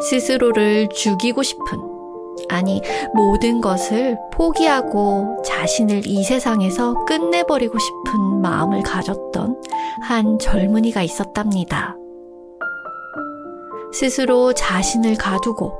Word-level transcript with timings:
스스로를 0.00 0.88
죽이고 0.88 1.42
싶은, 1.42 1.78
아니, 2.48 2.80
모든 3.14 3.60
것을 3.60 4.16
포기하고 4.32 5.42
자신을 5.44 6.06
이 6.06 6.22
세상에서 6.22 7.04
끝내버리고 7.04 7.78
싶은 7.78 8.40
마음을 8.40 8.82
가졌던 8.82 9.60
한 10.02 10.38
젊은이가 10.38 11.02
있었답니다. 11.02 11.96
스스로 13.98 14.52
자신을 14.52 15.16
가두고 15.16 15.72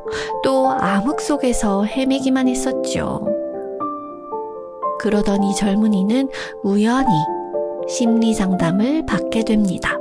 또 0.42 0.70
암흑 0.70 1.20
속에서 1.20 1.84
헤매기만 1.84 2.48
했었죠. 2.48 3.24
그러던 4.98 5.44
이 5.44 5.54
젊은이는 5.54 6.28
우연히 6.64 7.06
심리 7.86 8.34
상담을 8.34 9.06
받게 9.06 9.44
됩니다. 9.44 9.96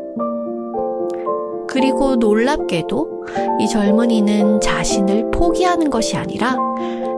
그리고 1.67 2.15
놀랍게도 2.15 3.25
이 3.59 3.67
젊은이는 3.67 4.61
자신을 4.61 5.29
포기하는 5.29 5.91
것이 5.91 6.17
아니라 6.17 6.57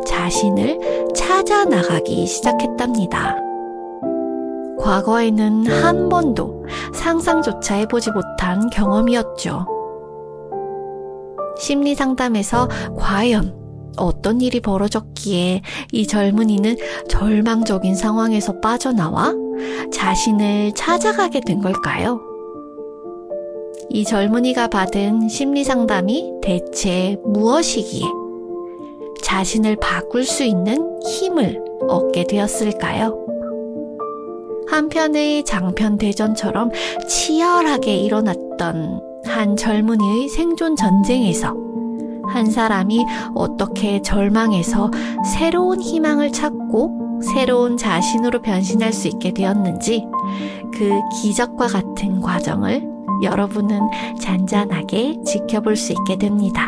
자신을 0.06 1.14
찾아 1.16 1.64
나가기 1.64 2.28
시작했답니다. 2.28 3.38
과거에는 4.78 5.66
한 5.66 6.10
번도 6.10 6.66
상상조차 6.94 7.76
해보지 7.76 8.12
못한 8.12 8.70
경험이었죠. 8.70 9.79
심리 11.60 11.94
상담에서 11.94 12.70
과연 12.98 13.60
어떤 13.98 14.42
일이 14.42 14.62
벌어졌기에 14.62 15.62
이 15.92 16.08
젊은이는 16.08 16.78
절망적인 17.10 17.96
상황에서 17.96 18.60
빠져나와 18.62 19.34
자신을 19.92 20.72
찾아가게 20.74 21.42
된 21.42 21.62
걸까요? 21.62 22.22
이 23.90 24.06
젊은이가 24.06 24.68
받은 24.68 25.28
심리 25.28 25.64
상담이 25.64 26.34
대체 26.42 27.18
무엇이기에 27.26 28.08
자신을 29.22 29.76
바꿀 29.78 30.24
수 30.24 30.44
있는 30.44 31.02
힘을 31.04 31.62
얻게 31.90 32.24
되었을까요? 32.24 33.26
한편의 34.70 35.44
장편 35.44 35.98
대전처럼 35.98 36.72
치열하게 37.08 37.96
일어났던 37.96 39.09
한 39.30 39.56
젊은이의 39.56 40.28
생존 40.28 40.76
전쟁에서 40.76 41.56
한 42.28 42.50
사람이 42.50 43.06
어떻게 43.36 44.02
절망에서 44.02 44.90
새로운 45.24 45.80
희망을 45.80 46.32
찾고 46.32 47.22
새로운 47.22 47.78
자신으로 47.78 48.42
변신할 48.42 48.92
수 48.92 49.08
있게 49.08 49.34
되었는지 49.34 50.06
그 50.74 51.00
기적과 51.22 51.68
같은 51.68 52.22
과정을 52.22 52.88
여러분은 53.24 53.80
잔잔하게 54.20 55.22
지켜볼 55.24 55.76
수 55.76 55.94
있게 55.94 56.18
됩니다. 56.18 56.68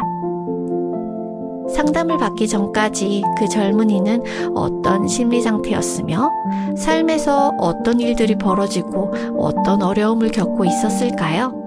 상담을 1.74 2.18
받기 2.18 2.48
전까지 2.48 3.24
그 3.38 3.48
젊은이는 3.48 4.54
어떤 4.56 5.08
심리 5.08 5.42
상태였으며 5.42 6.30
삶에서 6.76 7.54
어떤 7.60 8.00
일들이 8.02 8.38
벌어지고 8.38 9.14
어떤 9.38 9.82
어려움을 9.82 10.32
겪고 10.32 10.66
있었을까요? 10.66 11.61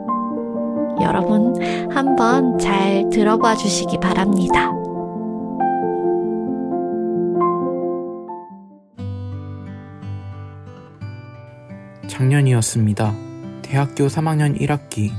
여러분 1.03 1.55
한번 1.91 2.59
잘 2.59 3.09
들어봐 3.11 3.57
주시기 3.57 3.99
바랍니다. 3.99 4.71
작년이었습니다. 12.09 13.13
대학교 13.63 14.07
3학년 14.07 14.61
1학기. 14.61 15.11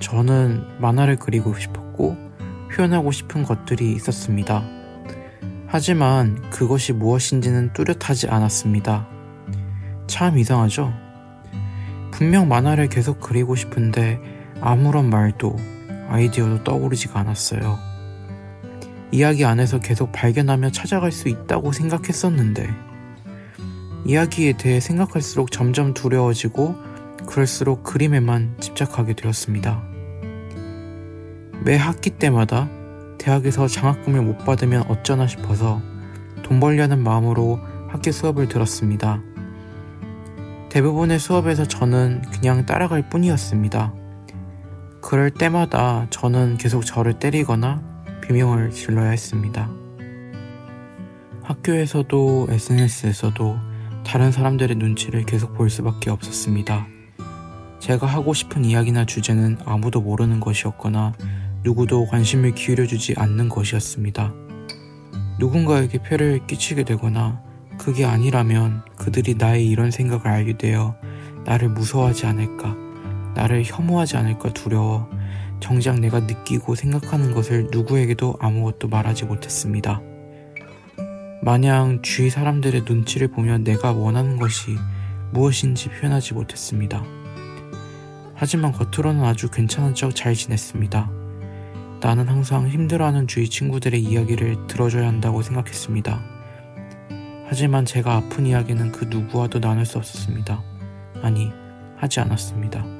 저는 0.00 0.64
만화를 0.78 1.16
그리고 1.16 1.54
싶었고 1.54 2.16
표현하고 2.72 3.12
싶은 3.12 3.42
것들이 3.42 3.92
있었습니다. 3.92 4.64
하지만 5.66 6.40
그것이 6.50 6.92
무엇인지는 6.92 7.72
뚜렷하지 7.74 8.28
않았습니다. 8.28 9.06
참 10.06 10.38
이상하죠? 10.38 10.92
분명 12.10 12.48
만화를 12.48 12.88
계속 12.88 13.20
그리고 13.20 13.54
싶은데 13.54 14.20
아무런 14.60 15.10
말도 15.10 15.56
아이디어도 16.08 16.64
떠오르지가 16.64 17.20
않았어요. 17.20 17.78
이야기 19.12 19.44
안에서 19.44 19.80
계속 19.80 20.12
발견하며 20.12 20.70
찾아갈 20.70 21.12
수 21.12 21.28
있다고 21.28 21.72
생각했었는데, 21.72 22.68
이야기에 24.04 24.54
대해 24.54 24.80
생각할수록 24.80 25.50
점점 25.50 25.94
두려워지고 25.94 26.76
그럴수록 27.26 27.82
그림에만 27.82 28.56
집착하게 28.60 29.14
되었습니다. 29.14 29.82
매 31.64 31.76
학기 31.76 32.10
때마다 32.10 32.68
대학에서 33.18 33.68
장학금을 33.68 34.22
못 34.22 34.38
받으면 34.38 34.84
어쩌나 34.88 35.26
싶어서 35.26 35.82
돈 36.42 36.58
벌려는 36.58 37.02
마음으로 37.02 37.60
학교 37.88 38.10
수업을 38.10 38.48
들었습니다. 38.48 39.22
대부분의 40.70 41.18
수업에서 41.18 41.66
저는 41.66 42.22
그냥 42.32 42.64
따라갈 42.64 43.10
뿐이었습니다. 43.10 43.99
그럴 45.02 45.30
때마다 45.30 46.06
저는 46.10 46.56
계속 46.58 46.84
저를 46.84 47.18
때리거나 47.18 47.82
비명을 48.22 48.70
질러야 48.70 49.10
했습니다. 49.10 49.70
학교에서도 51.42 52.48
SNS에서도 52.50 53.58
다른 54.06 54.30
사람들의 54.30 54.76
눈치를 54.76 55.24
계속 55.24 55.54
볼 55.54 55.68
수밖에 55.68 56.10
없었습니다. 56.10 56.86
제가 57.80 58.06
하고 58.06 58.34
싶은 58.34 58.64
이야기나 58.64 59.04
주제는 59.04 59.58
아무도 59.64 60.00
모르는 60.00 60.38
것이었거나 60.38 61.14
누구도 61.64 62.06
관심을 62.06 62.54
기울여주지 62.54 63.14
않는 63.16 63.48
것이었습니다. 63.48 64.32
누군가에게 65.38 66.02
폐를 66.02 66.46
끼치게 66.46 66.84
되거나 66.84 67.42
그게 67.78 68.04
아니라면 68.04 68.82
그들이 68.96 69.34
나의 69.34 69.66
이런 69.66 69.90
생각을 69.90 70.28
알게 70.28 70.58
되어 70.58 70.94
나를 71.44 71.70
무서워하지 71.70 72.26
않을까, 72.26 72.76
나를 73.34 73.62
혐오하지 73.64 74.16
않을까 74.16 74.52
두려워 74.52 75.08
정작 75.60 76.00
내가 76.00 76.20
느끼고 76.20 76.74
생각하는 76.74 77.32
것을 77.32 77.68
누구에게도 77.70 78.36
아무것도 78.40 78.88
말하지 78.88 79.26
못했습니다. 79.26 80.00
마냥 81.42 82.00
주위 82.02 82.28
사람들의 82.28 82.82
눈치를 82.86 83.28
보며 83.28 83.58
내가 83.58 83.92
원하는 83.92 84.38
것이 84.38 84.76
무엇인지 85.32 85.88
표현하지 85.90 86.34
못했습니다. 86.34 87.04
하지만 88.34 88.72
겉으로는 88.72 89.24
아주 89.24 89.50
괜찮은 89.50 89.94
척 89.94 90.14
잘 90.14 90.34
지냈습니다. 90.34 91.10
나는 92.00 92.28
항상 92.28 92.68
힘들어하는 92.68 93.26
주위 93.26 93.48
친구들의 93.48 94.02
이야기를 94.02 94.66
들어줘야 94.66 95.06
한다고 95.06 95.42
생각했습니다. 95.42 96.20
하지만 97.46 97.84
제가 97.84 98.16
아픈 98.16 98.46
이야기는 98.46 98.92
그 98.92 99.04
누구와도 99.04 99.60
나눌 99.60 99.84
수 99.84 99.98
없었습니다. 99.98 100.62
아니, 101.22 101.52
하지 101.96 102.20
않았습니다. 102.20 102.99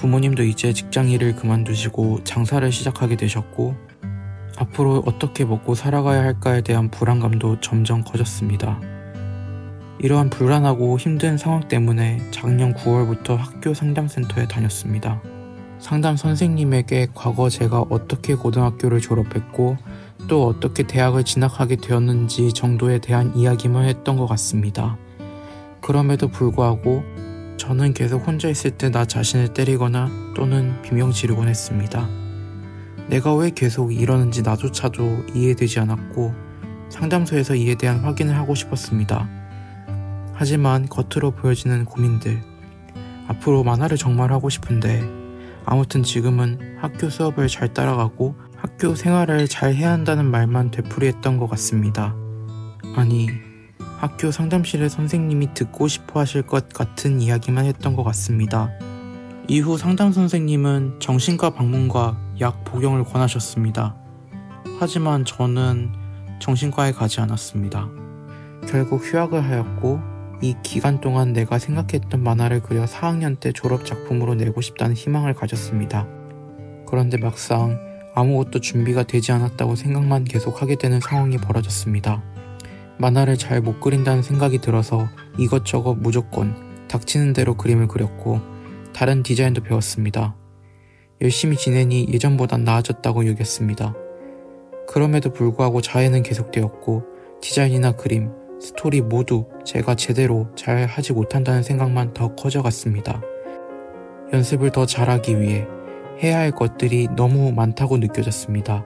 부모님도 0.00 0.44
이제 0.44 0.72
직장 0.72 1.10
일을 1.10 1.36
그만두시고 1.36 2.24
장사를 2.24 2.72
시작하게 2.72 3.16
되셨고, 3.16 3.76
앞으로 4.56 5.02
어떻게 5.04 5.44
먹고 5.44 5.74
살아가야 5.74 6.22
할까에 6.22 6.62
대한 6.62 6.90
불안감도 6.90 7.60
점점 7.60 8.02
커졌습니다. 8.02 8.80
이러한 9.98 10.30
불안하고 10.30 10.98
힘든 10.98 11.36
상황 11.36 11.68
때문에 11.68 12.18
작년 12.30 12.72
9월부터 12.72 13.36
학교 13.36 13.74
상담센터에 13.74 14.48
다녔습니다. 14.48 15.20
상담 15.78 16.16
선생님에게 16.16 17.08
과거 17.14 17.50
제가 17.50 17.84
어떻게 17.90 18.34
고등학교를 18.34 19.00
졸업했고 19.00 19.76
또 20.28 20.46
어떻게 20.46 20.82
대학을 20.82 21.24
진학하게 21.24 21.76
되었는지 21.76 22.54
정도에 22.54 23.00
대한 23.00 23.36
이야기만 23.36 23.84
했던 23.84 24.16
것 24.16 24.26
같습니다. 24.26 24.96
그럼에도 25.82 26.28
불구하고 26.28 27.02
저는 27.60 27.92
계속 27.92 28.26
혼자 28.26 28.48
있을 28.48 28.70
때 28.70 28.88
나 28.90 29.04
자신을 29.04 29.48
때리거나 29.52 30.08
또는 30.34 30.80
비명 30.80 31.12
지르곤 31.12 31.46
했습니다. 31.46 32.08
내가 33.08 33.34
왜 33.34 33.50
계속 33.50 33.92
이러는지 33.92 34.40
나조차도 34.40 35.26
이해되지 35.34 35.78
않았고 35.80 36.34
상담소에서 36.88 37.54
이에 37.56 37.74
대한 37.74 38.00
확인을 38.00 38.34
하고 38.34 38.54
싶었습니다. 38.54 39.28
하지만 40.32 40.88
겉으로 40.88 41.32
보여지는 41.32 41.84
고민들. 41.84 42.40
앞으로 43.28 43.62
만화를 43.62 43.98
정말 43.98 44.32
하고 44.32 44.48
싶은데 44.48 45.02
아무튼 45.66 46.02
지금은 46.02 46.78
학교 46.80 47.10
수업을 47.10 47.48
잘 47.48 47.74
따라가고 47.74 48.36
학교 48.56 48.94
생활을 48.94 49.48
잘 49.48 49.74
해야 49.74 49.92
한다는 49.92 50.24
말만 50.30 50.70
되풀이했던 50.70 51.36
것 51.36 51.46
같습니다. 51.50 52.16
아니, 52.96 53.28
학교 54.00 54.30
상담실의 54.30 54.88
선생님이 54.88 55.52
듣고 55.52 55.86
싶어 55.86 56.20
하실 56.20 56.40
것 56.40 56.70
같은 56.70 57.20
이야기만 57.20 57.66
했던 57.66 57.94
것 57.94 58.02
같습니다. 58.04 58.70
이후 59.46 59.76
상담 59.76 60.10
선생님은 60.10 61.00
정신과 61.00 61.50
방문과 61.50 62.18
약 62.40 62.64
복용을 62.64 63.04
권하셨습니다. 63.04 63.94
하지만 64.78 65.26
저는 65.26 65.92
정신과에 66.38 66.92
가지 66.92 67.20
않았습니다. 67.20 67.90
결국 68.66 69.02
휴학을 69.04 69.44
하였고 69.44 70.00
이 70.40 70.54
기간 70.62 71.02
동안 71.02 71.34
내가 71.34 71.58
생각했던 71.58 72.22
만화를 72.22 72.62
그려 72.62 72.86
4학년 72.86 73.38
때 73.38 73.52
졸업 73.52 73.84
작품으로 73.84 74.34
내고 74.34 74.62
싶다는 74.62 74.96
희망을 74.96 75.34
가졌습니다. 75.34 76.06
그런데 76.88 77.18
막상 77.18 77.78
아무것도 78.14 78.60
준비가 78.60 79.02
되지 79.02 79.32
않았다고 79.32 79.76
생각만 79.76 80.24
계속 80.24 80.62
하게 80.62 80.76
되는 80.76 81.00
상황이 81.00 81.36
벌어졌습니다. 81.36 82.29
만화를 83.00 83.38
잘 83.38 83.62
못 83.62 83.80
그린다는 83.80 84.22
생각이 84.22 84.58
들어서 84.58 85.08
이것저것 85.38 85.94
무조건 85.94 86.54
닥치는 86.88 87.32
대로 87.32 87.54
그림을 87.54 87.88
그렸고 87.88 88.40
다른 88.92 89.22
디자인도 89.22 89.62
배웠습니다. 89.62 90.36
열심히 91.22 91.56
지내니 91.56 92.08
예전보단 92.12 92.64
나아졌다고 92.64 93.26
여겼습니다. 93.26 93.94
그럼에도 94.86 95.32
불구하고 95.32 95.80
자해는 95.80 96.22
계속되었고 96.22 97.04
디자인이나 97.40 97.92
그림, 97.92 98.32
스토리 98.60 99.00
모두 99.00 99.46
제가 99.64 99.94
제대로 99.94 100.48
잘 100.54 100.84
하지 100.86 101.12
못한다는 101.12 101.62
생각만 101.62 102.12
더 102.12 102.34
커져갔습니다. 102.34 103.22
연습을 104.32 104.72
더 104.72 104.84
잘하기 104.84 105.40
위해 105.40 105.66
해야 106.22 106.38
할 106.38 106.50
것들이 106.50 107.08
너무 107.16 107.52
많다고 107.52 107.96
느껴졌습니다. 107.96 108.84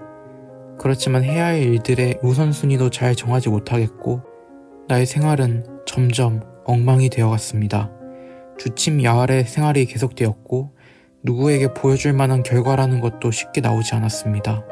그렇지만 0.78 1.24
해야 1.24 1.46
할 1.46 1.62
일들의 1.62 2.18
우선순위도 2.22 2.90
잘 2.90 3.14
정하지 3.14 3.48
못하겠고 3.48 4.22
나의 4.88 5.06
생활은 5.06 5.64
점점 5.86 6.42
엉망이 6.64 7.08
되어갔습니다. 7.08 7.90
주침 8.58 9.02
야활의 9.02 9.44
생활이 9.44 9.86
계속되었고 9.86 10.74
누구에게 11.22 11.72
보여줄 11.74 12.12
만한 12.12 12.42
결과라는 12.42 13.00
것도 13.00 13.30
쉽게 13.30 13.60
나오지 13.60 13.94
않았습니다. 13.94 14.64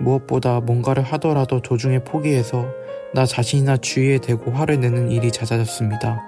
무엇보다 0.00 0.60
뭔가를 0.60 1.02
하더라도 1.04 1.62
도중에 1.62 2.02
포기해서 2.04 2.66
나 3.14 3.24
자신이나 3.24 3.76
주위에 3.76 4.18
대고 4.18 4.50
화를 4.50 4.80
내는 4.80 5.10
일이 5.10 5.30
잦아졌습니다. 5.30 6.20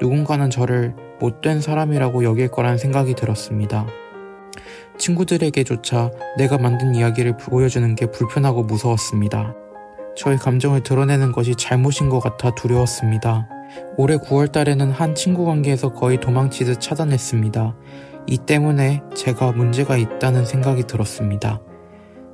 누군가는 0.00 0.50
저를 0.50 0.94
못된 1.20 1.60
사람이라고 1.60 2.24
여길 2.24 2.48
거란 2.48 2.78
생각이 2.78 3.14
들었습니다. 3.14 3.86
친구들에게조차 5.02 6.10
내가 6.36 6.58
만든 6.58 6.94
이야기를 6.94 7.36
보여주는 7.36 7.92
게 7.96 8.06
불편하고 8.06 8.62
무서웠습니다. 8.62 9.54
저의 10.16 10.38
감정을 10.38 10.84
드러내는 10.84 11.32
것이 11.32 11.56
잘못인 11.56 12.08
것 12.08 12.20
같아 12.20 12.54
두려웠습니다. 12.54 13.48
올해 13.96 14.16
9월 14.16 14.52
달에는 14.52 14.92
한 14.92 15.14
친구 15.16 15.44
관계에서 15.44 15.92
거의 15.92 16.20
도망치듯 16.20 16.80
차단했습니다. 16.80 17.74
이 18.28 18.38
때문에 18.38 19.02
제가 19.14 19.50
문제가 19.52 19.96
있다는 19.96 20.44
생각이 20.44 20.84
들었습니다. 20.84 21.60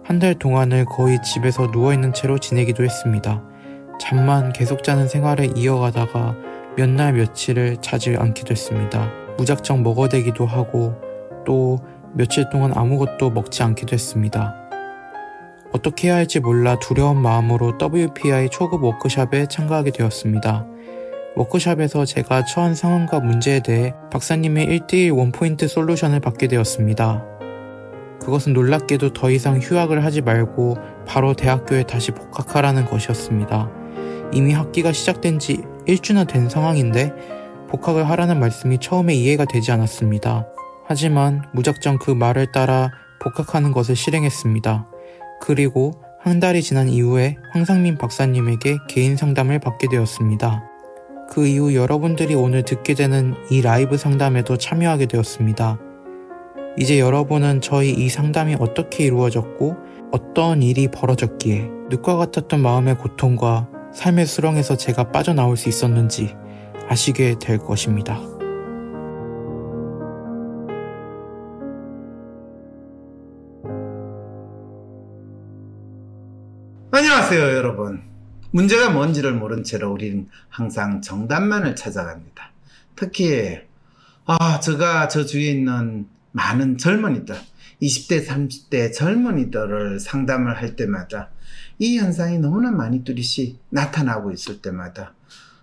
한 0.05 0.19
달 0.19 0.35
동안을 0.35 0.85
거의 0.87 1.19
집에서 1.23 1.69
누워있는 1.73 2.13
채로 2.13 2.39
지내기도 2.39 2.83
했습니다. 2.85 3.43
잠만 4.01 4.53
계속 4.53 4.83
자는 4.83 5.09
생활을 5.09 5.57
이어가다가 5.57 6.35
몇 6.77 6.89
날 6.91 7.15
며칠을 7.15 7.79
자지 7.81 8.15
않게 8.19 8.45
됐습니다. 8.45 9.11
무작정 9.39 9.83
먹어대기도 9.83 10.45
하고 10.45 10.95
또 11.47 11.79
며칠 12.15 12.49
동안 12.51 12.73
아무것도 12.75 13.31
먹지 13.31 13.63
않기도 13.63 13.95
했습니다. 13.95 14.55
어떻게 15.73 16.09
해야 16.09 16.17
할지 16.17 16.41
몰라 16.41 16.79
두려운 16.79 17.21
마음으로 17.21 17.77
WPI 17.81 18.49
초급 18.51 18.83
워크샵에 18.83 19.47
참가하게 19.47 19.91
되었습니다. 19.91 20.67
워크샵에서 21.37 22.05
제가 22.05 22.45
처한 22.45 22.75
상황과 22.75 23.21
문제에 23.21 23.61
대해 23.61 23.95
박사님의 24.11 24.67
1대1 24.67 25.17
원포인트 25.17 25.69
솔루션을 25.69 26.21
받게 26.21 26.49
되었습니다. 26.49 27.25
그것은 28.21 28.55
놀랍게도 28.55 29.13
더 29.13 29.31
이상 29.31 29.59
휴학을 29.59 30.05
하지 30.05 30.21
말고 30.21 30.77
바로 31.07 31.35
대학교에 31.35 31.85
다시 31.85 32.11
복학하라는 32.11 32.87
것이었습니다. 32.87 33.71
이미 34.33 34.53
학기가 34.53 34.93
시작된 34.93 35.39
지 35.39 35.63
1주나 35.87 36.27
된 36.27 36.49
상황인데 36.49 37.13
복학을 37.69 38.09
하라는 38.11 38.41
말씀이 38.41 38.79
처음에 38.79 39.15
이해가 39.15 39.45
되지 39.45 39.71
않았습니다. 39.73 40.47
하지만 40.89 41.43
무작정 41.53 41.99
그 41.99 42.11
말을 42.11 42.51
따라 42.51 42.91
복학하는 43.21 43.73
것을 43.73 43.95
실행했습니다. 43.95 44.89
그리고 45.39 45.93
한 46.19 46.41
달이 46.41 46.63
지난 46.63 46.89
이후에 46.89 47.37
황상민 47.53 47.99
박사님에게 47.99 48.79
개인 48.89 49.15
상담을 49.15 49.59
받게 49.59 49.89
되었습니다. 49.91 50.65
그 51.29 51.47
이후 51.47 51.75
여러분들이 51.75 52.35
오늘 52.35 52.63
듣게 52.63 52.95
되는 52.95 53.35
이 53.51 53.61
라이브 53.61 53.99
상담에도 53.99 54.57
참여하게 54.57 55.07
되었습니다. 55.07 55.79
이제 56.79 56.99
여러분은 56.99 57.61
저희 57.61 57.91
이 57.91 58.09
상담이 58.09 58.57
어떻게 58.59 59.05
이루어졌고 59.05 59.77
어떤 60.11 60.63
일이 60.63 60.89
벌어졌기에 60.89 61.69
늑과 61.91 62.17
같았던 62.17 62.61
마음의 62.61 62.97
고통과 62.97 63.69
삶의 63.93 64.25
수렁에서 64.25 64.79
제가 64.79 65.13
빠져나올 65.13 65.59
수 65.59 65.69
있었는지 65.69 66.35
아시게 66.89 67.37
될 67.39 67.59
것입니다. 67.59 68.38
안녕하세요, 77.29 77.59
여러분. 77.59 78.01
문제가 78.53 78.89
뭔지를 78.89 79.35
모른 79.35 79.63
채로 79.63 79.93
우리는 79.93 80.29
항상 80.49 81.03
정답만을 81.03 81.77
찾아갑니다. 81.77 82.53
특히, 82.97 83.59
아, 84.25 84.61
제가 84.61 85.09
저 85.09 85.27
주위에 85.27 85.51
있는 85.51 86.07
많은 86.33 86.79
젊은이들, 86.79 87.37
20대, 87.83 88.27
30대 88.27 88.95
젊은이들을 88.95 90.01
상담을 90.01 90.57
할 90.57 90.75
때마다 90.75 91.29
이 91.79 91.99
현상이 91.99 92.39
너무나 92.39 92.71
많이 92.71 93.05
뚜렷이 93.05 93.59
나타나고 93.69 94.31
있을 94.31 94.63
때마다 94.63 95.13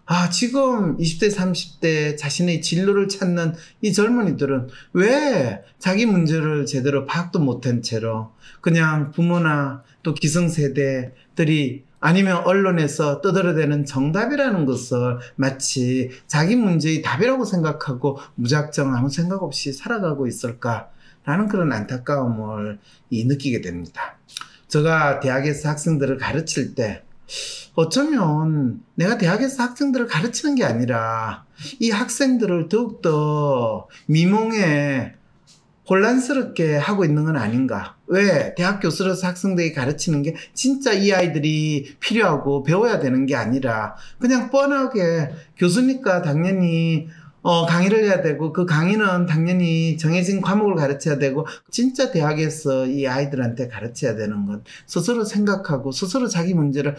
아, 0.05 0.29
지금 0.29 0.97
20대, 0.97 1.33
30대 1.33 2.15
자신의 2.15 2.61
진로를 2.61 3.07
찾는 3.07 3.55
이 3.81 3.91
젊은이들은 3.91 4.67
왜 4.93 5.63
자기 5.79 6.05
문제를 6.05 6.67
제대로 6.67 7.07
파악도 7.07 7.39
못한 7.39 7.81
채로 7.81 8.33
그냥 8.61 9.11
부모나 9.11 9.83
또 10.03 10.13
기성세대 10.13 11.13
들이 11.35 11.83
아니면 11.99 12.43
언론에서 12.45 13.21
떠들어대는 13.21 13.85
정답이라는 13.85 14.65
것을 14.65 15.17
마치 15.35 16.11
자기 16.27 16.55
문제의 16.55 17.01
답이라고 17.01 17.45
생각하고 17.45 18.19
무작정 18.35 18.93
아무 18.93 19.09
생각 19.09 19.43
없이 19.43 19.73
살아가고 19.73 20.27
있을까라는 20.27 21.47
그런 21.49 21.71
안타까움을 21.71 22.79
느끼게 23.11 23.61
됩니다. 23.61 24.17
제가 24.67 25.19
대학에서 25.19 25.69
학생들을 25.69 26.17
가르칠 26.17 26.75
때 26.75 27.03
어쩌면 27.75 28.81
내가 28.95 29.17
대학에서 29.17 29.63
학생들을 29.63 30.07
가르치는 30.07 30.55
게 30.55 30.63
아니라 30.63 31.45
이 31.79 31.89
학생들을 31.89 32.69
더욱더 32.69 33.87
미몽에 34.07 35.15
혼란스럽게 35.89 36.75
하고 36.75 37.05
있는 37.05 37.25
건 37.25 37.37
아닌가. 37.37 37.94
왜? 38.07 38.53
대학 38.55 38.79
교수로서 38.79 39.27
학생들이 39.27 39.73
가르치는 39.73 40.21
게 40.21 40.35
진짜 40.53 40.93
이 40.93 41.11
아이들이 41.11 41.95
필요하고 41.99 42.63
배워야 42.63 42.99
되는 42.99 43.25
게 43.25 43.35
아니라 43.35 43.95
그냥 44.19 44.51
뻔하게 44.51 45.31
교수니까 45.57 46.21
당연히 46.21 47.07
어, 47.41 47.67
강의를 47.67 48.05
해야 48.05 48.21
되고 48.21 48.51
그 48.51 48.65
강의는 48.65 49.27
당연히 49.27 49.97
정해진 49.97 50.41
과목을 50.41 50.73
가르쳐야 50.75 51.19
되고 51.19 51.45
진짜 51.69 52.11
대학에서 52.11 52.87
이 52.87 53.07
아이들한테 53.07 53.67
가르쳐야 53.67 54.15
되는 54.15 54.47
건 54.47 54.63
스스로 54.87 55.23
생각하고 55.23 55.91
스스로 55.91 56.27
자기 56.27 56.55
문제를 56.55 56.95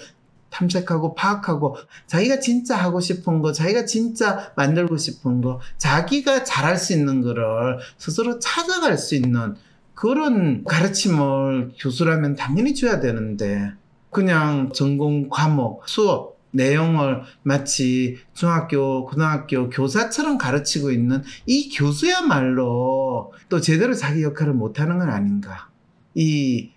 탐색하고 0.50 1.14
파악하고 1.14 1.76
자기가 2.06 2.38
진짜 2.38 2.76
하고 2.76 3.00
싶은 3.00 3.42
거, 3.42 3.52
자기가 3.52 3.84
진짜 3.84 4.52
만들고 4.56 4.96
싶은 4.96 5.40
거, 5.42 5.60
자기가 5.78 6.44
잘할 6.44 6.78
수 6.78 6.92
있는 6.92 7.20
거를 7.20 7.78
스스로 7.98 8.38
찾아갈 8.38 8.96
수 8.96 9.16
있는 9.16 9.56
그런 9.96 10.62
가르침을 10.64 11.72
교수라면 11.78 12.36
당연히 12.36 12.74
줘야 12.74 13.00
되는데 13.00 13.72
그냥 14.10 14.70
전공 14.74 15.30
과목, 15.30 15.88
수업, 15.88 16.36
내용을 16.50 17.22
마치 17.42 18.18
중학교, 18.34 19.06
고등학교 19.06 19.70
교사처럼 19.70 20.36
가르치고 20.36 20.90
있는 20.90 21.22
이 21.46 21.74
교수야말로 21.74 23.32
또 23.48 23.60
제대로 23.60 23.94
자기 23.94 24.22
역할을 24.22 24.52
못하는 24.52 24.98
건 24.98 25.08
아닌가. 25.08 25.70
이 26.14 26.72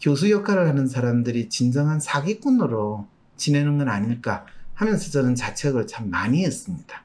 교수 0.00 0.30
역할을 0.30 0.68
하는 0.68 0.86
사람들이 0.86 1.48
진정한 1.48 1.98
사기꾼으로 1.98 3.08
지내는 3.36 3.78
건 3.78 3.88
아닐까 3.88 4.46
하면서 4.74 5.10
저는 5.10 5.34
자책을 5.34 5.88
참 5.88 6.10
많이 6.10 6.44
했습니다. 6.44 7.02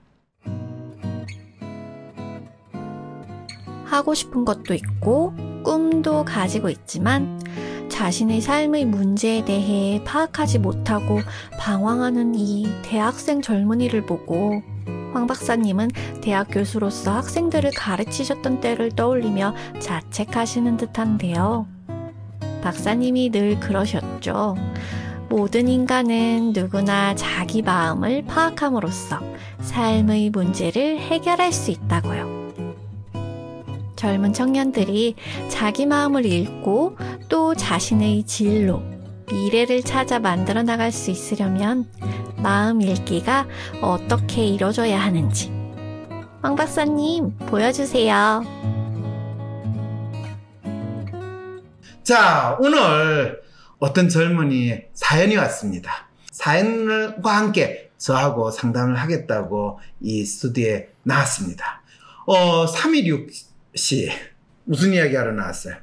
하고 3.97 4.13
싶은 4.13 4.45
것도 4.45 4.75
있고 4.75 5.33
꿈도 5.63 6.23
가지고 6.23 6.69
있지만 6.69 7.41
자신의 7.89 8.41
삶의 8.41 8.85
문제에 8.85 9.43
대해 9.43 10.03
파악하지 10.05 10.59
못하고 10.59 11.19
방황하는 11.57 12.35
이 12.35 12.67
대학생 12.83 13.41
젊은이를 13.41 14.05
보고 14.05 14.61
황 15.13 15.25
박사님은 15.25 15.89
대학 16.21 16.47
교수로서 16.51 17.11
학생들을 17.11 17.71
가르치셨던 17.75 18.61
때를 18.61 18.91
떠올리며 18.91 19.55
자책하시는 19.79 20.77
듯한데요. 20.77 21.65
박사님이 22.61 23.31
늘 23.31 23.59
그러셨죠. 23.59 24.55
모든 25.27 25.67
인간은 25.67 26.53
누구나 26.53 27.15
자기 27.15 27.63
마음을 27.63 28.25
파악함으로써 28.25 29.19
삶의 29.61 30.29
문제를 30.29 30.99
해결할 30.99 31.51
수 31.51 31.71
있다고요. 31.71 32.36
젊은 33.97 34.31
청년들이 34.31 35.15
자기 35.49 35.85
마음을 35.85 36.25
읽고 36.25 36.97
또 37.27 37.55
자신의 37.55 38.23
진로, 38.23 38.81
미래를 39.29 39.81
찾아 39.83 40.19
만들어 40.19 40.63
나갈 40.63 40.91
수 40.91 41.11
있으려면 41.11 41.89
마음 42.37 42.81
읽기가 42.81 43.47
어떻게 43.81 44.45
이루어져야 44.45 44.97
하는지. 45.01 45.51
황 46.41 46.55
박사님, 46.55 47.35
보여주세요. 47.39 48.43
자, 52.03 52.55
오늘 52.61 53.41
어떤 53.79 54.07
젊은이 54.07 54.79
사연이 54.93 55.35
왔습니다. 55.35 56.07
사연과 56.31 57.35
함께 57.35 57.89
저하고 57.97 58.51
상담을 58.51 58.95
하겠다고 58.95 59.79
이 60.01 60.23
스튜디오에 60.23 60.89
나왔습니다. 61.03 61.81
어, 62.27 62.67
326 62.67 63.46
씨, 63.77 64.09
무슨 64.65 64.93
이야기 64.93 65.15
하러 65.15 65.31
나왔어요? 65.31 65.75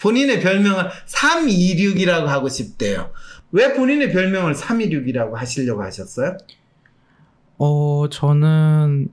본인의 0.00 0.40
별명을 0.40 0.90
326이라고 1.06 2.26
하고 2.26 2.48
싶대요. 2.48 3.10
왜 3.52 3.72
본인의 3.74 4.12
별명을 4.12 4.54
326이라고 4.54 5.32
하시려고 5.32 5.82
하셨어요? 5.82 6.36
어, 7.58 8.08
저는, 8.10 9.12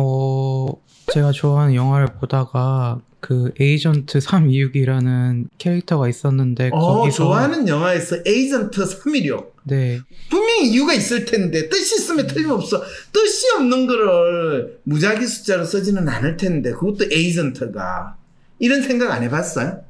어, 0.00 0.66
제가 1.12 1.32
좋아하는 1.32 1.74
영화를 1.74 2.06
보다가 2.18 3.00
그 3.24 3.52
에이전트 3.58 4.18
326이라는 4.18 5.46
캐릭터가 5.56 6.10
있었는데 6.10 6.68
어, 6.74 6.78
거기서 6.78 7.24
좋아하는 7.24 7.66
영화에서 7.66 8.16
에이전트 8.26 8.84
316. 8.84 9.56
네, 9.62 9.98
분명히 10.28 10.68
이유가 10.70 10.92
있을 10.92 11.24
텐데 11.24 11.70
뜻이 11.70 11.94
있으면 11.94 12.26
틀림없어. 12.26 12.82
뜻이 13.14 13.46
없는 13.56 13.86
거를 13.86 14.78
무작위 14.82 15.26
숫자로 15.26 15.64
쓰지는 15.64 16.06
않을 16.06 16.36
텐데 16.36 16.72
그것도 16.72 17.06
에이전트가 17.10 18.14
이런 18.58 18.82
생각 18.82 19.10
안 19.10 19.22
해봤어요? 19.22 19.80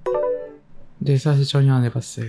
네 0.99 1.19
사실 1.19 1.45
전혀 1.45 1.75
안 1.75 1.83
해봤어요. 1.83 2.27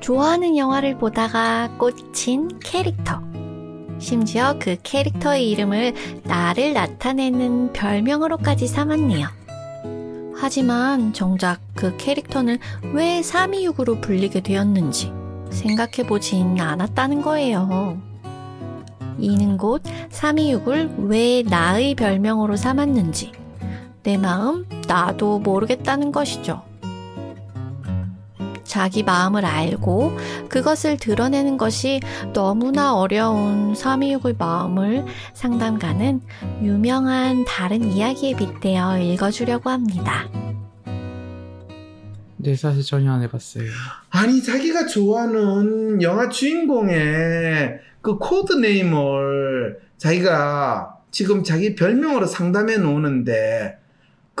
좋아하는 0.00 0.56
영화를 0.56 0.98
보다가 0.98 1.76
꽂힌 1.78 2.58
캐릭터. 2.58 3.29
심지어 4.00 4.56
그 4.58 4.76
캐릭터의 4.82 5.50
이름을 5.50 5.94
나를 6.24 6.72
나타내는 6.72 7.72
별명으로까지 7.72 8.66
삼았네요. 8.66 9.28
하지만 10.34 11.12
정작 11.12 11.60
그 11.74 11.96
캐릭터는 11.98 12.58
왜 12.94 13.20
326으로 13.20 14.00
불리게 14.00 14.40
되었는지 14.40 15.12
생각해보진 15.50 16.58
않았다는 16.58 17.20
거예요. 17.20 18.00
이는 19.18 19.58
곧 19.58 19.82
326을 20.10 21.08
왜 21.08 21.42
나의 21.42 21.94
별명으로 21.94 22.56
삼았는지 22.56 23.32
내 24.02 24.16
마음 24.16 24.66
나도 24.88 25.40
모르겠다는 25.40 26.10
것이죠. 26.10 26.69
자기 28.70 29.02
마음을 29.02 29.44
알고 29.44 30.16
그것을 30.48 30.96
드러내는 30.96 31.58
것이 31.58 32.00
너무나 32.32 32.94
어려운 32.94 33.72
326의 33.74 34.38
마음을 34.38 35.04
상담가는 35.34 36.20
유명한 36.62 37.44
다른 37.44 37.82
이야기에 37.82 38.36
빗대어 38.36 39.00
읽어주려고 39.00 39.70
합니다. 39.70 40.28
네 42.36 42.54
사실 42.54 42.84
전혀 42.84 43.12
안 43.12 43.22
해봤어요. 43.22 43.64
아니 44.08 44.40
자기가 44.40 44.86
좋아하는 44.86 46.00
영화 46.00 46.28
주인공의 46.28 47.80
그 48.00 48.18
code 48.18 48.77
name을 48.77 49.80
자기가 49.98 50.94
지금 51.10 51.42
자기 51.42 51.74
별명으로 51.74 52.24
상담해 52.26 52.76
놓는데 52.76 53.79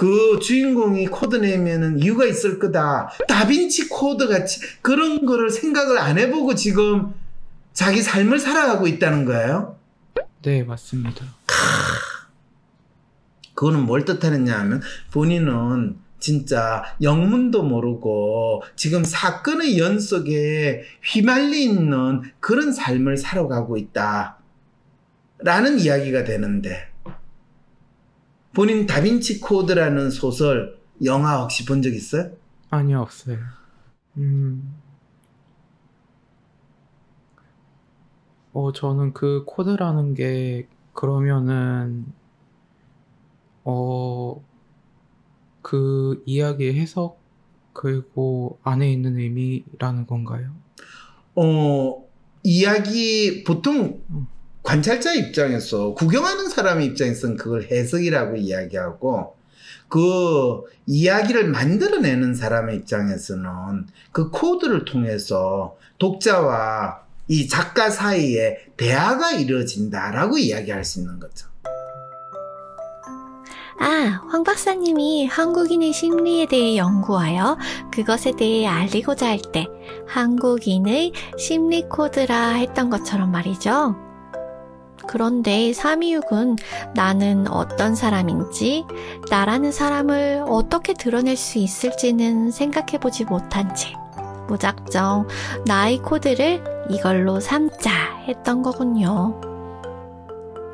그 0.00 0.38
주인공이 0.40 1.08
code 1.08 1.36
name에는 1.36 1.98
이유가 1.98 2.24
있을 2.24 2.58
거다. 2.58 3.10
다빈치 3.28 3.90
코드 3.90 4.28
같이 4.28 4.58
그런 4.80 5.26
거를 5.26 5.50
생각을 5.50 5.98
안 5.98 6.18
해보고 6.18 6.54
지금 6.54 7.12
자기 7.74 8.00
삶을 8.00 8.38
살아가고 8.38 8.86
있다는 8.86 9.26
거예요. 9.26 9.76
네 10.40 10.62
맞습니다. 10.62 11.26
그거는 13.52 13.80
뭘 13.80 14.06
뜻하느냐 14.06 14.58
하면 14.60 14.80
본인은 15.12 15.98
진짜 16.18 16.82
영문도 17.02 17.62
모르고 17.62 18.62
지금 18.76 19.04
사건의 19.04 19.78
연속에 19.78 20.82
휘말리 21.04 21.62
있는 21.62 22.22
그런 22.40 22.72
삶을 22.72 23.18
살아가고 23.18 23.76
있다. 23.76 24.38
라는 25.40 25.78
이야기가 25.78 26.24
되는데 26.24 26.89
본인 28.54 28.86
다빈치 28.86 29.40
코드라는 29.40 30.10
소설 30.10 30.78
영화 31.04 31.40
혹시 31.42 31.64
본 31.64 31.82
적 31.82 31.94
있어요? 31.94 32.32
아니요 32.70 33.00
없어요. 33.00 33.38
음. 34.16 34.74
어 38.52 38.72
저는 38.72 39.12
그 39.12 39.44
코드라는 39.46 40.14
게 40.14 40.68
그러면은 40.92 42.06
어 43.64 44.40
그 45.62 46.22
이야기의 46.26 46.74
해석 46.74 47.18
그리고 47.72 48.58
안에 48.62 48.90
있는 48.90 49.16
의미라는 49.18 50.06
건가요? 50.06 50.52
어, 51.34 52.04
이야기 52.42 53.44
보통 53.44 54.02
음. 54.10 54.26
관찰자 54.70 55.14
입장에서 55.14 55.94
구경하는 55.94 56.48
사람의 56.48 56.86
입장에서는 56.86 57.36
그걸 57.36 57.64
해석이라고 57.64 58.36
이야기하고 58.36 59.34
그 59.88 60.62
이야기를 60.86 61.48
만들어내는 61.48 62.36
사람의 62.36 62.76
입장에서는 62.76 63.88
그 64.12 64.30
코드를 64.30 64.84
통해서 64.84 65.76
독자와 65.98 67.00
이 67.26 67.48
작가 67.48 67.90
사이에 67.90 68.58
대화가 68.76 69.32
이루어진다라고 69.32 70.38
이야기할 70.38 70.84
수 70.84 71.00
있는 71.00 71.18
거죠. 71.18 71.48
아, 73.80 74.20
황 74.30 74.44
박사님이 74.44 75.26
한국인의 75.26 75.92
심리에 75.92 76.46
대해 76.46 76.76
연구하여 76.76 77.58
그것에 77.92 78.34
대해 78.38 78.68
알리고자 78.68 79.26
할 79.26 79.40
때 79.52 79.66
한국인의 80.06 81.12
심리 81.36 81.82
코드라 81.88 82.50
했던 82.52 82.88
것처럼 82.88 83.32
말이죠. 83.32 84.09
그런데 85.06 85.70
326은 85.72 86.58
나는 86.94 87.48
어떤 87.48 87.94
사람인지, 87.94 88.84
나라는 89.30 89.72
사람을 89.72 90.44
어떻게 90.48 90.94
드러낼 90.94 91.36
수 91.36 91.58
있을지는 91.58 92.50
생각해보지 92.50 93.24
못한 93.24 93.74
채 93.74 93.92
무작정 94.48 95.28
나의 95.66 95.98
코드를 95.98 96.62
이걸로 96.90 97.40
삼자 97.40 97.90
했던 98.26 98.62
거군요. 98.62 99.40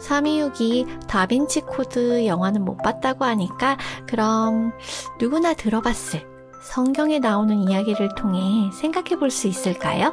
326이 0.01 1.07
다빈치 1.07 1.63
코드 1.63 2.27
영화는 2.27 2.65
못 2.65 2.77
봤다고 2.79 3.25
하니까 3.25 3.77
그럼 4.07 4.73
누구나 5.21 5.55
들어봤을 5.55 6.27
성경에 6.63 7.19
나오는 7.19 7.69
이야기를 7.69 8.15
통해 8.17 8.71
생각해 8.73 9.17
볼 9.19 9.31
수 9.31 9.47
있을까요? 9.49 10.13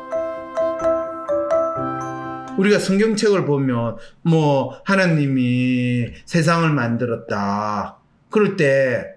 우리가 2.58 2.80
성경책을 2.80 3.46
보면 3.46 3.98
뭐 4.22 4.80
하나님이 4.86 6.08
세상을 6.26 6.70
만들었다. 6.70 7.98
그럴 8.30 8.56
때 8.56 9.14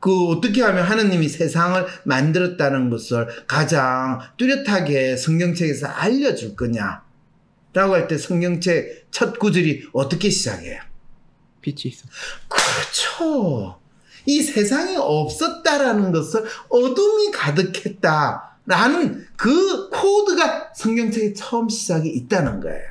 그 0.00 0.28
어떻게 0.28 0.62
하면 0.62 0.82
하나님이 0.82 1.28
세상을 1.28 1.86
만들었다는 2.04 2.88
것을 2.90 3.28
가장 3.46 4.18
뚜렷하게 4.38 5.16
성경책에서 5.16 5.86
알려줄 5.86 6.56
거냐? 6.56 7.02
라고 7.72 7.94
할 7.94 8.08
때 8.08 8.16
성경책 8.18 9.08
첫 9.12 9.38
구절이 9.38 9.90
어떻게 9.92 10.30
시작해요? 10.30 10.80
빛이 11.60 11.82
있어. 11.84 12.08
그렇죠. 12.48 13.78
이 14.24 14.40
세상에 14.42 14.96
없었다라는 14.96 16.12
것을 16.12 16.44
어둠이 16.70 17.30
가득했다 17.30 18.49
라는 18.70 19.26
그 19.36 19.90
코드가 19.90 20.70
성경책의 20.74 21.34
처음 21.34 21.68
시작이 21.68 22.08
있다는 22.08 22.60
거예요. 22.60 22.88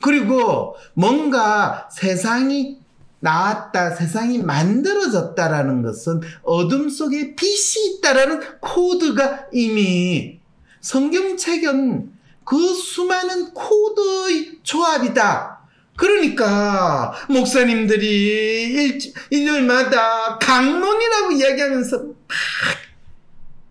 그리고 0.00 0.76
뭔가 0.94 1.88
세상이 1.90 2.78
나왔다, 3.18 3.90
세상이 3.96 4.38
만들어졌다라는 4.38 5.82
것은 5.82 6.20
어둠 6.44 6.88
속에 6.88 7.34
빛이 7.34 7.96
있다라는 7.98 8.60
코드가 8.60 9.46
이미 9.52 10.38
성경책은 10.80 12.12
그 12.44 12.74
수많은 12.74 13.52
코드의 13.52 14.60
조합이다. 14.62 15.58
그러니까 15.96 17.12
목사님들이 17.28 18.06
일, 18.06 18.98
일요일마다 19.30 20.38
강론이라고 20.38 21.32
이야기하면서 21.32 22.04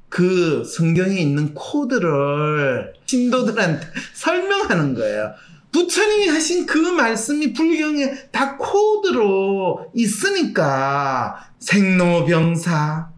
그 0.10 0.64
성경에 0.64 1.16
있는 1.18 1.54
코드를 1.54 2.94
신도들한테 3.06 3.88
설명하는 4.14 4.96
거예요. 4.96 5.34
부처님이 5.72 6.28
하신 6.30 6.66
그 6.66 6.78
말씀이 6.78 7.54
불경에 7.54 8.12
다 8.32 8.58
코드로 8.58 9.92
있으니까 9.94 11.52
생로병사 11.60 13.10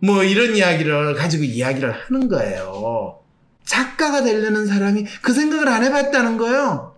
뭐 0.00 0.24
이런 0.24 0.56
이야기를 0.56 1.14
가지고 1.14 1.44
이야기를 1.44 1.92
하는 1.92 2.28
거예요. 2.28 3.20
작가가 3.64 4.24
되려는 4.24 4.66
사람이 4.66 5.04
그 5.22 5.32
생각을 5.32 5.68
안 5.68 5.84
해봤다는 5.84 6.36
거예요. 6.36 6.96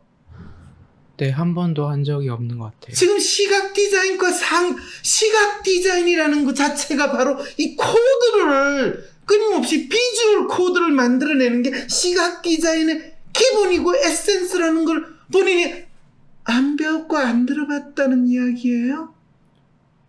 네, 1.18 1.30
한 1.30 1.54
번도 1.54 1.86
한 1.86 2.02
적이 2.02 2.30
없는 2.30 2.58
것 2.58 2.72
같아요. 2.72 2.94
지금 2.94 3.18
시각 3.18 3.72
디자인과 3.72 4.32
상, 4.32 4.76
시각 5.02 5.62
디자인이라는 5.62 6.44
것 6.44 6.56
자체가 6.56 7.12
바로 7.12 7.38
이 7.56 7.76
코드를 7.76 9.13
끊임없이 9.26 9.88
비주얼 9.88 10.48
코드를 10.48 10.90
만들어내는 10.92 11.62
게 11.62 11.88
시각 11.88 12.42
디자인의 12.42 13.14
기본이고 13.32 13.96
에센스라는 13.96 14.84
걸 14.84 15.06
본인이 15.32 15.84
안 16.44 16.76
배웠고 16.76 17.16
안 17.16 17.46
들어봤다는 17.46 18.26
이야기예요? 18.28 19.14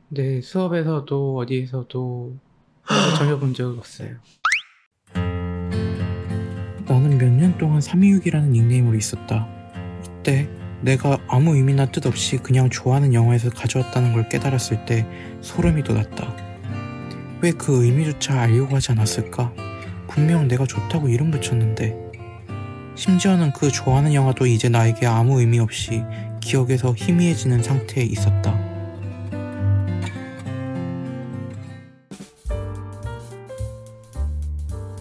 네, 0.09 0.41
수업에서도 0.41 1.37
어디에서도 1.37 2.35
전혀 3.17 3.39
본 3.39 3.53
적이 3.53 3.77
없어요. 3.79 4.15
나는 6.87 7.17
몇 7.17 7.29
년 7.31 7.57
동안 7.57 7.79
326이라는 7.79 8.49
닉네임으로 8.49 8.95
있었다. 8.97 9.47
이때 10.19 10.49
내가 10.81 11.17
아무 11.27 11.55
의미나 11.55 11.89
뜻 11.91 12.05
없이 12.05 12.37
그냥 12.37 12.69
좋아하는 12.69 13.13
영화에서 13.13 13.49
가져왔다는 13.49 14.13
걸 14.13 14.29
깨달았을 14.29 14.85
때 14.85 15.05
소름이 15.41 15.83
돋았다. 15.83 16.44
왜 17.41 17.51
그 17.51 17.83
의미조차 17.85 18.39
알려고 18.41 18.75
하지 18.75 18.91
않았을까? 18.91 19.53
분명 20.07 20.47
내가 20.47 20.65
좋다고 20.65 21.09
이름 21.09 21.31
붙였는데. 21.31 21.95
심지어는 22.95 23.51
그 23.53 23.69
좋아하는 23.71 24.13
영화도 24.13 24.45
이제 24.45 24.69
나에게 24.69 25.05
아무 25.05 25.39
의미 25.39 25.59
없이 25.59 26.03
기억에서 26.41 26.93
희미해지는 26.93 27.61
상태에 27.61 28.03
있었다. 28.03 28.57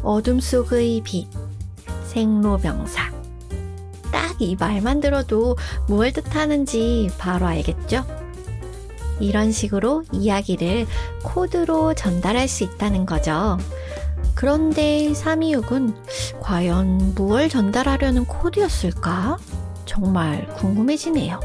어둠 0.03 0.41
속의 0.41 1.03
빛, 1.05 1.29
생로병사. 2.09 3.12
딱 4.12 4.37
이 4.41 4.57
말만 4.57 5.00
들어도 5.00 5.57
뭘 5.88 6.12
뜻하는지 6.12 7.09
바로 7.19 7.47
알겠죠? 7.47 8.05
이런 9.21 9.52
식으로 9.52 10.04
이야기를 10.12 10.87
코드로 11.23 11.94
전달할 11.94 12.49
수 12.49 12.64
있다는 12.64 13.06
거죠. 13.06 13.59
그런데 14.35 15.12
326은 15.12 15.94
과연 16.40 17.14
무엇을 17.14 17.49
전달하려는 17.49 18.25
코드였을까? 18.25 19.38
정말 19.87 20.47
궁금해지네요. 20.54 21.40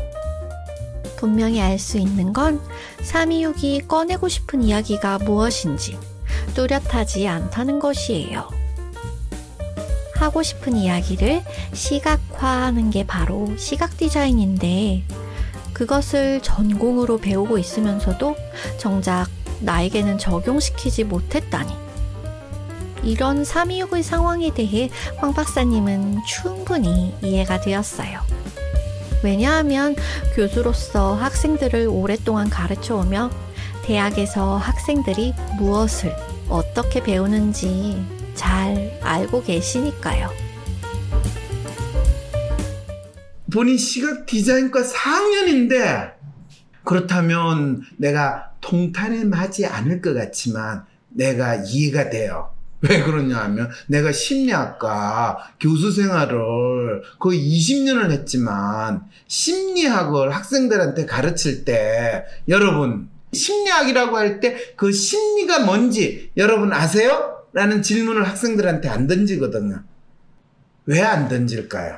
분명히 1.17 1.61
알 1.61 1.77
수 1.77 1.97
있는 1.97 2.31
건 2.33 2.61
326이 3.03 3.87
꺼내고 3.87 4.29
싶은 4.29 4.63
이야기가 4.63 5.19
무엇인지 5.19 5.97
뚜렷하지 6.55 7.27
않다는 7.27 7.79
것이에요. 7.79 8.49
하고 10.15 10.43
싶은 10.43 10.75
이야기를 10.75 11.43
시각화하는 11.73 12.89
게 12.89 13.05
바로 13.05 13.55
시각 13.57 13.95
디자인인데 13.97 15.03
그것을 15.79 16.41
전공으로 16.41 17.19
배우고 17.19 17.57
있으면서도 17.57 18.35
정작 18.77 19.27
나에게는 19.61 20.17
적용시키지 20.17 21.05
못했다니. 21.05 21.73
이런 23.03 23.43
326의 23.43 24.03
상황에 24.03 24.53
대해 24.53 24.89
황 25.15 25.33
박사님은 25.33 26.19
충분히 26.27 27.15
이해가 27.23 27.61
되었어요. 27.61 28.19
왜냐하면 29.23 29.95
교수로서 30.35 31.13
학생들을 31.13 31.87
오랫동안 31.89 32.49
가르쳐 32.49 32.97
오며 32.97 33.29
대학에서 33.83 34.57
학생들이 34.57 35.33
무엇을 35.59 36.13
어떻게 36.49 37.01
배우는지 37.01 38.03
잘 38.35 38.99
알고 39.01 39.43
계시니까요. 39.43 40.48
본인 43.51 43.77
시각 43.77 44.25
디자인과 44.25 44.81
4학년인데 44.83 46.13
그렇다면 46.83 47.81
내가 47.97 48.51
통탄에 48.61 49.23
맞지 49.25 49.65
않을 49.65 50.01
것 50.01 50.13
같지만 50.13 50.85
내가 51.09 51.55
이해가 51.55 52.09
돼요. 52.09 52.51
왜 52.81 53.03
그러냐 53.03 53.37
하면 53.37 53.69
내가 53.87 54.11
심리학과 54.13 55.37
교수 55.59 55.91
생활을 55.91 57.01
거의 57.19 57.39
20년을 57.39 58.09
했지만 58.11 59.03
심리학을 59.27 60.33
학생들한테 60.33 61.05
가르칠 61.05 61.65
때 61.65 62.23
여러분 62.47 63.09
심리학이라고 63.33 64.15
할 64.17 64.39
때 64.39 64.73
그 64.77 64.91
심리가 64.93 65.59
뭔지 65.59 66.31
여러분 66.37 66.71
아세요? 66.71 67.43
라는 67.51 67.81
질문을 67.81 68.27
학생들한테 68.27 68.87
안 68.87 69.07
던지거든요. 69.07 69.83
왜 70.85 71.01
안 71.01 71.27
던질까요? 71.27 71.97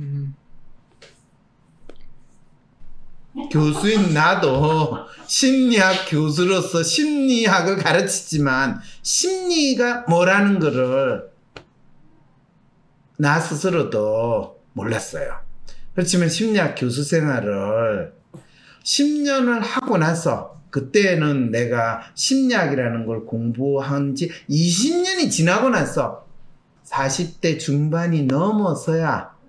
음, 0.00 0.34
교수인 3.52 4.14
나도 4.14 4.96
심리학 5.26 6.06
교수로서 6.08 6.82
심리학을 6.82 7.76
가르치지만 7.76 8.80
심리가 9.02 10.00
뭐라는 10.08 10.58
거를 10.58 11.30
나 13.18 13.38
스스로도 13.38 14.60
몰랐어요. 14.72 15.38
그렇지만 15.94 16.30
심리학 16.30 16.74
교수 16.76 17.04
생활을 17.04 18.14
10년을 18.82 19.60
하고 19.60 19.98
나서 19.98 20.60
그때는 20.70 21.50
내가 21.50 22.00
심리학이라는 22.14 23.04
걸 23.04 23.26
공부한 23.26 24.14
지 24.14 24.30
20년이 24.48 25.30
지나고 25.30 25.68
나서 25.68 26.26
40대 26.86 27.58
중반이 27.58 28.22
넘어서야 28.24 29.39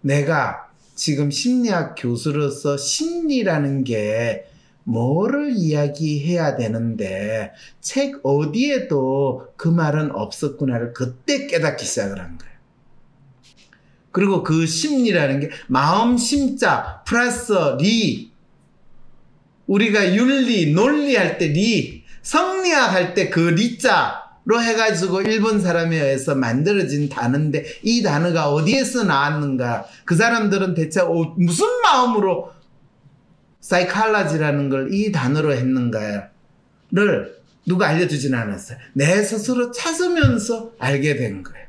내가 0.00 0.68
지금 0.94 1.30
심리학 1.30 1.94
교수로서 1.98 2.76
심리라는 2.76 3.84
게 3.84 4.46
뭐를 4.84 5.52
이야기해야 5.54 6.56
되는데 6.56 7.52
책 7.80 8.20
어디에도 8.24 9.48
그 9.56 9.68
말은 9.68 10.10
없었구나를 10.14 10.92
그때 10.92 11.46
깨닫기 11.46 11.84
시작을 11.84 12.18
한 12.18 12.38
거예요. 12.38 12.50
그리고 14.12 14.42
그 14.42 14.66
심리라는 14.66 15.40
게 15.40 15.50
마음 15.68 16.16
심자 16.16 17.04
플러스 17.06 17.52
리 17.78 18.32
우리가 19.66 20.14
윤리 20.16 20.72
논리할 20.72 21.38
때 21.38 21.46
리 21.48 22.04
성리학 22.22 22.92
할 22.92 23.14
때 23.14 23.30
그 23.30 23.40
리자 23.40 24.29
로 24.50 24.60
해가지고 24.60 25.22
일본 25.22 25.60
사람에 25.60 25.94
의해서 25.96 26.34
만들어진 26.34 27.08
단어인데 27.08 27.64
이 27.84 28.02
단어가 28.02 28.48
어디에서 28.50 29.04
나왔는가 29.04 29.84
그 30.04 30.16
사람들은 30.16 30.74
대체 30.74 31.00
어- 31.02 31.34
무슨 31.38 31.66
마음으로 31.84 32.50
사이칼라지라는 33.60 34.68
걸 34.68 34.88
이 34.90 35.12
단어로 35.12 35.52
했는가를 35.52 36.30
누가 37.66 37.86
알려주진 37.88 38.34
않았어요. 38.34 38.78
내 38.94 39.22
스스로 39.22 39.70
찾으면서 39.70 40.72
알게 40.80 41.14
된 41.14 41.44
거예요. 41.44 41.66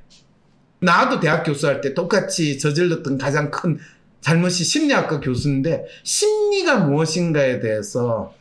나도 0.80 1.20
대학 1.20 1.44
교수할 1.44 1.82
때 1.82 1.94
똑같이 1.94 2.58
저질렀던 2.58 3.20
가장 3.20 3.52
큰 3.52 3.78
잘못이 4.22 4.64
심리학과 4.64 5.20
교수인데 5.20 5.86
심리가 6.04 6.78
무엇인가에 6.80 7.60
대해서 7.60 8.34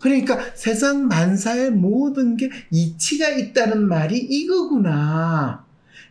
그러니까 0.00 0.38
세상 0.54 1.06
만사의 1.08 1.70
모든 1.72 2.36
게 2.36 2.50
이치가 2.70 3.28
있다는 3.28 3.86
말이 3.86 4.18
이거구나. 4.18 5.64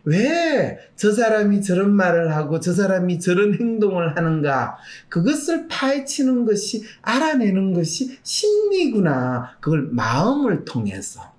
왜 0.04 0.78
저 0.96 1.12
사람이 1.12 1.62
저런 1.62 1.92
말을 1.94 2.34
하고 2.34 2.60
저 2.60 2.72
사람이 2.74 3.20
저런 3.20 3.54
행동을 3.54 4.16
하는가. 4.18 4.76
그것을 5.08 5.66
파헤치는 5.68 6.44
것이, 6.44 6.84
알아내는 7.00 7.72
것이 7.72 8.18
심리구나. 8.22 9.56
그걸 9.60 9.88
마음을 9.90 10.64
통해서. 10.66 11.32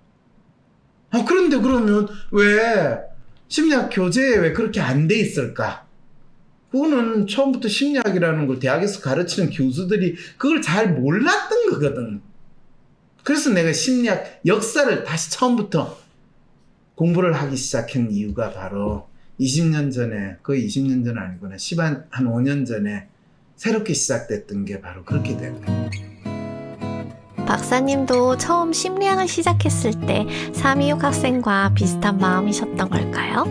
아, 1.12 1.24
그런데 1.26 1.58
그러면 1.60 2.08
왜 2.32 2.98
심리학 3.50 3.90
교재에 3.92 4.38
왜 4.38 4.52
그렇게 4.54 4.80
안 4.82 5.08
돼 5.08 5.20
있을까? 5.20 5.86
그거는 6.72 7.28
처음부터 7.28 7.68
심리학이라는 7.68 8.48
걸 8.48 8.58
대학에서 8.60 9.02
가르치는 9.02 9.52
교수들이 9.52 10.16
그걸 10.38 10.62
잘 10.62 10.94
몰랐던 10.94 11.70
거거든. 11.70 12.22
그래서 13.32 13.50
내가 13.50 13.72
심리학 13.72 14.42
역사를 14.46 15.06
다시 15.06 15.32
처음부터 15.32 15.98
공부를 16.96 17.32
하기 17.32 17.56
시작한 17.56 18.12
이유가 18.12 18.52
바로 18.52 19.08
20년 19.40 19.90
전에, 19.90 20.36
거의 20.44 20.68
20년 20.68 21.06
전 21.06 21.18
아니구나. 21.18 21.56
10한, 21.56 22.08
한 22.10 22.26
5년 22.26 22.68
전에 22.68 23.08
새롭게 23.56 23.94
시작됐던 23.94 24.66
게 24.66 24.82
바로 24.82 25.06
그렇게 25.06 25.38
된 25.38 25.62
거예요. 25.62 25.90
박사님도 27.48 28.36
처음 28.36 28.74
심리학을 28.74 29.30
시작했을 29.30 29.94
때 30.02 30.26
삼이육 30.54 31.02
학생과 31.02 31.74
비슷한 31.74 32.18
마음이셨던 32.18 32.90
걸까요? 32.90 33.46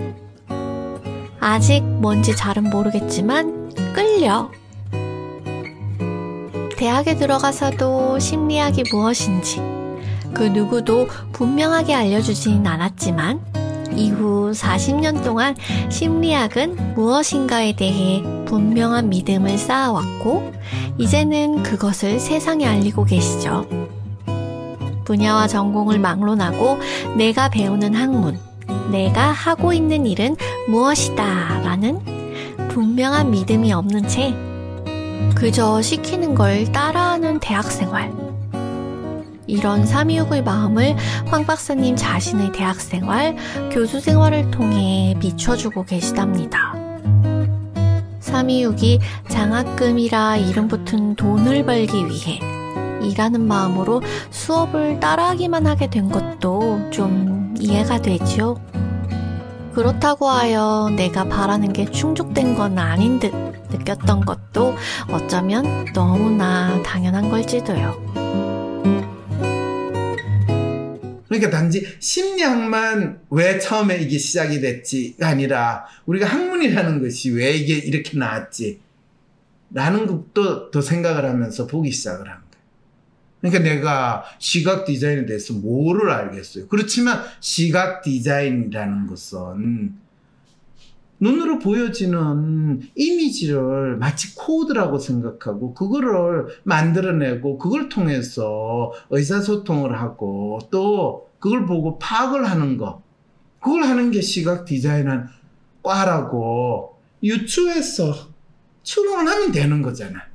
아직 1.40 1.80
뭔지 1.84 2.36
잘은 2.36 2.64
모르겠지만 2.64 3.72
끌려. 3.94 4.50
대학에 6.80 7.14
들어가서도 7.14 8.18
심리학이 8.18 8.84
무엇인지 8.90 9.60
그 10.32 10.44
누구도 10.44 11.08
분명하게 11.30 11.94
알려주진 11.94 12.66
않았지만 12.66 13.38
이후 13.96 14.50
40년 14.54 15.22
동안 15.22 15.54
심리학은 15.90 16.94
무엇인가에 16.94 17.76
대해 17.76 18.22
분명한 18.46 19.10
믿음을 19.10 19.58
쌓아왔고 19.58 20.54
이제는 20.96 21.62
그것을 21.64 22.18
세상에 22.18 22.64
알리고 22.64 23.04
계시죠. 23.04 23.66
분야와 25.04 25.48
전공을 25.48 25.98
막론하고 25.98 26.78
내가 27.18 27.50
배우는 27.50 27.92
학문, 27.92 28.38
내가 28.90 29.32
하고 29.32 29.74
있는 29.74 30.06
일은 30.06 30.34
무엇이다 30.70 31.60
라는 31.60 32.00
분명한 32.70 33.32
믿음이 33.32 33.70
없는 33.70 34.08
채 34.08 34.34
그저 35.34 35.80
시키는 35.80 36.34
걸 36.34 36.70
따라하는 36.72 37.40
대학 37.40 37.64
생활. 37.64 38.12
이런 39.46 39.84
삼이육의 39.84 40.44
마음을 40.44 40.96
황 41.26 41.44
박사님 41.44 41.96
자신의 41.96 42.52
대학 42.52 42.80
생활, 42.80 43.36
교수 43.72 44.00
생활을 44.00 44.50
통해 44.50 45.16
비춰주고 45.18 45.84
계시답니다. 45.84 46.74
삼이육이 48.20 49.00
장학금이라 49.28 50.36
이름 50.36 50.68
붙은 50.68 51.16
돈을 51.16 51.64
벌기 51.64 52.06
위해 52.06 52.38
일하는 53.02 53.48
마음으로 53.48 54.02
수업을 54.30 55.00
따라하기만 55.00 55.66
하게 55.66 55.88
된 55.88 56.08
것도 56.10 56.90
좀 56.90 57.54
이해가 57.58 58.02
되죠. 58.02 58.56
그렇다고 59.74 60.28
하여 60.28 60.90
내가 60.94 61.24
바라는 61.24 61.72
게 61.72 61.90
충족된 61.90 62.54
건 62.54 62.78
아닌 62.78 63.18
듯 63.18 63.32
느꼈던 63.70 64.24
것도 64.24 64.76
어쩌면 65.10 65.86
너무나 65.94 66.82
당연한 66.82 67.30
걸지도요. 67.30 68.10
그러니까 71.28 71.50
단지 71.50 71.86
심리학만 72.00 73.20
왜 73.30 73.60
처음에 73.60 73.98
이게 73.98 74.18
시작이 74.18 74.60
됐지가 74.60 75.28
아니라 75.28 75.86
우리가 76.06 76.26
학문이라는 76.26 77.00
것이 77.00 77.30
왜 77.30 77.52
이게 77.52 77.74
이렇게 77.74 78.18
나왔지 78.18 78.80
라는 79.72 80.06
것도 80.06 80.72
더 80.72 80.80
생각을 80.80 81.24
하면서 81.24 81.68
보기 81.68 81.92
시작을 81.92 82.28
한 82.28 82.38
거예요. 82.38 82.50
그러니까 83.40 83.62
내가 83.62 84.24
시각 84.40 84.84
디자인에 84.84 85.24
대해서 85.26 85.54
뭐를 85.54 86.10
알겠어요. 86.10 86.66
그렇지만 86.66 87.22
시각 87.38 88.02
디자인이라는 88.02 89.06
것은 89.06 89.94
눈으로 91.20 91.58
보여지는 91.58 92.80
이미지를 92.94 93.96
마치 93.98 94.34
코드라고 94.34 94.98
생각하고 94.98 95.74
그거를 95.74 96.46
만들어내고 96.64 97.58
그걸 97.58 97.88
통해서 97.88 98.92
의사소통을 99.10 100.00
하고 100.00 100.58
또 100.70 101.28
그걸 101.38 101.66
보고 101.66 101.98
파악을 101.98 102.48
하는 102.48 102.78
거 102.78 103.02
그걸 103.60 103.84
하는 103.84 104.10
게 104.10 104.22
시각 104.22 104.64
디자인한 104.64 105.28
과라고 105.82 106.98
유추해서 107.22 108.14
추론을 108.82 109.30
하면 109.30 109.52
되는 109.52 109.82
거잖아. 109.82 110.30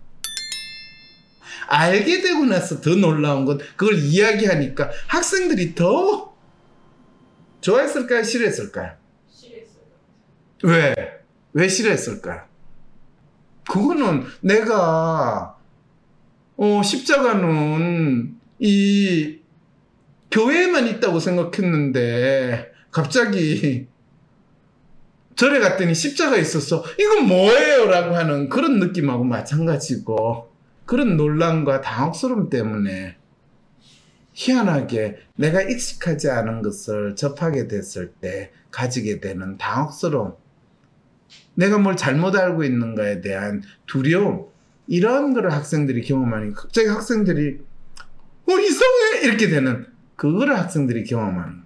알게 1.68 2.22
되고 2.22 2.46
나서 2.46 2.80
더 2.80 2.96
놀라운 2.96 3.46
건 3.46 3.58
그걸 3.76 3.98
이야기하니까 3.98 4.92
학생들이 5.08 5.74
더 5.74 6.36
좋아했을까요? 7.62 8.22
싫어했을까요? 8.22 9.05
왜? 10.66 10.96
왜 11.54 11.68
싫어했을까요? 11.68 12.42
그거는 13.70 14.24
내가 14.42 15.58
어, 16.58 16.82
십자가는 16.84 18.36
이 18.60 19.40
교회에만 20.32 20.88
있다고 20.88 21.20
생각했는데 21.20 22.72
갑자기 22.92 23.88
절에 25.36 25.60
갔더니 25.60 25.94
십자가 25.94 26.38
있었어. 26.38 26.84
이건 27.00 27.28
뭐예요? 27.28 27.86
라고 27.86 28.16
하는 28.16 28.50
그런 28.50 28.80
느낌하고 28.80 29.24
마찬가지고 29.24 30.52
그런 30.86 31.16
논란과 31.18 31.82
당혹스러움 31.82 32.50
때문에 32.50 33.18
희한하게 34.34 35.18
내가 35.36 35.62
익숙하지 35.62 36.30
않은 36.30 36.62
것을 36.62 37.16
접하게 37.16 37.68
됐을 37.68 38.14
때 38.14 38.52
가지게 38.72 39.20
되는 39.20 39.58
당혹스러움 39.58 40.34
내가 41.56 41.78
뭘 41.78 41.96
잘못 41.98 42.36
알고 42.36 42.64
있는가에 42.64 43.22
대한 43.22 43.64
두려움 43.86 44.48
이런 44.88 45.34
거를 45.34 45.52
학생들이 45.52 46.04
경험하니 46.04 46.54
갑자기 46.54 46.88
학생들이 46.88 47.60
어 48.48 48.52
이상해 48.52 49.22
이렇게 49.24 49.50
되는 49.50 49.88
그거를 50.16 50.58
학생들이 50.58 51.04
경험하는 51.06 51.62
거. 51.62 51.66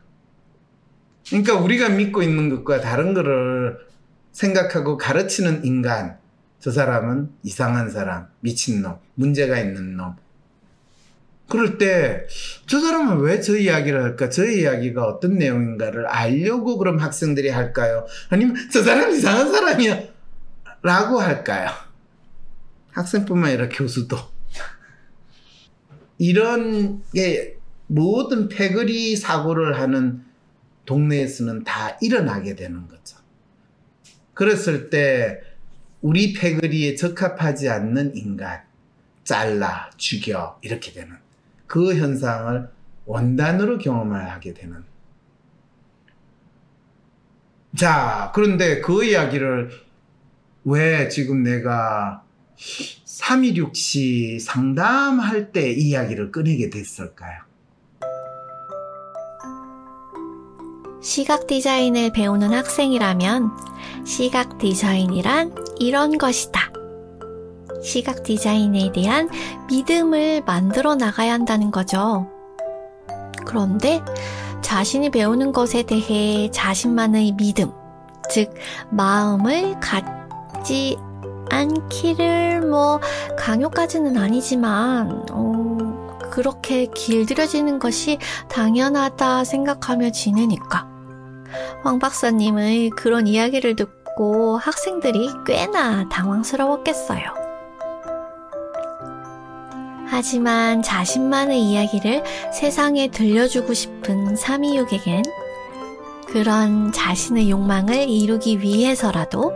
그러니까 1.29 1.55
우리가 1.59 1.89
믿고 1.89 2.23
있는 2.23 2.49
것과 2.49 2.81
다른 2.81 3.13
거를 3.13 3.77
생각하고 4.31 4.97
가르치는 4.97 5.65
인간 5.65 6.17
저 6.59 6.71
사람은 6.71 7.29
이상한 7.43 7.89
사람 7.89 8.27
미친놈 8.39 8.97
문제가 9.15 9.59
있는 9.59 9.95
놈 9.95 10.15
그럴 11.49 11.77
때 11.77 12.27
저 12.67 12.79
사람은 12.79 13.19
왜 13.19 13.41
저 13.41 13.57
이야기를 13.57 14.03
할까? 14.03 14.29
저 14.29 14.45
이야기가 14.45 15.03
어떤 15.05 15.37
내용인가를 15.37 16.05
알려고 16.07 16.77
그럼 16.77 16.99
학생들이 16.99 17.49
할까요? 17.49 18.05
아니면 18.29 18.55
저 18.71 18.83
사람 18.83 19.11
이상한 19.11 19.51
사람이야 19.51 19.99
라고 20.83 21.19
할까요? 21.19 21.69
학생뿐만 22.91 23.49
아니라 23.49 23.69
교수도 23.69 24.17
이런 26.17 27.01
게 27.13 27.57
모든 27.87 28.49
패거리 28.49 29.15
사고를 29.15 29.79
하는 29.79 30.23
동네에서는 30.85 31.63
다 31.63 31.97
일어나게 32.01 32.55
되는 32.55 32.87
거죠. 32.87 33.17
그랬을 34.33 34.89
때 34.89 35.41
우리 36.01 36.33
패거리에 36.33 36.95
적합하지 36.95 37.69
않는 37.69 38.15
인간 38.15 38.61
잘라 39.23 39.89
죽여 39.97 40.59
이렇게 40.61 40.91
되는 40.91 41.17
그 41.69 41.95
현상을 41.95 42.67
원단으로 43.05 43.77
경험을 43.77 44.27
하게 44.31 44.55
되는. 44.55 44.83
자, 47.77 48.31
그런데 48.33 48.81
그 48.81 49.05
이야기를 49.05 49.69
왜 50.65 51.07
지금 51.09 51.43
내가 51.43 52.23
316시 52.57 54.39
상담할 54.39 55.51
때 55.51 55.71
이야기를 55.71 56.31
꺼내게 56.31 56.71
됐을까요? 56.71 57.43
시각 61.01 61.45
디자인을 61.45 62.11
배우는 62.11 62.51
학생이라면 62.51 63.51
시각 64.05 64.57
디자인이란 64.57 65.55
이런 65.79 66.17
것이다. 66.17 66.68
시각 67.89 68.21
디자인에 68.21 68.91
대한 68.91 69.29
믿음을 69.67 70.43
만들어 70.45 70.93
나가야 70.93 71.33
한다는 71.33 71.71
거죠. 71.71 72.27
그런데 73.47 74.03
자신이 74.61 75.09
배우는 75.09 75.51
것에 75.53 75.81
대해 75.81 76.51
자신만의 76.51 77.31
믿음, 77.31 77.71
즉, 78.29 78.53
마음을 78.91 79.79
갖지 79.79 80.97
않기를 81.49 82.61
뭐, 82.61 82.99
강요까지는 83.39 84.17
아니지만, 84.17 85.25
어, 85.31 86.19
그렇게 86.29 86.85
길들여지는 86.85 87.79
것이 87.79 88.19
당연하다 88.49 89.45
생각하며 89.45 90.11
지내니까. 90.11 90.87
황 91.81 91.97
박사님의 91.97 92.91
그런 92.91 93.25
이야기를 93.25 93.75
듣고 93.75 94.57
학생들이 94.59 95.31
꽤나 95.47 96.07
당황스러웠겠어요. 96.09 97.48
하지만 100.09 100.81
자신만의 100.81 101.61
이야기를 101.61 102.23
세상에 102.51 103.09
들려주고 103.09 103.73
싶은 103.73 104.35
삼이육에겐 104.35 105.23
그런 106.27 106.91
자신의 106.91 107.49
욕망을 107.49 108.09
이루기 108.09 108.59
위해서라도 108.59 109.53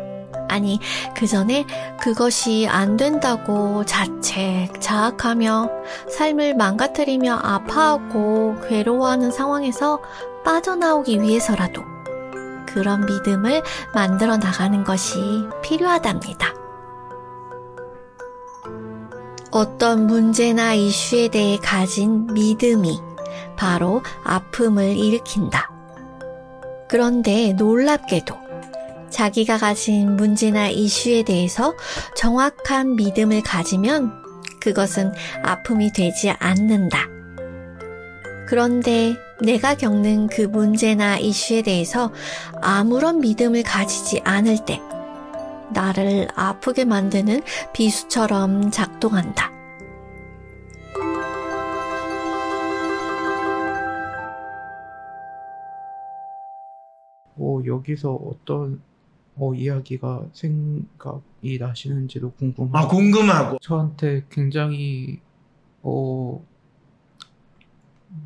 아니, 0.50 0.80
그 1.16 1.26
전에 1.26 1.66
그것이 2.00 2.68
안 2.70 2.96
된다고 2.96 3.84
자책, 3.86 4.80
자학하며 4.80 5.70
삶을 6.12 6.56
망가뜨리며 6.56 7.40
아파하고 7.42 8.58
괴로워하는 8.70 9.32
상황에서 9.32 10.00
빠져나오기 10.46 11.24
위해서라도 11.24 11.82
그런 12.68 13.06
믿음을 13.06 13.64
만들어 13.96 14.38
나가는 14.38 14.84
것이 14.84 15.18
필요하답니다. 15.64 16.63
어떤 19.54 20.08
문제나 20.08 20.74
이슈에 20.74 21.28
대해 21.28 21.60
가진 21.62 22.26
믿음이 22.34 22.98
바로 23.56 24.02
아픔을 24.24 24.98
일으킨다. 24.98 25.70
그런데 26.90 27.54
놀랍게도 27.54 28.36
자기가 29.12 29.60
가진 29.60 30.16
문제나 30.16 30.70
이슈에 30.70 31.22
대해서 31.22 31.76
정확한 32.16 32.96
믿음을 32.96 33.44
가지면 33.44 34.12
그것은 34.60 35.14
아픔이 35.44 35.94
되지 35.94 36.32
않는다. 36.32 37.08
그런데 38.48 39.16
내가 39.40 39.76
겪는 39.76 40.28
그 40.28 40.42
문제나 40.42 41.20
이슈에 41.20 41.62
대해서 41.62 42.12
아무런 42.60 43.20
믿음을 43.20 43.62
가지지 43.62 44.20
않을 44.24 44.66
때 44.66 44.82
나를 45.74 46.28
아프게 46.36 46.86
만드는 46.86 47.42
비수처럼 47.74 48.72
작동한다. 48.72 49.52
어, 57.36 57.60
여기서 57.66 58.14
어떤 58.14 58.82
어, 59.36 59.54
이야기가 59.54 60.28
생각이 60.34 61.58
나시는지도 61.60 62.32
궁금하고 62.34 62.78
아, 62.78 62.88
궁금하고. 62.88 63.58
저한테 63.60 64.26
굉장히 64.30 65.20
어, 65.82 66.46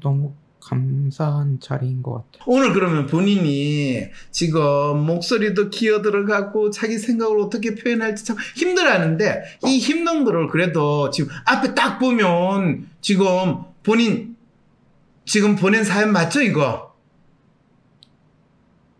너무 0.01 0.33
감사한 0.67 1.59
자리인 1.61 2.03
것 2.03 2.13
같아요. 2.13 2.43
오늘 2.45 2.73
그러면 2.73 3.07
본인이 3.07 4.03
지금 4.31 5.05
목소리도 5.05 5.69
기어 5.69 6.01
들어가고 6.01 6.71
자기 6.71 6.97
생각을 6.97 7.39
어떻게 7.39 7.75
표현할지 7.75 8.25
참 8.25 8.35
힘들어하는데 8.55 9.43
이 9.65 9.79
힘든 9.79 10.25
거를 10.25 10.47
그래도 10.47 11.09
지금 11.09 11.31
앞에 11.45 11.73
딱 11.73 11.99
보면 11.99 12.87
지금 13.01 13.59
본인 13.83 14.35
지금 15.25 15.55
보낸 15.55 15.83
사연 15.83 16.11
맞죠 16.11 16.41
이거? 16.41 16.93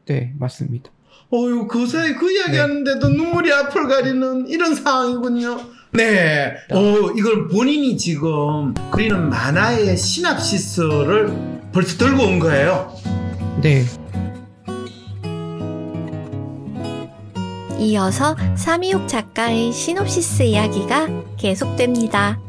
네, 0.05 0.33
맞습니다. 0.39 0.89
어유 1.33 1.67
그 1.67 1.85
사이 1.85 2.13
그 2.13 2.31
이야기 2.31 2.55
하는데도 2.55 3.09
눈물이 3.09 3.51
앞을 3.51 3.87
가리는 3.87 4.47
이런 4.47 4.73
상황이군요. 4.73 5.59
네. 5.91 6.55
어, 6.71 7.11
이걸 7.17 7.47
본인이 7.47 7.97
지금 7.97 8.73
그리는 8.91 9.29
만화의 9.29 9.97
시납시스를 9.97 11.56
벌써 11.77 11.95
들고 11.95 12.23
온 12.23 12.39
거예요. 12.39 12.91
네, 13.61 13.85
이어서 17.77 18.35
삼이옥 18.55 19.07
작가의 19.07 19.71
시놉시스 19.71 20.41
이야기가 20.41 21.07
계속됩니다. 21.37 22.39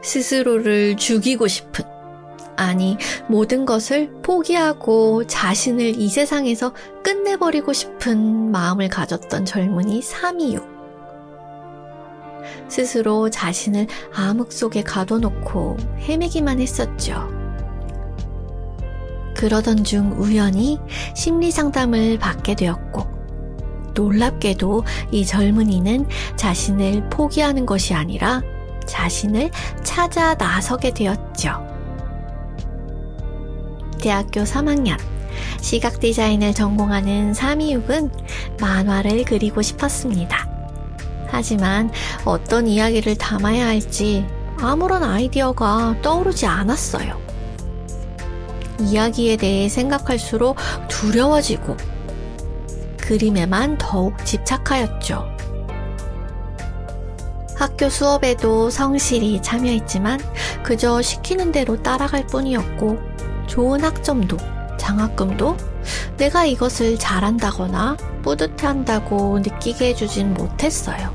스스로를 0.00 0.96
죽이고 0.96 1.48
싶은, 1.48 1.93
아니, 2.56 2.96
모든 3.28 3.64
것을 3.64 4.12
포기하고 4.22 5.26
자신을 5.26 6.00
이 6.00 6.08
세상에서 6.08 6.72
끝내버리고 7.02 7.72
싶은 7.72 8.52
마음을 8.52 8.88
가졌던 8.88 9.44
젊은이 9.44 10.02
326. 10.02 10.74
스스로 12.68 13.30
자신을 13.30 13.86
암흑 14.14 14.52
속에 14.52 14.82
가둬놓고 14.82 15.76
헤매기만 16.00 16.60
했었죠. 16.60 17.28
그러던 19.34 19.84
중 19.84 20.12
우연히 20.18 20.78
심리 21.14 21.50
상담을 21.50 22.18
받게 22.18 22.54
되었고, 22.54 23.14
놀랍게도 23.94 24.84
이 25.10 25.24
젊은이는 25.26 26.06
자신을 26.36 27.08
포기하는 27.10 27.66
것이 27.66 27.94
아니라 27.94 28.42
자신을 28.86 29.50
찾아 29.82 30.34
나서게 30.34 30.92
되었죠. 30.92 31.73
대학교 34.04 34.42
3학년 34.42 34.98
시각 35.62 35.98
디자인을 35.98 36.52
전공하는 36.52 37.32
326은 37.32 38.10
만화를 38.60 39.24
그리고 39.24 39.62
싶었습니다. 39.62 40.46
하지만 41.26 41.90
어떤 42.26 42.66
이야기를 42.66 43.16
담아야 43.16 43.66
할지 43.66 44.26
아무런 44.58 45.02
아이디어가 45.02 46.02
떠오르지 46.02 46.44
않았어요. 46.44 47.18
이야기에 48.80 49.38
대해 49.38 49.70
생각할수록 49.70 50.58
두려워지고 50.88 51.74
그림에만 52.98 53.78
더욱 53.78 54.22
집착하였죠. 54.26 55.34
학교 57.56 57.88
수업에도 57.88 58.68
성실히 58.68 59.40
참여했지만 59.40 60.20
그저 60.62 61.00
시키는 61.00 61.52
대로 61.52 61.82
따라갈 61.82 62.26
뿐이었고 62.26 63.13
좋은 63.46 63.82
학점도 63.82 64.36
장학금도 64.78 65.56
내가 66.16 66.44
이것을 66.44 66.98
잘한다거나 66.98 67.96
뿌듯해한다고 68.22 69.40
느끼게 69.40 69.88
해주진 69.88 70.34
못했어요. 70.34 71.14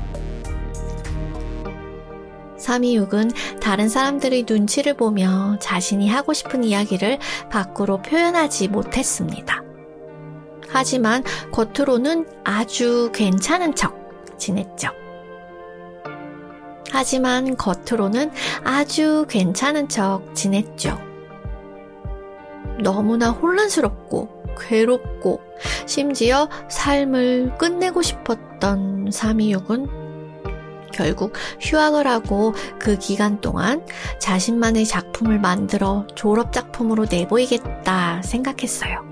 326은 2.58 3.32
다른 3.60 3.88
사람들의 3.88 4.44
눈치를 4.48 4.94
보며 4.94 5.56
자신이 5.60 6.08
하고 6.08 6.32
싶은 6.32 6.62
이야기를 6.62 7.18
밖으로 7.50 8.02
표현하지 8.02 8.68
못했습니다. 8.68 9.62
하지만 10.68 11.24
겉으로는 11.52 12.26
아주 12.44 13.10
괜찮은 13.12 13.74
척 13.74 13.96
지냈죠. 14.38 14.90
하지만 16.92 17.56
겉으로는 17.56 18.30
아주 18.64 19.26
괜찮은 19.28 19.88
척 19.88 20.34
지냈죠. 20.34 21.09
너무나 22.82 23.30
혼란스럽고 23.30 24.40
괴롭고 24.58 25.40
심지어 25.86 26.48
삶을 26.68 27.56
끝내고 27.58 28.02
싶었던 28.02 29.10
326은 29.10 29.88
결국 30.92 31.34
휴학을 31.60 32.06
하고 32.06 32.52
그 32.78 32.98
기간 32.98 33.40
동안 33.40 33.86
자신만의 34.18 34.86
작품을 34.86 35.38
만들어 35.38 36.06
졸업작품으로 36.14 37.06
내보이겠다 37.10 38.22
생각했어요. 38.22 39.08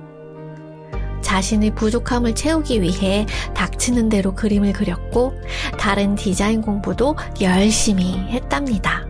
자신의 1.22 1.74
부족함을 1.74 2.34
채우기 2.34 2.80
위해 2.80 3.26
닥치는 3.54 4.08
대로 4.08 4.34
그림을 4.34 4.72
그렸고 4.72 5.34
다른 5.78 6.14
디자인 6.14 6.62
공부도 6.62 7.16
열심히 7.40 8.14
했답니다. 8.28 9.07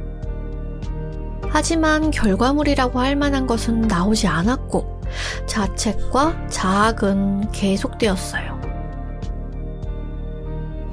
하지만 1.59 2.13
결과물이라고 2.13 3.01
할 3.01 3.17
만한 3.17 3.49
것은 3.49 3.81
나오지 3.81 4.29
않았고 4.29 5.03
자책과 5.47 6.47
자학은 6.49 7.51
계속되었어요. 7.51 8.61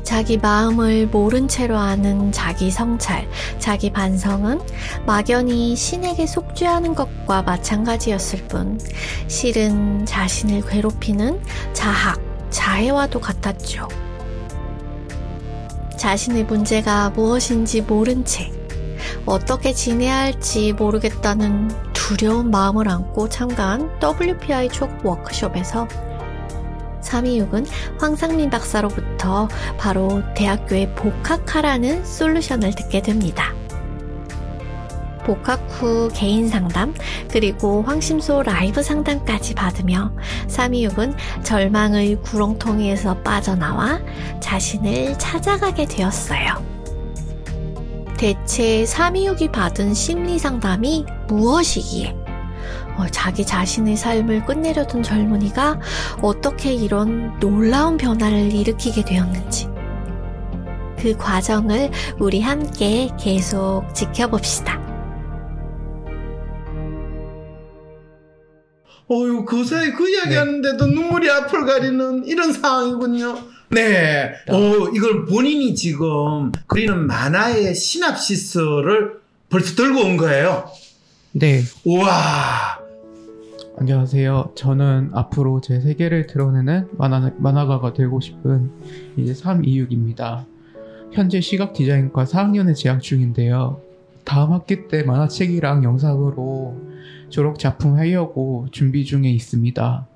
자기 0.01 0.39
마음을 0.39 1.05
모른 1.05 1.47
채로 1.47 1.77
아는 1.77 2.31
자기 2.31 2.71
성찰, 2.71 3.29
자기 3.59 3.91
반성은 3.91 4.59
막연히 5.05 5.75
신에게 5.75 6.25
속죄하는 6.25 6.95
것과 6.95 7.43
마찬가지였을 7.43 8.47
뿐, 8.47 8.79
실은 9.27 10.03
자신을 10.07 10.61
괴롭히는 10.67 11.43
자학, 11.73 12.19
자해와도 12.49 13.19
같았죠. 13.19 13.87
자신의 15.95 16.45
문제가 16.45 17.11
무엇인지 17.11 17.81
모른 17.83 18.25
채, 18.25 18.54
어떻게 19.25 19.73
지내야 19.73 20.17
할지 20.17 20.73
모르겠다는 20.73 21.71
두려운 21.93 22.51
마음을 22.51 22.87
안고 22.87 23.29
참가한 23.29 23.89
WPI 23.99 24.69
촉 24.69 24.89
워크숍에서 25.03 25.87
326은 27.01 27.67
황상민 27.99 28.49
박사로부터 28.49 29.47
바로 29.77 30.21
대학교에 30.35 30.93
복학하라는 30.93 32.05
솔루션을 32.05 32.73
듣게 32.75 33.01
됩니다. 33.01 33.53
복학 35.25 35.59
후 35.69 36.09
개인 36.13 36.47
상담, 36.47 36.93
그리고 37.31 37.81
황심소 37.81 38.43
라이브 38.43 38.83
상담까지 38.83 39.55
받으며 39.55 40.11
326은 40.47 41.15
절망의 41.43 42.21
구렁텅이에서 42.21 43.23
빠져나와 43.23 43.99
자신을 44.39 45.17
찾아가게 45.17 45.85
되었어요. 45.85 46.74
대체 48.17 48.83
326이 48.83 49.51
받은 49.51 49.93
심리 49.93 50.39
상담이 50.39 51.05
무엇이기에 51.27 52.15
어, 52.97 53.05
자기 53.11 53.45
자신의 53.45 53.97
삶을 53.97 54.45
끝내려던 54.45 55.03
젊은이가 55.03 55.79
어떻게 56.21 56.73
이런 56.73 57.37
놀라운 57.39 57.97
변화를 57.97 58.53
일으키게 58.53 59.03
되었는지 59.03 59.67
그 60.97 61.15
과정을 61.17 61.91
우리 62.19 62.41
함께 62.41 63.09
계속 63.19 63.83
지켜봅시다. 63.93 64.83
어유 69.11 69.45
그 69.45 69.63
사이 69.65 69.91
그 69.91 70.09
이야기 70.09 70.29
네. 70.29 70.37
하는데도 70.37 70.87
눈물이 70.87 71.29
앞을 71.29 71.65
가리는 71.65 72.25
이런 72.25 72.53
상황이군요. 72.53 73.54
네. 73.69 74.33
어, 74.49 74.89
이걸 74.93 75.25
본인이 75.25 75.75
지금 75.75 76.51
그리는 76.67 77.07
만화의 77.07 77.75
시납시스를 77.75 79.19
벌써 79.49 79.75
들고 79.75 80.01
온 80.01 80.17
거예요. 80.17 80.65
네, 81.31 81.61
우와. 81.83 82.79
안녕하세요. 83.77 84.53
저는 84.55 85.11
앞으로 85.13 85.59
제 85.61 85.81
세계를 85.81 86.27
드러내는 86.27 86.87
만화, 86.97 87.31
만화가가 87.37 87.93
되고 87.93 88.21
싶은 88.21 88.71
이제 89.17 89.33
326입니다. 89.33 90.45
현재 91.11 91.41
시각 91.41 91.73
디자인과 91.73 92.23
4학년에 92.23 92.75
재학 92.75 93.01
중인데요. 93.01 93.81
다음 94.23 94.53
학기 94.53 94.87
때 94.87 95.03
만화책이랑 95.03 95.83
영상으로 95.83 96.81
졸업 97.29 97.59
작품 97.59 97.97
하려고 97.97 98.67
준비 98.71 99.05
중에 99.05 99.29
있습니다. 99.29 100.07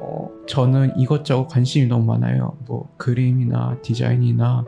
어, 0.00 0.30
저는 0.46 0.98
이것저것 0.98 1.46
관심이 1.48 1.86
너무 1.86 2.04
많아요. 2.04 2.56
뭐 2.66 2.88
그림이나 2.96 3.78
디자인이나 3.82 4.64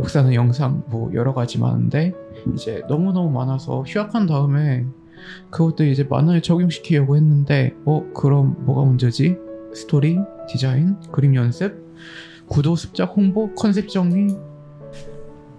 역사나 0.00 0.34
영상 0.34 0.82
뭐 0.86 1.12
여러 1.14 1.34
가지 1.34 1.58
많은데 1.58 2.12
이제 2.54 2.82
너무너무 2.88 3.30
많아서 3.30 3.82
휴학한 3.82 4.26
다음에 4.26 4.84
그것도 5.50 5.84
이제 5.84 6.04
만화에 6.04 6.40
적용시키려고 6.40 7.16
했는데 7.16 7.74
어 7.84 8.04
그럼 8.14 8.56
뭐가 8.64 8.82
문제지? 8.82 9.36
스토리, 9.74 10.18
디자인, 10.48 10.96
그림 11.10 11.34
연습, 11.34 11.88
구도, 12.46 12.76
습작, 12.76 13.16
홍보, 13.16 13.54
컨셉 13.54 13.88
정리 13.88 14.34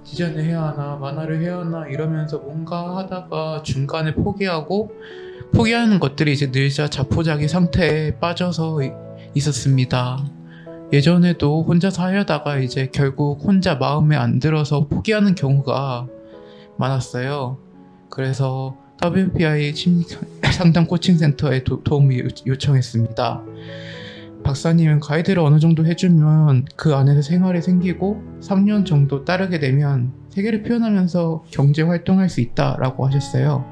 디자인을 0.10 0.44
해야 0.44 0.64
하나 0.64 0.96
만화를 0.96 1.42
해야 1.42 1.60
하나 1.60 1.88
이러면서 1.88 2.40
뭔가 2.40 2.98
하다가 2.98 3.62
중간에 3.64 4.14
포기하고 4.14 4.92
포기하는 5.54 6.00
것들이 6.00 6.34
이제 6.34 6.48
늘자 6.48 6.90
자포자기 6.90 7.48
상태에 7.48 8.18
빠져서 8.20 8.84
이- 8.84 8.92
있었습니다. 9.36 10.26
예전에도 10.92 11.64
혼자서 11.64 12.02
하려다가 12.04 12.58
이제 12.58 12.90
결국 12.92 13.44
혼자 13.44 13.76
마음에 13.76 14.16
안 14.16 14.40
들어서 14.40 14.88
포기하는 14.88 15.36
경우가 15.36 16.08
많았어요. 16.78 17.58
그래서 18.10 18.76
WPI 19.04 19.74
상담 20.52 20.88
코칭 20.88 21.18
센터에 21.18 21.64
도, 21.64 21.84
도움을 21.84 22.26
요- 22.26 22.30
요청했습니다. 22.48 23.44
박사님은 24.54 25.00
가이드를 25.00 25.44
어느 25.44 25.60
정도 25.60 25.86
해주면 25.86 26.66
그 26.76 26.96
안에서 26.96 27.22
생활이 27.22 27.62
생기고 27.62 28.24
3년 28.42 28.84
정도 28.84 29.24
따르게 29.24 29.60
되면 29.60 30.12
세계를 30.30 30.64
표현하면서 30.64 31.44
경제 31.52 31.84
활동할 31.84 32.30
수 32.30 32.42
있다라고 32.42 33.06
하셨어요. 33.06 33.64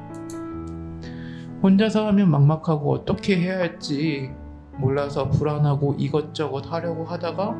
혼자서 1.64 2.06
하면 2.06 2.30
막막하고 2.30 2.92
어떻게 2.92 3.38
해야 3.40 3.58
할지 3.58 4.30
몰라서 4.76 5.28
불안하고 5.30 5.96
이것저것 5.98 6.72
하려고 6.72 7.04
하다가 7.04 7.56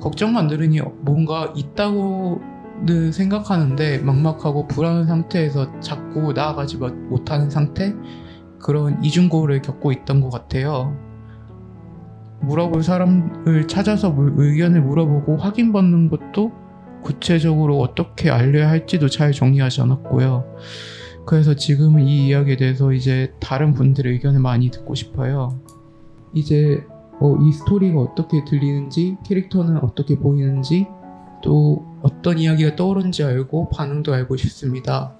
걱정만 0.00 0.46
들으니 0.46 0.80
뭔가 1.00 1.52
있다고는 1.56 3.10
생각하는데 3.10 3.98
막막하고 3.98 4.68
불안한 4.68 5.06
상태에서 5.06 5.80
자꾸 5.80 6.32
나아가지 6.32 6.76
못- 6.76 6.94
못하는 6.94 7.50
상태 7.50 7.92
그런 8.60 9.02
이중고를 9.02 9.62
겪고 9.62 9.90
있던 9.90 10.20
것 10.20 10.30
같아요. 10.30 10.96
물어볼 12.46 12.82
사람을 12.82 13.66
찾아서 13.68 14.10
물- 14.10 14.34
의견을 14.36 14.82
물어보고 14.82 15.36
확인받는 15.36 16.08
것도 16.10 16.52
구체적으로 17.02 17.80
어떻게 17.80 18.30
알려야 18.30 18.68
할지도 18.68 19.08
잘 19.08 19.32
정리하지 19.32 19.82
않았고요. 19.82 20.44
그래서 21.26 21.54
지금은 21.54 22.02
이 22.02 22.28
이야기에 22.28 22.56
대해서 22.56 22.92
이제 22.92 23.32
다른 23.40 23.74
분들의 23.74 24.12
의견을 24.12 24.40
많이 24.40 24.70
듣고 24.70 24.94
싶어요. 24.94 25.58
이제 26.32 26.84
어, 27.20 27.36
이 27.40 27.52
스토리가 27.52 28.00
어떻게 28.00 28.44
들리는지, 28.44 29.16
캐릭터는 29.24 29.78
어떻게 29.78 30.18
보이는지, 30.18 30.88
또 31.42 31.84
어떤 32.02 32.38
이야기가 32.38 32.74
떠오른지 32.74 33.22
알고 33.22 33.68
반응도 33.68 34.12
알고 34.12 34.36
싶습니다. 34.36 35.14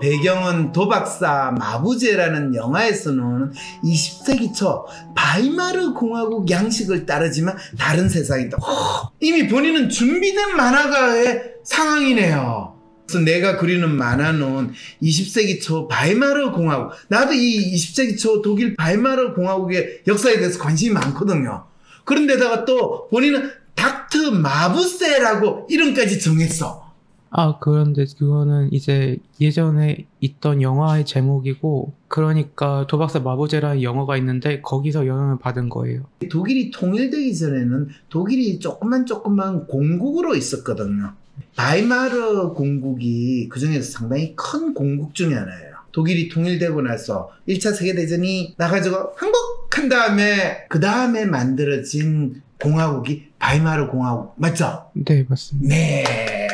배경은 0.00 0.72
도박사 0.72 1.54
마부제라는 1.58 2.54
영화에서 2.54 3.12
나오는 3.12 3.52
20세기 3.84 4.54
초 4.54 4.86
바이마르 5.14 5.92
공화국 5.94 6.50
양식을 6.50 7.06
따르지만 7.06 7.56
다른 7.78 8.08
세상이다. 8.08 8.58
허, 8.58 9.12
이미 9.20 9.48
본인은 9.48 9.88
준비된 9.88 10.56
만화가의 10.56 11.54
상황이네요. 11.64 12.78
그래서 13.06 13.24
내가 13.24 13.56
그리는 13.56 13.90
만화는 13.90 14.72
20세기 15.02 15.60
초 15.60 15.88
바이마르 15.88 16.52
공화국. 16.52 16.92
나도 17.08 17.32
이 17.32 17.74
20세기 17.74 18.18
초 18.18 18.40
독일 18.40 18.76
바이마르 18.76 19.34
공화국의 19.34 20.02
역사에 20.06 20.38
대해서 20.38 20.58
관심이 20.60 20.92
많거든요. 20.94 21.64
그런데다가 22.04 22.64
또 22.64 23.08
본인은 23.08 23.50
닥터 23.74 24.30
마부세라고 24.30 25.66
이름까지 25.68 26.20
정했어. 26.20 26.89
아, 27.30 27.58
그런데 27.60 28.04
그거는 28.18 28.72
이제 28.72 29.18
예전에 29.40 30.06
있던 30.20 30.62
영화의 30.62 31.06
제목이고, 31.06 31.92
그러니까 32.08 32.86
도박사 32.88 33.20
마보제라는 33.20 33.82
영화가 33.82 34.16
있는데, 34.16 34.60
거기서 34.60 35.06
영향을 35.06 35.38
받은 35.38 35.68
거예요. 35.68 36.02
독일이 36.28 36.70
통일되기 36.72 37.36
전에는 37.36 37.88
독일이 38.08 38.58
조금만 38.58 39.06
조금만 39.06 39.66
공국으로 39.68 40.34
있었거든요. 40.34 41.12
바이마르 41.56 42.52
공국이 42.52 43.48
그 43.48 43.60
중에서 43.60 43.98
상당히 43.98 44.34
큰 44.34 44.74
공국 44.74 45.14
중에 45.14 45.34
하나예요. 45.34 45.70
독일이 45.92 46.28
통일되고 46.28 46.82
나서 46.82 47.30
1차 47.48 47.74
세계대전이 47.74 48.54
나가지고 48.56 49.12
항복한 49.16 49.88
다음에 49.88 50.66
그 50.68 50.78
다음에 50.80 51.24
만들어진 51.24 52.42
공화국이 52.60 53.30
바이마르 53.38 53.88
공화국 53.88 54.34
맞죠? 54.36 54.90
네, 54.94 55.24
맞습니다. 55.28 55.74
네. 55.74 56.49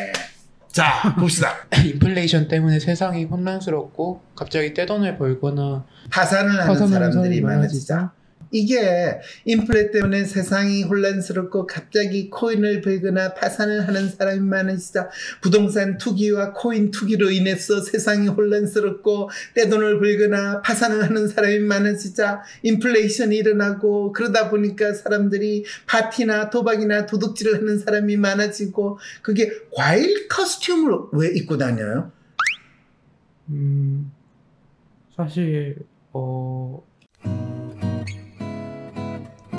자 0.76 1.14
봅시다. 1.18 1.54
인플레이션 1.86 2.48
때문에 2.48 2.78
세상이 2.78 3.24
혼란스럽고, 3.24 4.20
갑자기 4.36 4.74
떼돈을 4.74 5.16
벌거나, 5.16 5.86
파산을 6.10 6.60
하는 6.60 6.86
사람들이 6.86 7.40
많아지죠. 7.40 8.10
이게 8.50 9.20
인플레 9.44 9.90
때문에 9.90 10.24
세상이 10.24 10.84
혼란스럽고 10.84 11.66
갑자기 11.66 12.30
코인을 12.30 12.80
벌거나 12.80 13.34
파산을 13.34 13.86
하는 13.86 14.08
사람이 14.08 14.40
많으시죠. 14.40 15.08
부동산 15.40 15.98
투기와 15.98 16.52
코인 16.52 16.90
투기로 16.90 17.30
인해서 17.30 17.80
세상이 17.80 18.28
혼란스럽고 18.28 19.30
떼돈을 19.54 19.98
벌거나 20.00 20.62
파산을 20.62 21.02
하는 21.04 21.28
사람이 21.28 21.60
많으시죠. 21.60 22.38
인플레이션이 22.62 23.36
일어나고 23.36 24.12
그러다 24.12 24.50
보니까 24.50 24.94
사람들이 24.94 25.64
파티나 25.86 26.50
도박이나 26.50 27.06
도둑질을 27.06 27.56
하는 27.56 27.78
사람이 27.78 28.16
많아지고 28.16 28.98
그게 29.22 29.50
과일 29.72 30.28
커스튬을 30.28 30.92
왜 31.12 31.28
입고 31.28 31.58
다녀요? 31.58 32.12
음, 33.48 34.12
사실, 35.16 35.76
어, 36.12 36.84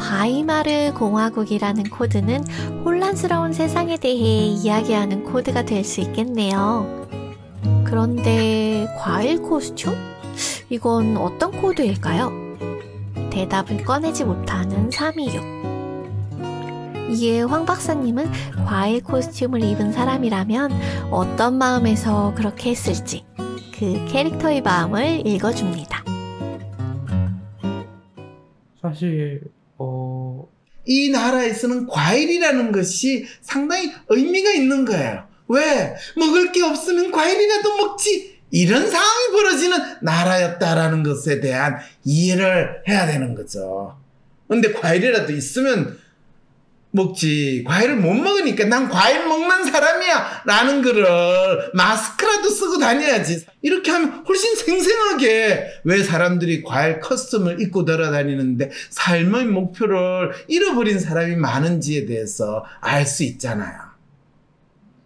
바이마르 0.07 0.93
공화국이라는 0.93 1.83
코드는 1.89 2.45
혼란스러운 2.85 3.51
세상에 3.51 3.97
대해 3.97 4.47
이야기하는 4.47 5.25
코드가 5.25 5.65
될 5.65 5.83
수 5.83 5.99
있겠네요. 5.99 7.05
그런데 7.83 8.87
과일 8.97 9.41
코스튬? 9.41 9.93
이건 10.69 11.17
어떤 11.17 11.51
코드일까요? 11.51 12.31
대답을 13.31 13.83
꺼내지 13.83 14.23
못하는 14.23 14.89
326. 14.89 15.57
이에 17.09 17.41
황 17.41 17.65
박사님은 17.65 18.31
과일 18.65 19.03
코스튬을 19.03 19.61
입은 19.61 19.91
사람이라면 19.91 20.71
어떤 21.11 21.57
마음에서 21.57 22.33
그렇게 22.33 22.69
했을지 22.69 23.25
그 23.77 24.05
캐릭터의 24.07 24.61
마음을 24.61 25.27
읽어줍니다. 25.27 26.03
사실, 28.81 29.56
어, 29.77 30.47
이 30.85 31.09
나라에서는 31.09 31.87
과일이라는 31.87 32.71
것이 32.71 33.25
상당히 33.41 33.91
의미가 34.09 34.51
있는 34.51 34.85
거예요. 34.85 35.27
왜? 35.49 35.95
먹을 36.15 36.51
게 36.51 36.63
없으면 36.63 37.11
과일이라도 37.11 37.77
먹지. 37.77 38.37
이런 38.51 38.89
상황이 38.89 39.31
벌어지는 39.33 39.77
나라였다라는 40.01 41.03
것에 41.03 41.41
대한 41.41 41.77
이해를 42.05 42.83
해야 42.87 43.05
되는 43.05 43.35
거죠. 43.35 43.97
근데 44.47 44.71
과일이라도 44.71 45.33
있으면 45.33 45.99
먹지. 46.97 47.63
과일을 47.65 47.95
못 47.95 48.13
먹으니까 48.13 48.65
난 48.65 48.89
과일 48.89 49.25
먹는 49.25 49.63
사람이야. 49.63 50.43
라는 50.45 50.81
거를 50.81 51.71
마스크라도 51.73 52.49
쓰고 52.49 52.77
다녀야지. 52.79 53.45
이렇게 53.61 53.91
하면 53.91 54.25
훨씬 54.27 54.55
생생하게 54.55 55.81
왜 55.85 56.03
사람들이 56.03 56.63
과일 56.63 56.99
커스텀을 56.99 57.61
입고 57.61 57.85
돌아다니는데 57.85 58.71
삶의 58.89 59.45
목표를 59.45 60.31
잃어버린 60.49 60.99
사람이 60.99 61.37
많은지에 61.37 62.05
대해서 62.05 62.65
알 62.81 63.05
수 63.05 63.23
있잖아요. 63.23 63.79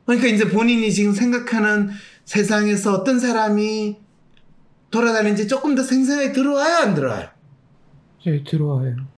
그러니까 0.05 0.27
이제 0.27 0.49
본인이 0.49 0.91
지금 0.91 1.13
생각하는 1.13 1.91
세상에서 2.25 2.93
어떤 2.93 3.19
사람이 3.19 3.97
돌아다니는지 4.89 5.47
조금 5.47 5.75
더 5.75 5.83
생생하게 5.83 6.31
들어와요, 6.31 6.75
안 6.77 6.95
들어와요? 6.95 7.29
네, 8.25 8.43
들어와요. 8.43 9.10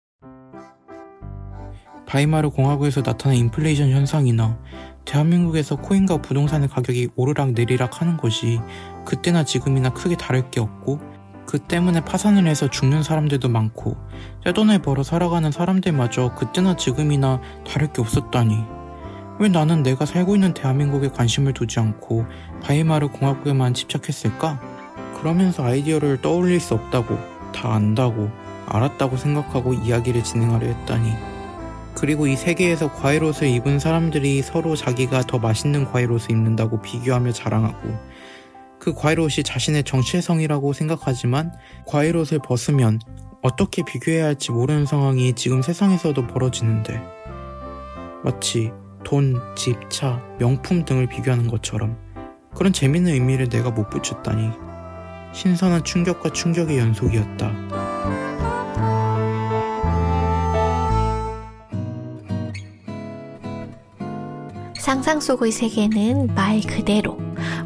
바이마르 2.14 2.52
공화국에서 2.52 3.02
나타난 3.02 3.36
인플레이션 3.38 3.90
현상이나 3.90 4.60
대한민국에서 5.04 5.78
코인과 5.78 6.18
부동산의 6.18 6.68
가격이 6.68 7.10
오르락 7.16 7.54
내리락 7.54 8.02
하는 8.02 8.18
것이 8.18 8.60
그때나 9.04 9.44
지금이나 9.44 9.90
크게 9.90 10.16
다를 10.16 10.52
게 10.52 10.60
없고 10.60 11.00
그 11.48 11.58
때문에 11.58 12.02
파산을 12.02 12.46
해서 12.46 12.70
죽는 12.70 13.02
사람들도 13.02 13.50
많고 13.50 13.98
떼돈을 14.46 14.84
벌어 14.84 15.02
살아가는 15.02 15.52
사람들마저 15.52 16.36
그때나 16.36 16.76
지금이나 16.76 17.42
다를 17.68 17.92
게 17.92 18.00
없었다니 18.02 18.64
왜 19.40 19.50
나는 19.50 19.82
내가 19.82 20.06
살고 20.06 20.36
있는 20.36 20.54
대한민국에 20.54 21.08
관심을 21.08 21.54
두지 21.54 21.80
않고 21.80 22.28
바이마르 22.62 23.08
공화국에만 23.08 23.74
집착했을까? 23.74 24.62
그러면서 25.20 25.64
아이디어를 25.64 26.22
떠올릴 26.22 26.60
수 26.60 26.76
없다고 26.76 27.18
다 27.56 27.74
안다고 27.74 28.30
알았다고 28.68 29.18
생각하고 29.18 29.74
이야기를 29.74 30.24
진행하려 30.24 30.68
했다니 30.68 31.33
그리고 31.96 32.28
이 32.28 32.36
세계에서 32.36 32.94
과일 32.94 33.24
옷을 33.24 33.48
입은 33.48 33.80
사람들이 33.80 34.42
서로 34.42 34.76
자기가 34.76 35.22
더 35.22 35.38
맛있는 35.40 35.92
과일 35.92 36.12
옷을 36.12 36.32
입는다고 36.32 36.82
비교하며 36.82 37.32
자랑하고 37.32 37.98
그 38.80 38.94
과일 38.94 39.20
옷이 39.20 39.44
자신의 39.44 39.84
정체성이라고 39.84 40.74
생각하지만 40.74 41.54
과일 41.88 42.18
옷을 42.18 42.40
벗으면 42.40 43.00
어떻게 43.42 43.84
비교해야 43.84 44.26
할지 44.26 44.52
모르는 44.52 44.86
상황이 44.86 45.34
지금 45.34 45.62
세상에서도 45.62 46.28
벌어지는데 46.28 47.02
마치 48.24 48.72
돈, 49.04 49.40
집, 49.56 49.90
차, 49.90 50.22
명품 50.40 50.86
등을 50.86 51.08
비교하는 51.08 51.48
것처럼 51.48 51.98
그런 52.56 52.74
재밌는 52.74 53.14
의미를 53.14 53.50
내가 53.50 53.70
못 53.70 53.90
붙였다니 53.90 54.50
신선한 55.34 55.84
충격과 55.84 56.32
충격의 56.32 56.78
연속이었다. 56.78 57.93
상상 64.84 65.22
속의 65.22 65.54
세계는 65.54 66.36
말 66.36 66.60
그대로 66.60 67.18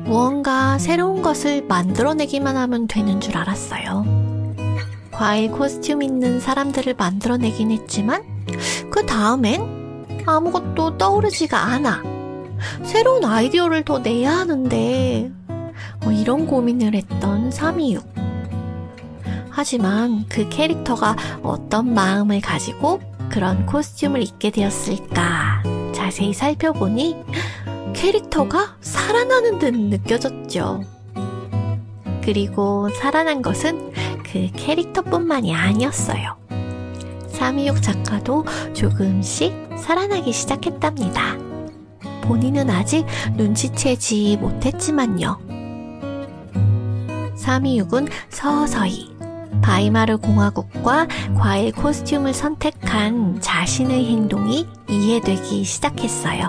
무언가 0.04 0.78
새로운 0.78 1.24
것을 1.24 1.66
만들어내기만 1.66 2.56
하면 2.56 2.86
되는 2.86 3.20
줄 3.20 3.36
알았어요. 3.38 4.06
과일 5.10 5.50
코스튬 5.50 6.04
있는 6.04 6.40
사람들을 6.40 6.94
만들어내긴 6.94 7.72
했지만 7.72 8.22
그 8.92 9.04
다음엔 9.08 10.06
아무것도 10.28 11.00
떠오르지가 11.00 11.58
않아. 11.58 12.04
새로운 12.84 13.26
아이디어를 13.26 13.84
더 13.84 13.98
내야 13.98 14.34
하는데 14.38 15.32
뭐 16.04 16.12
이런 16.12 16.46
고민을 16.46 16.94
했던 16.94 17.50
326. 17.50 18.06
하지만 19.50 20.24
그 20.30 20.50
캐릭터가 20.50 21.16
어떤 21.42 21.96
마음을 21.96 22.42
가지고 22.42 23.02
그런 23.32 23.66
코스튬을 23.66 24.22
입게 24.22 24.52
되었을까 24.52 25.77
자세히 26.08 26.34
살펴보니 26.34 27.18
캐릭터가 27.94 28.78
살아나는 28.80 29.60
듯 29.60 29.76
느껴졌죠. 29.76 30.82
그리고 32.24 32.88
살아난 32.92 33.42
것은 33.42 33.92
그 34.24 34.50
캐릭터뿐만이 34.56 35.54
아니었어요. 35.54 36.38
326 37.28 37.82
작가도 37.82 38.46
조금씩 38.74 39.54
살아나기 39.78 40.32
시작했답니다. 40.32 41.36
본인은 42.22 42.70
아직 42.70 43.06
눈치채지 43.36 44.38
못했지만요. 44.40 45.38
326은 47.36 48.08
서서히 48.30 49.17
바이마르 49.62 50.18
공화국과 50.18 51.08
과일 51.36 51.72
코스튬을 51.72 52.34
선택한 52.34 53.42
자신의 53.42 54.06
행동이 54.06 54.68
이해되기 54.90 55.64
시작했어요. 55.64 56.48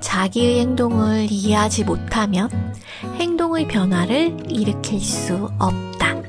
자기의 0.00 0.60
행동을 0.60 1.26
이해하지 1.30 1.84
못하면 1.84 2.50
행동의 3.18 3.68
변화를 3.68 4.50
일으킬 4.50 5.00
수 5.00 5.50
없다. 5.58 6.20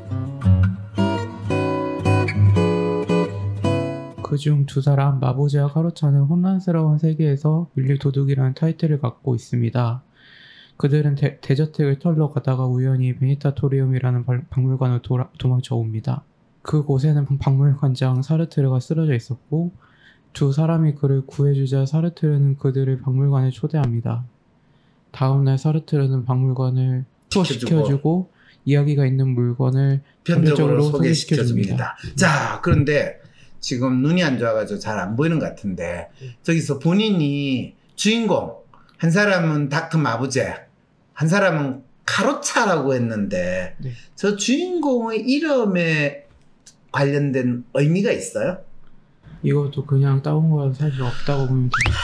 그중 4.24 4.66
두 4.66 4.82
사람 4.82 5.20
마보제와 5.20 5.74
카로차는 5.74 6.22
혼란스러운 6.22 7.00
세계에서 7.00 7.68
윤리 7.78 8.00
도둑이라는 8.00 8.54
타이틀을 8.54 9.00
갖고 9.00 9.36
있습니다. 9.36 10.04
그들은 10.82 11.14
대, 11.14 11.38
대저택을 11.42 12.00
털러 12.00 12.32
가다가 12.32 12.66
우연히 12.66 13.16
베니타토리움이라는 13.16 14.26
박물관을 14.50 15.04
돌아, 15.04 15.30
도망쳐 15.38 15.76
옵니다. 15.76 16.24
그곳에는 16.64 17.38
박물관장 17.38 18.24
사르트르가 18.24 18.80
쓰러져 18.80 19.14
있었고 19.14 19.74
두 20.34 20.52
사람이 20.52 20.96
그를 20.96 21.22
구해주자 21.28 21.86
사르트르는 21.86 22.58
그들을 22.58 23.00
박물관에 23.02 23.52
초대합니다. 23.52 24.26
다음날 25.12 25.60
사르트르는 25.60 26.26
박물관을 26.26 27.06
투어시켜주고 27.30 28.32
이야기가 28.66 29.06
있는 29.06 29.28
물건을 29.28 30.02
편적으로 30.24 30.82
소개시켜줍니다. 30.82 31.96
자, 32.16 32.60
그런데 32.64 33.22
지금 33.60 34.02
눈이 34.02 34.24
안 34.24 34.40
좋아가지고 34.40 34.80
잘 34.80 34.98
안 34.98 35.16
보이는 35.16 35.38
것 35.38 35.46
같은데 35.46 36.10
저기서 36.42 36.80
본인이 36.80 37.76
주인공 37.94 38.56
한 38.98 39.12
사람은 39.12 39.70
닥터 39.70 40.00
마부제 40.00 40.71
한 41.22 41.28
사람은 41.28 41.84
카로차라고 42.04 42.96
했는데 42.96 43.76
네. 43.78 43.92
저 44.16 44.36
주인공의 44.36 45.20
이름에 45.20 46.26
관련된 46.92 47.64
의미가 47.76 48.12
있어요? 48.12 48.58
이것도 49.44 49.86
그냥 49.86 50.24
따온 50.24 50.50
거라서 50.50 50.74
사실 50.80 51.04
없다고 51.04 51.46
보면 51.46 51.70
돼요. 51.70 51.96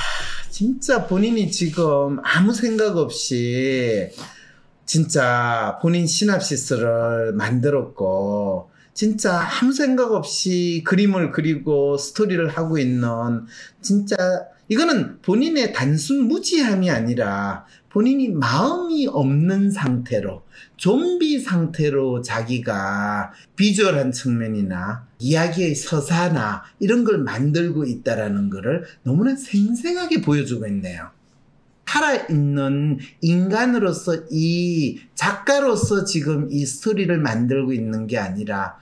진짜 0.52 1.08
본인이 1.08 1.50
지금 1.50 2.20
아무 2.24 2.54
생각 2.54 2.96
없이 2.96 4.12
진짜 4.86 5.80
본인 5.82 6.06
시납시스를 6.06 7.34
만들었고 7.34 8.70
진짜 8.94 9.42
아무 9.42 9.74
생각 9.74 10.12
없이 10.12 10.84
그림을 10.86 11.32
그리고 11.32 11.98
스토리를 11.98 12.48
하고 12.50 12.78
있는 12.78 13.48
진짜 13.82 14.16
이거는 14.70 15.22
본인의 15.22 15.74
단순 15.74 16.28
무지함이 16.28 16.90
아니라 16.90 17.66
본인이 17.90 18.30
마음이 18.30 19.08
없는 19.08 19.72
상태로 19.72 20.44
좀비 20.76 21.40
상태로 21.40 22.22
자기가 22.22 23.32
비주얼한 23.56 24.12
측면이나 24.12 25.08
이야기의 25.20 25.74
서사나 25.76 26.64
이런 26.80 27.04
걸 27.04 27.20
만들고 27.20 27.86
있다라는 27.86 28.50
것을 28.50 28.84
너무나 29.04 29.36
생생하게 29.36 30.22
보여주고 30.22 30.68
있네요. 30.68 31.12
살아있는 31.98 33.00
인간으로서 33.22 34.26
이 34.30 35.00
작가로서 35.16 36.06
지금 36.06 36.48
이 36.52 36.66
스토리를 36.66 37.18
만들고 37.18 37.74
있는 37.74 38.08
게 38.08 38.18
아니라 38.18 38.78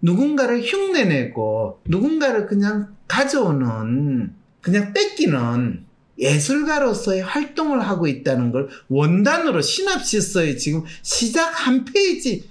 누군가를 0.00 0.62
흉내내고 0.62 1.82
누군가를 1.86 2.46
그냥 2.46 2.94
가져오는 3.06 4.34
그냥 4.64 4.92
뺏기는 4.94 5.84
예술가로서의 6.18 7.22
활동을 7.22 7.80
하고 7.86 8.06
있다는 8.06 8.50
걸 8.52 8.68
원단으로 8.88 9.60
시납시스의 9.60 10.58
지금 10.58 10.84
시작 11.02 11.48
한 11.66 11.84
페이지 11.84 12.48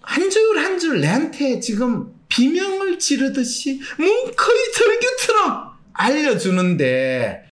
한 0.00 0.30
줄 0.30 0.56
한 0.58 0.78
줄 0.78 1.00
내한테 1.00 1.60
지금 1.60 2.14
비명을 2.28 2.98
지르듯이 2.98 3.80
뭉커이 3.98 4.72
절규처럼 4.74 5.70
알려주는데 5.92 7.48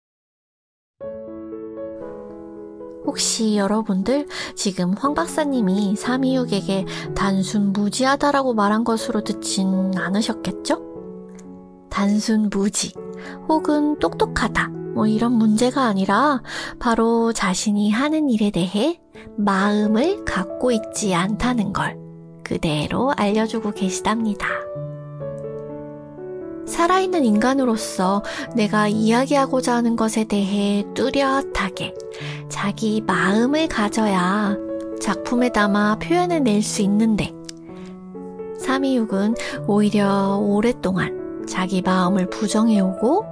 혹시 3.07 3.57
여러분들 3.57 4.27
지금 4.55 4.93
황 4.95 5.15
박사님이 5.15 5.95
326에게 5.97 6.87
단순 7.15 7.73
무지하다라고 7.73 8.55
말한 8.55 8.85
것으로 8.85 9.25
듣진 9.25 9.93
않으셨겠죠? 9.97 10.90
단순 11.91 12.49
무지 12.51 12.95
혹은 13.49 13.99
똑똑하다 13.99 14.69
뭐 14.95 15.07
이런 15.07 15.33
문제가 15.33 15.85
아니라 15.85 16.43
바로 16.79 17.33
자신이 17.33 17.91
하는 17.91 18.29
일에 18.31 18.51
대해 18.51 19.01
마음을 19.37 20.25
갖고 20.25 20.73
있지 20.73 21.15
않다는 21.15 21.73
걸 21.73 21.99
그대로 22.43 23.13
알려주고 23.17 23.73
계시답니다. 23.73 24.47
살아있는 26.67 27.25
인간으로서 27.25 28.23
내가 28.55 28.89
이야기하고자 28.89 29.75
하는 29.75 29.97
것에 29.97 30.25
대해 30.25 30.85
뚜렷하게 30.95 31.95
자기 32.49 33.01
마음을 33.01 33.67
가져야 33.69 34.57
작품에 35.01 35.51
담아 35.51 35.99
표현을 35.99 36.45
낼수 36.45 36.83
있는데 36.83 37.33
326은 38.61 39.37
오히려 39.67 40.37
오랫동안 40.37 41.20
자기 41.51 41.83
마음을 41.83 42.31
부정해오고 42.31 43.27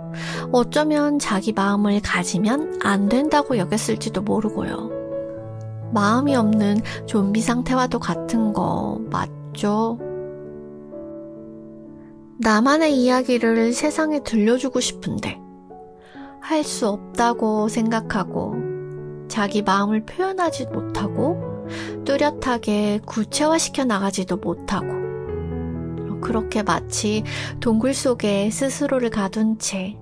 어쩌면 0.53 1.19
자기 1.21 1.53
마음을 1.53 2.01
가지면 2.03 2.81
안 2.83 3.09
된다고 3.09 3.57
여겼을지도 3.57 4.23
모르고요. 4.23 4.91
마음이 5.95 6.35
없는 6.35 6.81
좀비 7.07 7.41
상태와도 7.41 8.01
같은 8.01 8.53
거 8.53 9.01
맞죠? 9.09 9.99
나만의 12.41 12.97
이야기를 12.97 13.73
세상에 13.73 14.23
들려주고 14.23 14.81
싶은데 14.81 15.41
할 16.41 16.65
수 16.65 16.89
없다고 16.89 17.69
생각하고 17.69 18.57
자기 19.29 19.63
마음을 19.63 20.05
표현하지 20.05 20.67
못하고 20.67 21.67
뚜렷하게 22.05 23.01
구체화시켜 23.07 23.85
나가지도 23.85 24.39
못하고 24.39 24.98
그렇게 26.21 26.63
마치 26.63 27.25
동굴 27.61 27.95
속에 27.95 28.51
스스로를 28.51 29.11
가둔 29.11 29.59
채 29.59 29.97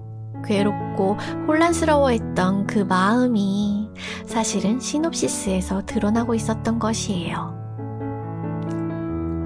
괴롭고 0.47 1.17
혼란스러워했던 1.49 2.67
그 2.67 2.81
마음이 2.81 3.89
사실은 4.27 4.79
시놉시스에서 4.81 5.85
드러나고 5.87 6.35
있었던 6.35 6.79
것이에요. 6.79 7.57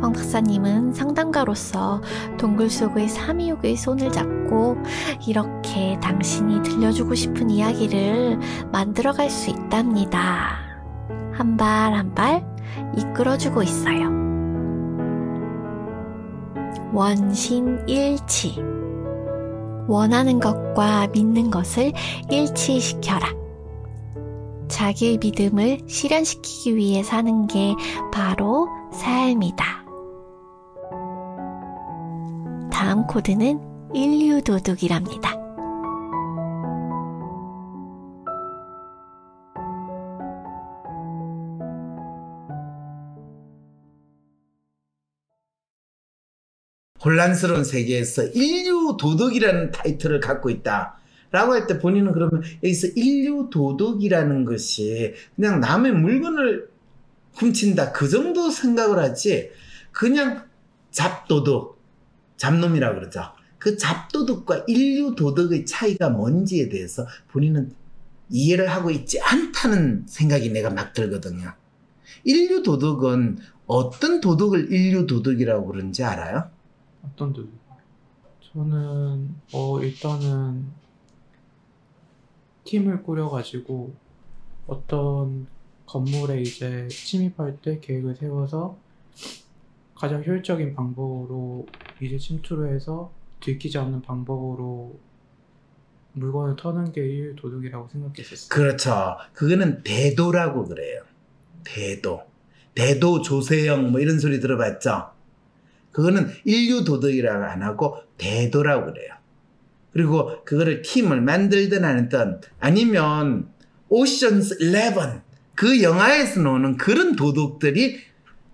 황 0.02 0.12
박사님은 0.12 0.94
상담가로서 0.94 2.00
동굴 2.38 2.70
속의 2.70 3.08
삼이육의 3.08 3.76
손을 3.76 4.10
잡고 4.10 4.78
이렇게 5.26 5.98
당신이 6.00 6.62
들려주고 6.62 7.14
싶은 7.14 7.50
이야기를 7.50 8.38
만들어갈 8.72 9.28
수 9.30 9.50
있답니다. 9.50 10.58
한 11.32 11.56
발 11.56 11.92
한 11.94 12.14
발 12.14 12.44
이끌어주고 12.96 13.62
있어요. 13.62 14.19
원신일치. 16.92 18.56
원하는 19.88 20.38
것과 20.38 21.08
믿는 21.08 21.50
것을 21.50 21.92
일치시켜라. 22.30 23.40
자기의 24.68 25.18
믿음을 25.18 25.80
실현시키기 25.88 26.76
위해 26.76 27.02
사는 27.02 27.46
게 27.46 27.74
바로 28.12 28.68
삶이다. 28.92 29.64
다음 32.72 33.06
코드는 33.06 33.60
인류도둑이랍니다. 33.92 35.29
혼란스러운 47.04 47.64
세계에서 47.64 48.24
인류 48.34 48.96
도덕이라는 48.98 49.70
타이틀을 49.70 50.20
갖고 50.20 50.50
있다. 50.50 50.96
라고 51.32 51.52
할 51.52 51.66
때 51.66 51.78
본인은 51.78 52.12
그러면 52.12 52.42
여기서 52.62 52.88
인류 52.96 53.48
도덕이라는 53.50 54.44
것이 54.44 55.14
그냥 55.36 55.60
남의 55.60 55.92
물건을 55.92 56.68
훔친다. 57.34 57.92
그 57.92 58.08
정도 58.08 58.50
생각을 58.50 58.98
하지. 58.98 59.50
그냥 59.92 60.44
잡도덕, 60.90 61.80
잡놈이라고 62.36 62.98
그러죠. 62.98 63.22
그 63.58 63.76
잡도덕과 63.76 64.64
인류 64.66 65.14
도덕의 65.14 65.66
차이가 65.66 66.08
뭔지에 66.08 66.68
대해서 66.68 67.06
본인은 67.28 67.72
이해를 68.28 68.68
하고 68.68 68.90
있지 68.90 69.20
않다는 69.20 70.04
생각이 70.08 70.50
내가 70.50 70.70
막 70.70 70.92
들거든요. 70.92 71.52
인류 72.24 72.62
도덕은 72.62 73.38
어떤 73.66 74.20
도덕을 74.20 74.72
인류 74.72 75.06
도덕이라고 75.06 75.66
그러는지 75.66 76.02
알아요? 76.02 76.50
어떤 77.04 77.32
도둑? 77.32 77.52
저는 78.52 79.34
어 79.52 79.80
일단은 79.80 80.66
팀을 82.64 83.02
꾸려가지고 83.02 83.94
어떤 84.66 85.46
건물에 85.86 86.40
이제 86.40 86.88
침입할 86.88 87.60
때 87.60 87.80
계획을 87.80 88.16
세워서 88.16 88.76
가장 89.94 90.24
효율적인 90.24 90.74
방법으로 90.74 91.66
이제 92.00 92.16
침투를 92.16 92.74
해서 92.74 93.12
들키지 93.40 93.78
않는 93.78 94.02
방법으로 94.02 94.98
물건을 96.12 96.56
터는 96.56 96.92
게 96.92 97.04
인류 97.06 97.36
도둑이라고 97.36 97.88
생각했었어요. 97.88 98.48
그렇죠. 98.48 99.16
그거는 99.32 99.82
대도라고 99.82 100.64
그래요. 100.66 101.02
대도. 101.64 102.22
대도 102.74 103.20
조세영 103.22 103.90
뭐 103.90 104.00
이런 104.00 104.18
소리 104.18 104.40
들어봤죠? 104.40 105.10
그거는 105.92 106.30
인류 106.44 106.84
도덕이라고 106.84 107.44
안 107.44 107.62
하고 107.62 107.98
대도라고 108.18 108.92
그래요. 108.92 109.14
그리고 109.92 110.44
그거를 110.44 110.82
팀을 110.82 111.20
만들든 111.20 111.84
안 111.84 111.98
했든 111.98 112.40
아니면 112.60 113.48
오션스 113.88 114.58
11 114.60 115.22
그 115.54 115.82
영화에서 115.82 116.40
나오는 116.40 116.76
그런 116.76 117.16
도덕들이 117.16 117.98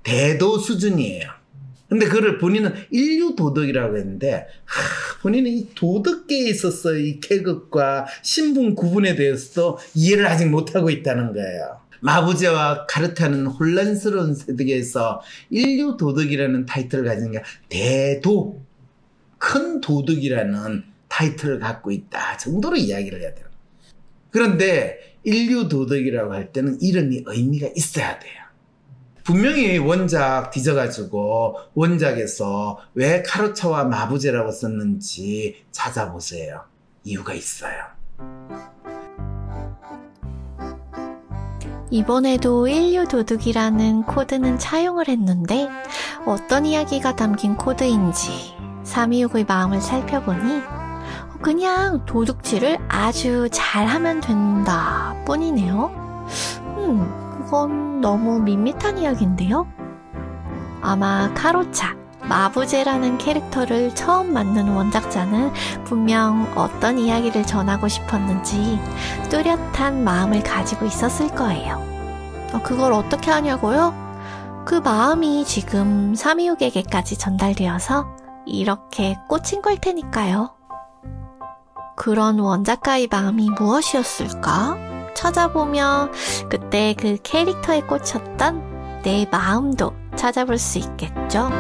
대도 0.03 0.59
수준이에요. 0.59 1.37
근데 1.89 2.07
그걸 2.07 2.39
본인은 2.39 2.75
인류 2.91 3.37
도덕이라고 3.37 3.97
했는데 3.97 4.47
하, 4.65 5.21
본인은 5.23 5.51
이 5.51 5.69
도덕계에 5.75 6.49
있어서 6.49 6.95
이 6.95 7.21
계급과 7.21 8.07
신분 8.23 8.75
구분에 8.75 9.15
대해서도 9.15 9.79
이해를 9.95 10.27
아직 10.27 10.47
못하고 10.47 10.91
있다는 10.91 11.33
거예요. 11.33 11.81
마부제와 12.01 12.87
카르타는 12.87 13.47
혼란스러운 13.47 14.35
세계에서 14.35 15.23
인류 15.51 15.97
도덕이라는 15.97 16.67
타이틀을 16.67 17.05
가진 17.05 17.33
게 17.33 17.43
대도 17.69 18.63
큰 19.39 19.81
도덕이라는 19.81 20.85
타이틀을 21.09 21.61
갖고 21.61 21.91
있다 21.91 22.37
정도로 22.37 22.77
이야기를 22.77 23.21
해야 23.21 23.35
돼요. 23.35 23.47
그런데 24.31 24.99
인류 25.25 25.69
도덕이라고 25.69 26.33
할 26.33 26.53
때는 26.53 26.79
이런 26.81 27.11
의미가 27.27 27.69
있어야 27.75 28.19
돼요. 28.19 28.47
분명히 29.25 29.77
원작 29.79 30.53
뒤져가지고 30.53 31.59
원작에서 31.75 32.79
왜 32.95 33.23
카르차와 33.23 33.85
마부제라고 33.85 34.53
썼는지 34.53 35.65
찾아보세요. 35.73 36.65
이유가 37.03 37.35
있어요. 37.35 37.86
이번에도 41.97 42.69
인류 42.69 43.09
도둑이라는 43.09 44.03
코드는 44.03 44.59
차용을 44.59 45.09
했는데 45.09 45.67
어떤 46.27 46.67
이야기가 46.67 47.17
담긴 47.17 47.57
코드인지 47.57 48.55
326의 48.85 49.49
마음을 49.49 49.81
살펴보니 49.81 50.61
그냥 51.41 52.05
도둑질을 52.05 52.77
아주 52.89 53.49
잘하면 53.51 54.21
된다 54.21 55.17
뿐이네요. 55.25 56.27
음, 56.77 57.41
그건 57.45 58.03
너무 58.03 58.41
밋밋한 58.41 58.99
이야기인데요. 58.99 59.67
아마 60.83 61.33
카로차, 61.33 61.97
마부제라는 62.29 63.19
캐릭터를 63.19 63.95
처음 63.95 64.33
만든 64.33 64.69
원작자는 64.69 65.53
분명 65.85 66.51
어떤 66.57 66.99
이야기를 66.99 67.47
전하고 67.47 67.89
싶었는지 67.89 68.79
뚜렷한 69.31 70.03
마음을 70.05 70.43
가지고 70.43 70.87
있었을 70.87 71.29
거예요. 71.35 71.77
어, 72.53 72.63
그걸 72.63 72.93
어떻게 72.93 73.31
하냐고요? 73.31 73.95
그 74.65 74.75
마음이 74.75 75.45
지금 75.45 76.15
삼이욱에게까지 76.15 77.17
전달되어서 77.17 78.07
이렇게 78.47 79.17
꽂힌 79.29 79.63
걸 79.63 79.77
테니까요. 79.77 80.51
그런 81.97 82.39
원작가의 82.39 83.09
마음이 83.11 83.51
무엇이었을까? 83.51 84.77
찾아보면 85.15 86.13
그때 86.51 86.95
그 86.99 87.17
캐릭터에 87.23 87.81
꽂혔던 87.83 89.03
내 89.03 89.27
마음도 89.31 89.93
찾아볼 90.15 90.59
수 90.59 90.79
있겠죠? 90.79 91.51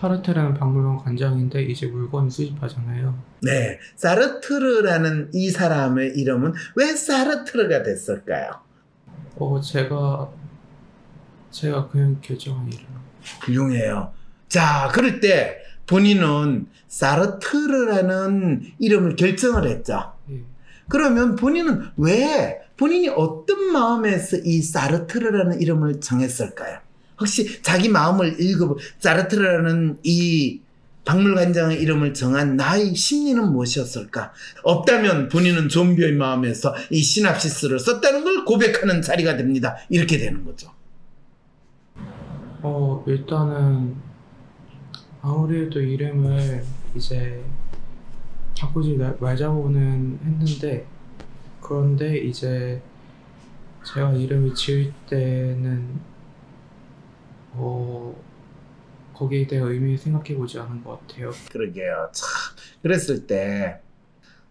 사르트라는 0.00 0.54
박물관 0.54 0.98
관장인데 0.98 1.62
이제 1.64 1.86
물건 1.86 2.30
수집하잖아요. 2.30 3.18
네. 3.42 3.78
사르트르라는 3.96 5.30
이 5.34 5.50
사람의 5.50 6.16
이름은 6.16 6.52
왜 6.76 6.94
사르트르가 6.94 7.82
됐을까요? 7.82 8.50
어 9.36 9.60
제가 9.60 10.28
제가 11.50 11.88
그냥 11.88 12.18
결정한 12.20 12.68
이름. 12.68 12.86
훌륭해요. 13.42 14.12
자, 14.48 14.88
그럴 14.92 15.20
때 15.20 15.58
본인은 15.86 16.66
사르트르라는 16.86 18.62
이름을 18.78 19.16
결정을 19.16 19.68
했죠. 19.68 20.12
예. 20.30 20.42
그러면 20.88 21.36
본인은 21.36 21.90
왜 21.96 22.60
본인이 22.76 23.08
어떤 23.08 23.72
마음에서 23.72 24.38
이 24.38 24.62
사르트르라는 24.62 25.60
이름을 25.60 26.00
정했을까요? 26.00 26.78
혹시 27.20 27.60
자기 27.62 27.88
마음을 27.88 28.40
읽어보 28.40 28.78
사르트르라는 28.98 29.98
이 30.04 30.60
박물관장의 31.04 31.80
이름을 31.80 32.12
정한 32.12 32.56
나의 32.56 32.94
심리는 32.94 33.42
무엇이었을까? 33.50 34.32
없다면 34.62 35.28
본인은 35.30 35.68
좀비의 35.70 36.12
마음에서 36.12 36.74
이 36.90 37.00
시납시스를 37.02 37.78
썼다는 37.78 38.24
걸 38.24 38.44
고백하는 38.44 39.00
자리가 39.00 39.36
됩니다. 39.36 39.76
이렇게 39.88 40.18
되는 40.18 40.44
거죠. 40.44 40.70
어 42.62 43.02
일단은 43.06 43.94
아무래도 45.22 45.80
이름을 45.80 46.62
이제 46.94 47.42
바꾸지 48.58 48.94
마- 48.96 49.14
말자고는 49.20 50.18
했는데 50.24 50.86
그런데 51.60 52.18
이제 52.18 52.80
제가 53.84 54.12
이름을 54.12 54.54
지을 54.54 54.92
때는 55.08 55.86
어 57.60 58.14
거기에 59.14 59.46
대해 59.48 59.60
의미 59.62 59.98
생각해 59.98 60.36
보지 60.36 60.58
않은 60.60 60.84
것 60.84 61.00
같아요. 61.06 61.30
그러게요. 61.50 62.10
참 62.12 62.28
그랬을 62.82 63.26
때 63.26 63.80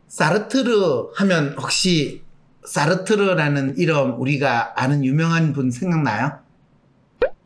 사르트르 0.07 1.11
하면 1.15 1.55
혹시 1.57 2.23
사르트르라는 2.65 3.77
이름 3.77 4.19
우리가 4.19 4.73
아는 4.81 5.05
유명한 5.05 5.53
분 5.53 5.71
생각나요? 5.71 6.39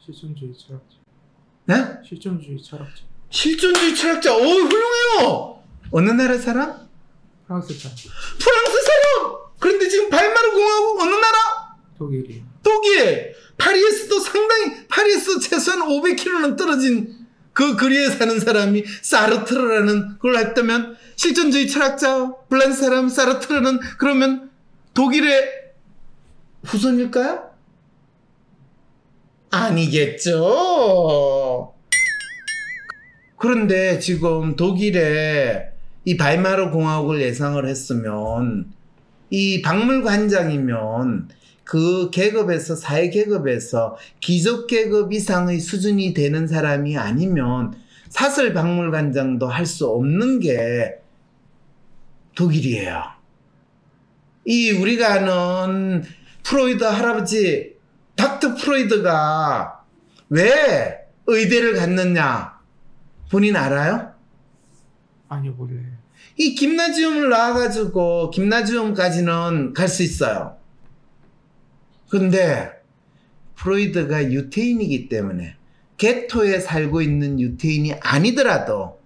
실존주의 0.03 0.51
철학자. 0.57 0.95
네? 1.65 1.75
실존주의 2.03 2.61
철학자. 2.61 3.03
실존주의 3.29 3.95
철학자. 3.95 4.35
오 4.35 4.39
훌륭해요. 4.39 5.61
어느 5.91 6.09
나라 6.09 6.37
사람? 6.39 6.89
프랑스 7.45 7.77
사람. 7.77 7.95
프랑스 7.95 8.77
사람. 8.83 9.37
그런데 9.59 9.87
지금 9.89 10.09
발마르 10.09 10.51
공화국 10.53 11.01
어느 11.01 11.11
나라? 11.11 11.77
독일이요. 11.99 12.50
독일. 12.63 13.35
파리에서도 13.57 14.19
상당히 14.19 14.87
파리에서 14.87 15.39
최소한 15.39 15.81
500km는 15.81 16.57
떨어진 16.57 17.21
그 17.53 17.75
거리에 17.75 18.09
사는 18.09 18.39
사람이 18.39 18.83
사르트르라는 19.01 20.17
걸 20.19 20.37
했다면 20.37 20.95
실존주의 21.15 21.67
철학자 21.67 22.33
블란스 22.49 22.81
사람 22.81 23.09
사르트르는 23.09 23.79
그러면 23.99 24.49
독일의 24.93 25.61
후손일까요? 26.63 27.51
아니겠죠. 29.51 30.53
그런데 33.37 33.99
지금 33.99 34.55
독일에 34.55 35.71
이 36.05 36.17
바이마르 36.17 36.71
공화국을 36.71 37.21
예상을 37.21 37.67
했으면 37.67 38.71
이 39.29 39.61
박물관장이면 39.61 41.29
그 41.71 42.09
계급에서 42.11 42.75
사회 42.75 43.09
계급에서 43.09 43.95
귀족 44.19 44.67
계급 44.67 45.13
이상의 45.13 45.61
수준이 45.61 46.13
되는 46.13 46.45
사람이 46.45 46.97
아니면 46.97 47.73
사설 48.09 48.53
박물관장도 48.53 49.47
할 49.47 49.65
수 49.65 49.87
없는 49.87 50.41
게 50.41 50.95
독일이에요. 52.35 53.03
이 54.43 54.71
우리가 54.71 55.13
아는 55.13 56.03
프로이드 56.43 56.83
할아버지 56.83 57.77
닥터 58.17 58.55
프로이드가 58.55 59.85
왜 60.27 60.97
의대를 61.25 61.75
갔느냐 61.75 62.59
본인 63.29 63.55
알아요? 63.55 64.11
아니요 65.29 65.53
몰라요. 65.53 65.85
이 66.35 66.53
김나지움을 66.53 67.29
나와가지고 67.29 68.31
김나지움까지는 68.31 69.73
갈 69.73 69.87
수 69.87 70.03
있어요. 70.03 70.59
근데 72.11 72.69
프로이드가 73.55 74.33
유태인이기 74.33 75.07
때문에 75.07 75.55
게토에 75.95 76.59
살고 76.59 77.01
있는 77.01 77.39
유태인이 77.39 77.93
아니더라도 78.01 78.99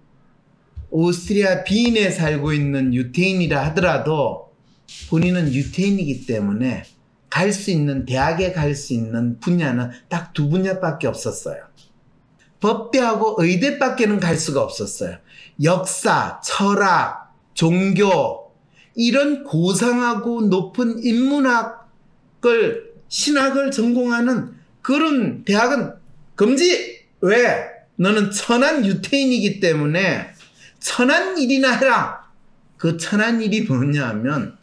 오스트리아 0.90 1.62
비인에 1.62 2.10
살고 2.10 2.52
있는 2.52 2.92
유태인이라 2.92 3.64
하더라도 3.66 4.50
본인은 5.08 5.52
유태인이기 5.54 6.26
때문에 6.26 6.82
갈 7.30 7.52
수 7.52 7.70
있는 7.70 8.06
대학에 8.06 8.52
갈 8.52 8.74
수 8.74 8.92
있는 8.92 9.38
분야는 9.38 9.90
딱 10.08 10.32
두 10.32 10.48
분야밖에 10.48 11.06
없었어요. 11.06 11.62
법대하고 12.58 13.36
의대밖에는 13.38 14.18
갈 14.18 14.36
수가 14.36 14.62
없었어요. 14.62 15.18
역사, 15.62 16.40
철학, 16.42 17.32
종교 17.54 18.50
이런 18.96 19.44
고상하고 19.44 20.42
높은 20.42 21.04
인문학을 21.04 22.85
신학을 23.08 23.70
전공하는 23.70 24.54
그런 24.82 25.44
대학은 25.44 25.94
금지. 26.34 27.04
왜? 27.20 27.76
너는 27.96 28.30
천한 28.30 28.84
유태인이기 28.84 29.60
때문에 29.60 30.32
천한 30.78 31.38
일이나 31.38 31.72
해라. 31.76 32.30
그 32.76 32.96
천한 32.98 33.40
일이 33.40 33.62
뭐냐 33.62 34.06
하면 34.08 34.58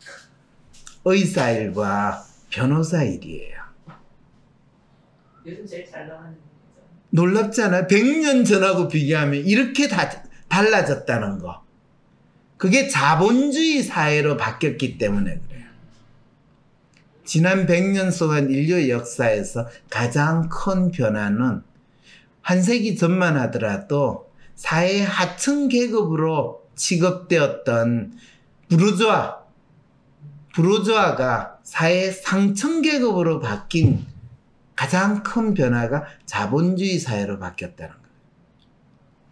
의사 1.03 1.51
일과 1.51 2.23
변호사 2.49 3.03
일이에요. 3.03 3.57
요즘 5.45 5.65
제일 5.65 5.89
잘 5.89 6.07
나가는 6.07 6.31
거죠. 6.31 6.87
놀랍잖아요. 7.09 7.87
100년 7.87 8.45
전하고 8.45 8.87
비교하면 8.87 9.45
이렇게 9.45 9.87
다 9.87 10.23
달라졌다는 10.47 11.39
거. 11.39 11.63
그게 12.57 12.87
자본주의 12.87 13.83
사회로 13.83 14.37
바뀌었기 14.37 14.97
때문에 14.97 15.39
그래요. 15.39 15.52
지난 17.34 17.65
100년 17.65 18.15
동안 18.19 18.51
인류의 18.51 18.91
역사에서 18.91 19.67
가장 19.89 20.49
큰 20.49 20.91
변화는 20.91 21.63
한 22.41 22.61
세기 22.61 22.95
전만 22.95 23.38
하더라도 23.38 24.29
사회 24.53 25.01
하층 25.01 25.67
계급으로 25.67 26.61
취급되었던 26.75 28.13
부르주아, 28.69 29.39
부르주아가 30.53 31.57
사회 31.63 32.11
상층 32.11 32.84
계급으로 32.84 33.39
바뀐 33.39 34.05
가장 34.75 35.23
큰 35.23 35.55
변화가 35.55 36.03
자본주의 36.27 36.99
사회로 36.99 37.39
바뀌었다는 37.39 37.95
거예요. 37.95 38.07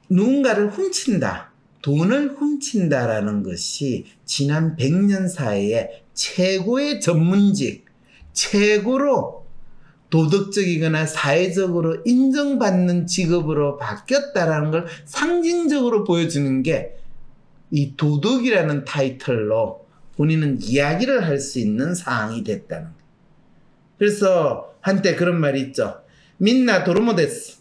누군가를 0.10 0.70
훔친다, 0.72 1.52
돈을 1.84 2.30
훔친다라는 2.30 3.44
것이 3.44 4.08
지난 4.26 4.76
100년 4.76 5.30
사이에 5.30 6.02
최고의 6.16 7.00
전문직, 7.00 7.91
최고로 8.34 9.46
도덕적이거나 10.10 11.06
사회적으로 11.06 11.98
인정받는 12.06 13.08
직업으로 13.08 13.78
바뀌었다라는 13.78 14.72
걸 14.72 14.86
상징적으로 15.06 16.04
보여주는 16.04 16.64
게 16.64 17.02
이 17.72 17.96
도덕이라는 17.96 18.86
타이틀로 18.86 19.88
본인은 20.18 20.62
이야기를 20.62 21.26
할 21.26 21.40
수 21.40 21.60
있는 21.60 21.96
사항이 21.96 22.44
됐다는 22.44 22.84
거예요. 22.84 23.02
그래서 23.98 24.76
한때 24.82 25.16
그런 25.16 25.40
말이 25.40 25.62
있죠. 25.62 26.02
민나 26.38 26.84
도르모데스. 26.84 27.60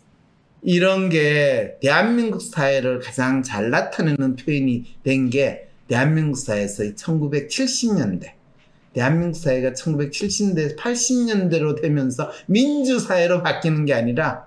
이런 0.63 1.09
게 1.09 1.77
대한민국 1.81 2.43
사회를 2.43 2.99
가장 3.01 3.43
잘 3.43 3.71
나타내는 3.71 4.37
표현이 4.37 4.97
된 5.05 5.31
게 5.31 5.69
대한민국 5.89 6.37
사회에서 6.37 6.83
1970년대. 6.83 8.33
대한민국 8.93 9.39
사회가 9.39 9.73
1970년대, 9.73 10.77
80년대로 10.77 11.81
되면서 11.81 12.31
민주사회로 12.47 13.43
바뀌는 13.43 13.85
게 13.85 13.95
아니라 13.95 14.47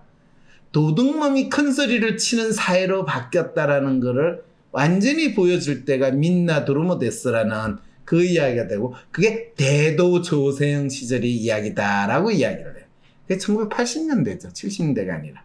도둑놈이 0.73 1.49
큰 1.49 1.71
소리를 1.71 2.17
치는 2.17 2.51
사회로 2.51 3.05
바뀌었다라는 3.05 3.99
것을 3.99 4.43
완전히 4.71 5.33
보여줄 5.33 5.85
때가 5.85 6.11
민나 6.11 6.65
도르모데스라는 6.65 7.77
그 8.05 8.23
이야기가 8.23 8.67
되고 8.67 8.95
그게 9.11 9.53
대도 9.55 10.21
조세형 10.21 10.89
시절의 10.89 11.31
이야기다라고 11.31 12.31
이야기를 12.31 12.77
해요. 12.77 12.85
그게 13.27 13.37
1980년대죠. 13.37 14.51
70년대가 14.51 15.11
아니라. 15.11 15.43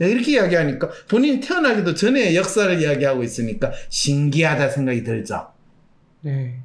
이렇게 0.00 0.32
이야기하니까 0.32 0.90
본인이 1.08 1.40
태어나기도 1.40 1.94
전에 1.94 2.34
역사를 2.34 2.80
이야기하고 2.80 3.22
있으니까 3.22 3.72
신기하다 3.88 4.70
생각이 4.70 5.04
들죠. 5.04 5.48
네. 6.22 6.60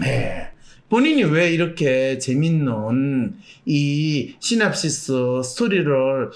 네. 0.00 0.51
본인이 0.92 1.24
왜 1.24 1.50
이렇게 1.50 2.18
재밌는 2.18 3.34
이 3.64 4.34
시납시스 4.40 5.40
스토리를 5.42 6.30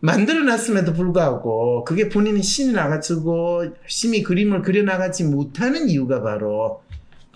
만들어 0.00 0.42
놨음에도 0.42 0.92
불구하고 0.92 1.84
그게 1.84 2.08
본인이 2.08 2.42
신이 2.42 2.72
나가지고 2.72 3.66
열심히 3.84 4.24
그림을 4.24 4.62
그려나가지 4.62 5.22
못하는 5.22 5.88
이유가 5.88 6.20
바로 6.20 6.82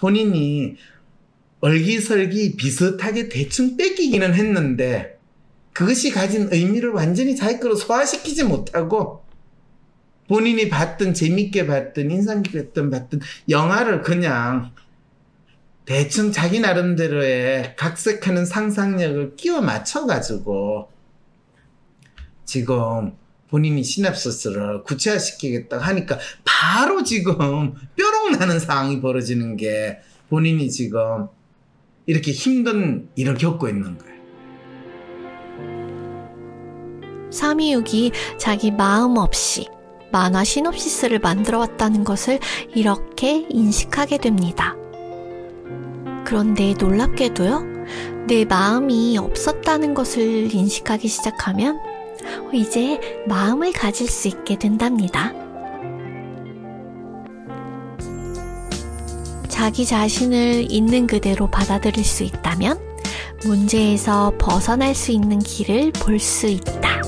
본인이 0.01 0.75
얼기설기 1.61 2.57
비슷하게 2.57 3.29
대충 3.29 3.77
뺏기기는 3.77 4.35
했는데 4.35 5.21
그것이 5.73 6.11
가진 6.11 6.49
의미를 6.51 6.91
완전히 6.91 7.37
자기 7.37 7.61
거로 7.61 7.77
소화시키지 7.77 8.43
못하고 8.43 9.23
본인이 10.27 10.69
봤던 10.69 11.15
재밌게 11.15 11.69
봤던 11.69 12.11
인상 12.11 12.43
깊었던 12.43 12.91
봤던 12.91 13.21
영화를 13.49 14.03
그냥 14.03 14.73
대충 15.91 16.31
자기 16.31 16.61
나름대로의 16.61 17.75
각색하는 17.75 18.47
상상력을 18.47 19.35
끼워 19.35 19.61
맞춰가지고 19.61 20.89
지금 22.45 23.17
본인이 23.49 23.83
시납시스를 23.83 24.85
구체화시키겠다 24.85 25.79
하니까 25.79 26.17
바로 26.45 27.03
지금 27.03 27.75
뾰록 27.97 28.31
나는 28.39 28.61
상황이 28.61 29.01
벌어지는 29.01 29.57
게 29.57 29.99
본인이 30.29 30.71
지금 30.71 31.27
이렇게 32.07 32.31
힘든 32.31 33.09
일을 33.17 33.35
겪고 33.35 33.69
있는 33.69 33.99
거예요. 33.99 34.21
삼이육이 37.33 38.13
자기 38.39 38.71
마음 38.71 39.17
없이 39.17 39.67
만화 40.13 40.45
시놉시스를 40.45 41.19
만들어 41.19 41.59
왔다는 41.59 42.05
것을 42.05 42.39
이렇게 42.77 43.45
인식하게 43.51 44.19
됩니다. 44.19 44.77
그런데 46.25 46.75
놀랍게도요, 46.79 48.27
내 48.27 48.45
마음이 48.45 49.19
없었다는 49.19 49.95
것을 49.95 50.55
인식하기 50.55 51.09
시작하면 51.09 51.79
이제 52.53 53.01
마음을 53.27 53.73
가질 53.73 54.09
수 54.09 54.29
있게 54.29 54.59
된답니다. 54.59 55.33
자기 59.49 59.85
자신을 59.85 60.71
있는 60.71 61.07
그대로 61.07 61.51
받아들일 61.51 62.05
수 62.05 62.23
있다면 62.23 62.79
문제에서 63.45 64.33
벗어날 64.39 64.95
수 64.95 65.13
있는 65.13 65.39
길을 65.39 65.93
볼 65.93 66.19
수 66.19 66.47
있다. 66.47 67.00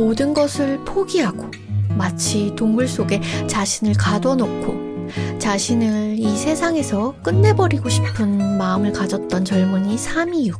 모든 0.00 0.32
것을 0.32 0.82
포기하고 0.86 1.50
마치 1.90 2.54
동굴 2.56 2.88
속에 2.88 3.20
자신을 3.46 3.92
가둬놓고 3.98 5.08
자신을 5.38 6.18
이 6.18 6.38
세상에서 6.38 7.16
끝내버리고 7.22 7.90
싶은 7.90 8.56
마음을 8.56 8.92
가졌던 8.92 9.44
젊은이 9.44 9.98
326. 9.98 10.58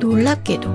놀랍게도 0.00 0.68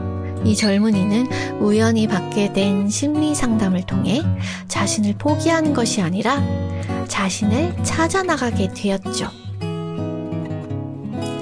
이 0.46 0.56
젊은이는 0.56 1.60
우연히 1.60 2.08
받게 2.08 2.54
된 2.54 2.88
심리 2.88 3.36
상담을 3.36 3.86
통해 3.86 4.22
자신을 4.70 5.16
포기하는 5.18 5.74
것이 5.74 6.02
아니라 6.02 6.42
자신을 7.10 7.76
찾아 7.84 8.24
나가게 8.24 8.70
되었죠. 8.74 9.49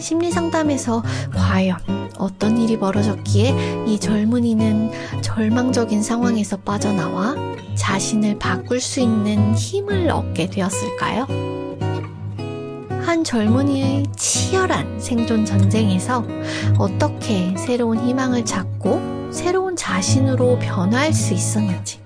심리 0.08 0.32
상담에서 0.32 1.04
과연 1.36 1.78
어떤 2.18 2.58
일이 2.58 2.80
벌어졌기에 2.80 3.84
이 3.88 4.00
젊은이는 4.00 4.90
절망적인 5.22 6.02
상황에서 6.02 6.56
빠져나와 6.56 7.36
자신을 7.76 8.40
바꿀 8.40 8.80
수 8.80 9.02
있는 9.02 9.54
힘을 9.54 10.10
얻게 10.10 10.50
되었을까요? 10.50 11.28
한 13.06 13.22
젊은이의 13.26 14.06
치열한 14.16 15.02
생존 15.02 15.44
전쟁에서 15.44 16.26
어떻게 16.78 17.54
새로운 17.58 18.00
희망을 18.00 18.46
찾고 18.46 19.34
새로운 19.34 19.76
자신으로 19.76 20.58
변화할 20.60 21.12
수 21.12 21.34
있었는지 21.34 22.00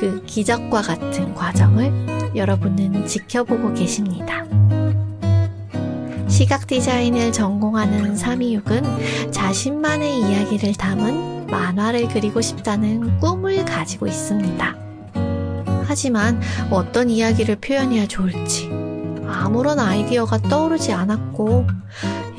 그 0.00 0.24
기적과 0.26 0.82
같은 0.82 1.36
과정을 1.36 2.34
여러분은 2.34 3.06
지켜보고 3.06 3.74
계십니다. 3.74 4.44
시각 6.42 6.66
디자인을 6.66 7.30
전공하는 7.30 8.16
326은 8.16 9.30
자신만의 9.30 10.22
이야기를 10.22 10.74
담은 10.74 11.46
만화를 11.46 12.08
그리고 12.08 12.40
싶다는 12.40 13.20
꿈을 13.20 13.64
가지고 13.64 14.08
있습니다. 14.08 14.76
하지만 15.84 16.40
어떤 16.68 17.10
이야기를 17.10 17.60
표현해야 17.60 18.08
좋을지 18.08 18.68
아무런 19.24 19.78
아이디어가 19.78 20.38
떠오르지 20.38 20.92
않았고 20.92 21.68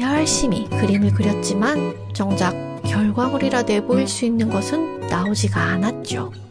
열심히 0.02 0.70
그림을 0.70 1.14
그렸지만 1.14 1.96
정작 2.14 2.82
결과물이라 2.84 3.62
내보일 3.62 4.10
수 4.10 4.26
있는 4.26 4.50
것은 4.50 5.08
나오지가 5.08 5.62
않았죠. 5.62 6.43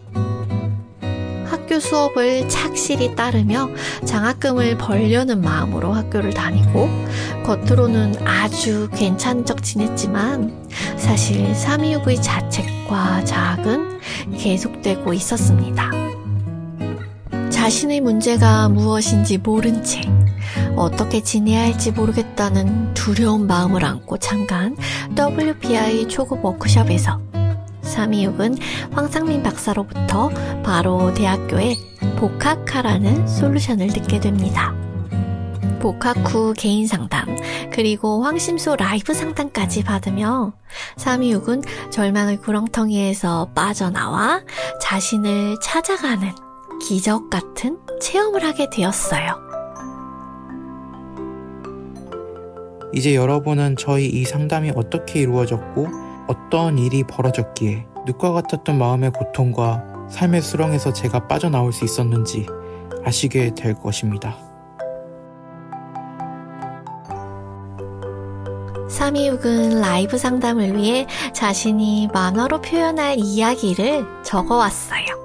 학교 1.72 1.80
수업을 1.80 2.50
착실히 2.50 3.16
따르며 3.16 3.70
장학금을 4.04 4.76
벌려는 4.76 5.40
마음으로 5.40 5.94
학교를 5.94 6.34
다니고 6.34 6.86
겉으로는 7.46 8.26
아주 8.26 8.90
괜찮은 8.92 9.46
척 9.46 9.62
지냈지만 9.62 10.68
사실 10.98 11.50
326의 11.54 12.22
자책과 12.22 13.24
자학은 13.24 14.00
계속되고 14.36 15.14
있었습니다. 15.14 15.90
자신의 17.48 18.02
문제가 18.02 18.68
무엇인지 18.68 19.38
모른 19.38 19.82
채 19.82 20.02
어떻게 20.76 21.22
지내야 21.22 21.62
할지 21.62 21.90
모르겠다는 21.90 22.92
두려운 22.92 23.46
마음을 23.46 23.82
안고 23.82 24.18
참가한 24.18 24.76
WPI 25.16 26.06
초급 26.08 26.44
워크숍에서 26.44 27.31
326은 27.82 28.58
황상민 28.92 29.42
박사로부터 29.42 30.30
바로 30.62 31.12
대학교에 31.14 31.76
복학하라는 32.16 33.26
솔루션을 33.26 33.88
듣게 33.88 34.20
됩니다. 34.20 34.74
복학 35.80 36.16
후 36.32 36.54
개인 36.56 36.86
상담, 36.86 37.26
그리고 37.72 38.22
황심소 38.22 38.76
라이브 38.76 39.14
상담까지 39.14 39.82
받으며 39.82 40.52
326은 40.96 41.64
절망의 41.90 42.36
구렁텅이에서 42.38 43.50
빠져나와 43.52 44.42
자신을 44.80 45.56
찾아가는 45.60 46.30
기적 46.80 47.30
같은 47.30 47.78
체험을 48.00 48.44
하게 48.44 48.70
되었어요. 48.70 49.40
이제 52.94 53.14
여러분은 53.14 53.76
저희 53.76 54.06
이 54.06 54.24
상담이 54.24 54.72
어떻게 54.76 55.20
이루어졌고 55.20 56.01
어떤 56.26 56.78
일이 56.78 57.04
벌어졌기에 57.04 57.86
늑과 58.06 58.32
같았던 58.32 58.78
마음의 58.78 59.12
고통과 59.12 59.84
삶의 60.08 60.42
수렁에서 60.42 60.92
제가 60.92 61.26
빠져나올 61.26 61.72
수 61.72 61.84
있었는지 61.84 62.46
아시게 63.04 63.54
될 63.54 63.74
것입니다. 63.74 64.36
326은 68.88 69.80
라이브 69.80 70.18
상담을 70.18 70.76
위해 70.76 71.06
자신이 71.32 72.08
만화로 72.12 72.60
표현할 72.60 73.16
이야기를 73.18 74.22
적어왔어요. 74.22 75.22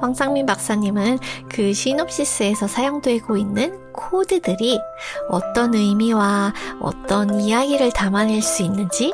황상민 0.00 0.44
박사님은 0.44 1.18
그 1.48 1.72
시놉시스에서 1.72 2.66
사용되고 2.66 3.36
있는 3.36 3.92
코드들이 3.92 4.78
어떤 5.30 5.74
의미와 5.74 6.52
어떤 6.80 7.40
이야기를 7.40 7.92
담아낼 7.92 8.42
수 8.42 8.62
있는지 8.62 9.12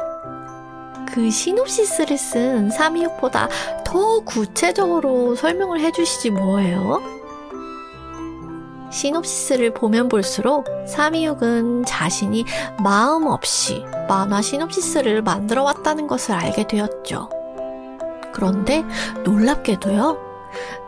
그 1.12 1.30
시놉시스를 1.30 2.16
쓴 2.16 2.68
326보다 2.70 3.48
더 3.84 4.20
구체적으로 4.20 5.34
설명을 5.34 5.80
해주시지 5.80 6.30
뭐예요? 6.30 7.00
시놉시스를 8.90 9.72
보면 9.72 10.08
볼수록 10.08 10.66
326은 10.86 11.84
자신이 11.86 12.44
마음 12.82 13.26
없이 13.26 13.84
만화 14.08 14.42
시놉시스를 14.42 15.22
만들어 15.22 15.62
왔다는 15.62 16.06
것을 16.06 16.34
알게 16.34 16.66
되었죠. 16.66 17.28
그런데 18.32 18.84
놀랍게도요, 19.24 20.18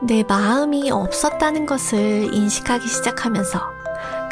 내 0.02 0.24
마음이 0.24 0.90
없었다는 0.90 1.66
것을 1.66 2.34
인식하기 2.34 2.86
시작하면서 2.86 3.81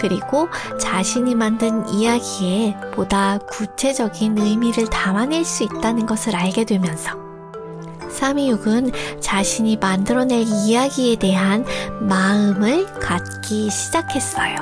그리고 0.01 0.49
자신이 0.79 1.35
만든 1.35 1.87
이야기에 1.89 2.77
보다 2.95 3.39
구체적인 3.39 4.39
의미를 4.39 4.89
담아낼 4.89 5.45
수 5.45 5.65
있다는 5.65 6.07
것을 6.07 6.35
알게 6.35 6.65
되면서 6.65 7.11
326은 8.09 8.93
자신이 9.21 9.77
만들어낼 9.77 10.45
이야기에 10.47 11.17
대한 11.17 11.65
마음을 12.01 12.87
갖기 12.95 13.71
시작했어요. 13.71 14.57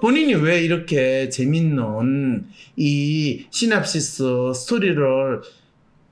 본인이 0.00 0.34
왜 0.34 0.62
이렇게 0.62 1.28
재밌는 1.30 2.46
이 2.76 3.46
시납시스 3.50 4.52
스토리를 4.54 5.40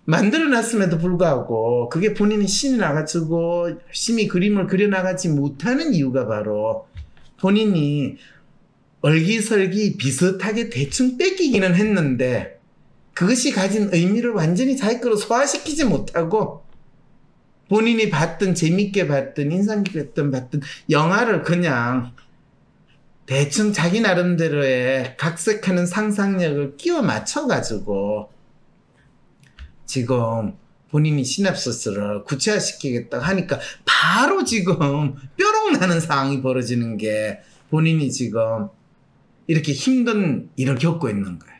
만들어 0.04 0.48
놨음에도 0.48 0.98
불구하고 0.98 1.88
그게 1.88 2.12
본인이 2.12 2.46
신이 2.48 2.78
나가지고 2.78 3.70
열심히 3.86 4.26
그림을 4.26 4.66
그려나가지 4.66 5.28
못하는 5.28 5.94
이유가 5.94 6.26
바로 6.26 6.88
본인이 7.40 8.16
얼기설기 9.00 9.96
비슷하게 9.96 10.70
대충 10.70 11.16
뺏기기는 11.18 11.74
했는데 11.74 12.60
그것이 13.14 13.52
가진 13.52 13.90
의미를 13.92 14.30
완전히 14.30 14.76
자기 14.76 15.00
거로 15.00 15.16
소화시키지 15.16 15.84
못하고 15.84 16.64
본인이 17.68 18.10
봤던 18.10 18.54
재밌게 18.54 19.06
봤던 19.06 19.52
인상 19.52 19.82
깊었던 19.84 20.30
봤던 20.30 20.62
영화를 20.90 21.42
그냥 21.42 22.12
대충 23.26 23.72
자기 23.72 24.00
나름대로의 24.00 25.16
각색하는 25.16 25.86
상상력을 25.86 26.76
끼워 26.76 27.02
맞춰 27.02 27.46
가지고 27.46 28.31
지금 29.92 30.54
본인이 30.90 31.22
시납소스를 31.22 32.24
구체화시키겠다 32.24 33.18
하니까 33.18 33.60
바로 33.84 34.42
지금 34.42 34.78
뾰록 35.36 35.78
나는 35.78 36.00
상황이 36.00 36.40
벌어지는 36.40 36.96
게 36.96 37.40
본인이 37.68 38.10
지금 38.10 38.68
이렇게 39.46 39.72
힘든 39.72 40.48
일을 40.56 40.76
겪고 40.76 41.10
있는 41.10 41.38
거예요. 41.38 41.52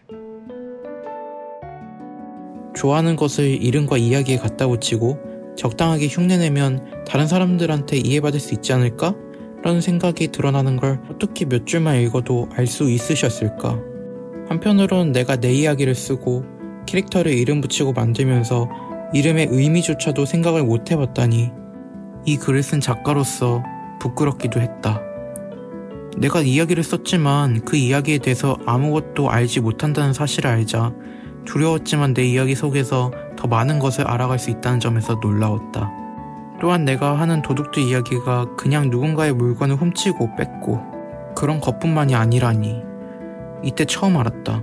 좋아하는 2.74 3.16
것을 3.16 3.62
이름과 3.62 3.99
이야기에 3.99 4.39
갖다 4.39 4.66
붙이고 4.66 5.18
적당하게 5.59 6.07
흉내내면 6.07 7.05
다른 7.07 7.26
사람들한테 7.26 7.99
이해받을 7.99 8.41
수 8.41 8.55
있지 8.55 8.72
않을까? 8.72 9.14
라는 9.62 9.83
생각이 9.83 10.28
드러나는 10.28 10.78
걸 10.78 11.03
어떻게 11.11 11.45
몇 11.45 11.66
줄만 11.66 12.01
읽어도 12.01 12.49
알 12.55 12.66
수 12.66 12.89
있으셨을까? 12.89 13.78
한편으론 14.49 15.12
내가 15.12 15.37
내 15.37 15.53
이야기를 15.53 15.95
쓰고 15.95 16.52
캐릭터를 16.87 17.33
이름 17.33 17.61
붙이고 17.61 17.93
만들면서 17.93 18.68
이름의 19.12 19.49
의미조차도 19.51 20.24
생각을 20.24 20.64
못 20.64 20.91
해봤다니 20.91 21.51
이 22.24 22.37
글을 22.37 22.62
쓴 22.62 22.80
작가로서 22.80 23.62
부끄럽기도 24.01 24.61
했다. 24.61 25.01
내가 26.16 26.41
이야기를 26.41 26.83
썼지만 26.83 27.62
그 27.64 27.76
이야기에 27.76 28.18
대해서 28.18 28.59
아무것도 28.66 29.30
알지 29.30 29.61
못한다는 29.61 30.12
사실을 30.12 30.51
알자 30.51 30.93
두려웠지만 31.45 32.14
내 32.14 32.24
이야기 32.24 32.55
속에서 32.55 33.11
더 33.37 33.49
많은 33.49 33.78
것을 33.78 34.07
알아갈 34.07 34.39
수 34.39 34.51
있다는 34.51 34.80
점에서 34.80 35.18
놀라웠다. 35.22 35.91
또한 36.61 36.85
내가 36.85 37.18
하는 37.18 37.43
도둑들 37.43 37.83
이야기가 37.83 38.55
그냥 38.57 38.89
누군가의 38.91 39.33
물건을 39.33 39.76
훔치고 39.76 40.37
뺏고 40.37 40.80
그런 41.35 41.61
것뿐만이 41.61 42.14
아니라니. 42.14 42.83
이때 43.64 43.85
처음 43.85 44.16
알았다. 44.16 44.62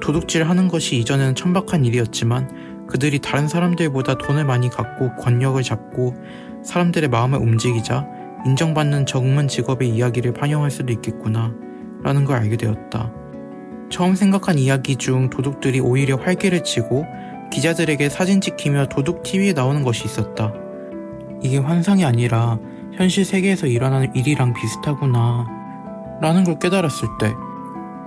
도둑질 0.00 0.48
하는 0.48 0.68
것이 0.68 0.96
이전에는 0.98 1.34
천박한 1.34 1.84
일이었지만 1.84 2.86
그들이 2.88 3.18
다른 3.18 3.48
사람들보다 3.48 4.18
돈을 4.18 4.44
많이 4.44 4.70
갖고 4.70 5.14
권력을 5.16 5.62
잡고 5.62 6.14
사람들의 6.64 7.08
마음을 7.10 7.38
움직이자 7.38 8.06
인정받는 8.46 9.06
전문 9.06 9.48
직업의 9.48 9.88
이야기를 9.88 10.32
반영할 10.32 10.70
수도 10.70 10.92
있겠구나 10.92 11.52
라는 12.02 12.24
걸 12.24 12.36
알게 12.38 12.56
되었다. 12.56 13.12
처음 13.90 14.14
생각한 14.14 14.58
이야기 14.58 14.96
중 14.96 15.30
도둑들이 15.30 15.80
오히려 15.80 16.16
활개를 16.16 16.62
치고 16.62 17.04
기자들에게 17.50 18.08
사진 18.08 18.40
찍히며 18.40 18.86
도둑 18.86 19.22
TV에 19.22 19.52
나오는 19.52 19.82
것이 19.82 20.04
있었다. 20.04 20.52
이게 21.42 21.58
환상이 21.58 22.04
아니라 22.04 22.58
현실 22.92 23.24
세계에서 23.24 23.66
일어나는 23.66 24.14
일이랑 24.14 24.54
비슷하구나 24.54 25.46
라는 26.20 26.44
걸 26.44 26.58
깨달았을 26.58 27.08
때 27.20 27.32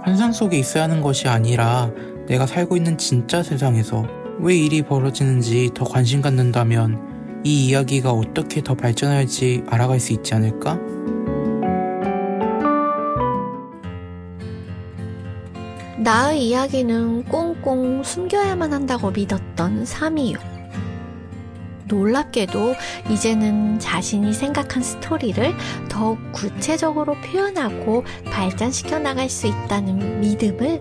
환상 0.03 0.31
속에 0.31 0.57
있어야 0.57 0.83
하는 0.83 1.01
것이 1.01 1.27
아니라 1.27 1.91
내가 2.27 2.47
살고 2.47 2.75
있는 2.75 2.97
진짜 2.97 3.43
세상에서 3.43 4.05
왜 4.39 4.55
일이 4.55 4.81
벌어지는지 4.81 5.69
더 5.75 5.85
관심 5.85 6.21
갖는다면 6.21 7.41
이 7.43 7.67
이야기가 7.67 8.11
어떻게 8.11 8.61
더 8.61 8.73
발전할지 8.73 9.63
알아갈 9.67 9.99
수 9.99 10.13
있지 10.13 10.33
않을까? 10.33 10.79
나의 15.99 16.47
이야기는 16.47 17.25
꽁꽁 17.25 18.01
숨겨야만 18.01 18.73
한다고 18.73 19.11
믿었던 19.11 19.85
326. 19.85 20.50
놀랍게도 21.91 22.75
이제는 23.11 23.79
자신이 23.79 24.33
생각한 24.33 24.81
스토리를 24.81 25.53
더욱 25.89 26.17
구체적으로 26.31 27.15
표현하고 27.15 28.05
발전시켜 28.25 28.99
나갈 28.99 29.29
수 29.29 29.47
있다는 29.47 30.21
믿음을 30.21 30.79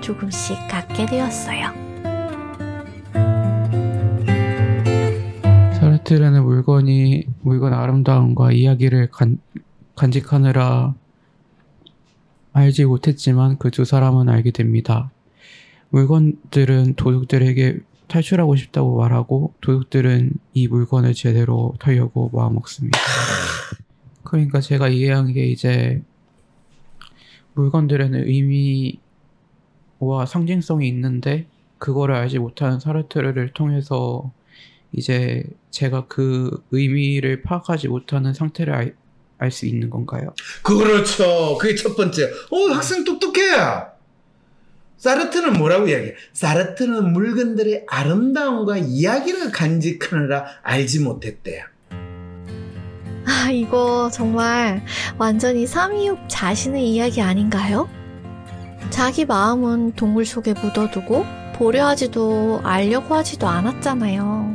조금씩 0.00 0.56
갖게 0.68 1.06
되었어요. 1.06 1.72
사르트르는 5.78 6.42
물건이 6.44 7.24
물건 7.42 7.72
아름다움과 7.72 8.52
이야기를 8.52 9.10
간, 9.10 9.38
간직하느라 9.94 10.94
알지 12.52 12.84
못했지만 12.86 13.58
그 13.58 13.70
두 13.70 13.84
사람은 13.84 14.28
알게 14.28 14.50
됩니다. 14.50 15.10
물건들은 15.90 16.94
도둑들에게 16.94 17.80
탈출하고 18.10 18.56
싶다고 18.56 18.98
말하고 18.98 19.54
도둑들은 19.60 20.32
이 20.52 20.68
물건을 20.68 21.14
제대로 21.14 21.74
털려고 21.78 22.28
마음먹습니다. 22.32 22.98
그러니까 24.24 24.60
제가 24.60 24.88
이해한 24.88 25.32
게 25.32 25.46
이제 25.46 26.02
물건들에는 27.54 28.26
의미와 28.26 29.00
상징성이 30.26 30.88
있는데 30.88 31.46
그거를 31.78 32.14
알지 32.14 32.38
못하는 32.38 32.78
사르트르를 32.78 33.52
통해서 33.54 34.30
이제 34.92 35.44
제가 35.70 36.06
그 36.08 36.62
의미를 36.70 37.42
파악하지 37.42 37.88
못하는 37.88 38.34
상태를 38.34 38.74
알, 38.74 38.94
알수 39.38 39.66
있는 39.66 39.88
건가요? 39.88 40.34
그렇죠. 40.62 41.56
그게 41.58 41.74
첫 41.74 41.96
번째. 41.96 42.24
어, 42.50 42.74
학생 42.74 43.04
똑똑해. 43.04 43.40
사르트는 45.00 45.54
뭐라고 45.54 45.88
이야기해? 45.88 46.14
사르트는 46.34 47.14
물건들의 47.14 47.86
아름다움과 47.88 48.76
이야기를 48.76 49.50
간직하느라 49.50 50.44
알지 50.62 51.00
못했대요. 51.00 51.64
아, 53.26 53.50
이거 53.50 54.10
정말 54.12 54.84
완전히 55.16 55.66
326 55.66 56.28
자신의 56.28 56.86
이야기 56.90 57.22
아닌가요? 57.22 57.88
자기 58.90 59.24
마음은 59.24 59.92
동굴 59.92 60.26
속에 60.26 60.52
묻어두고 60.52 61.24
보려 61.54 61.86
하지도 61.86 62.60
알려고 62.62 63.14
하지도 63.14 63.48
않았잖아요. 63.48 64.54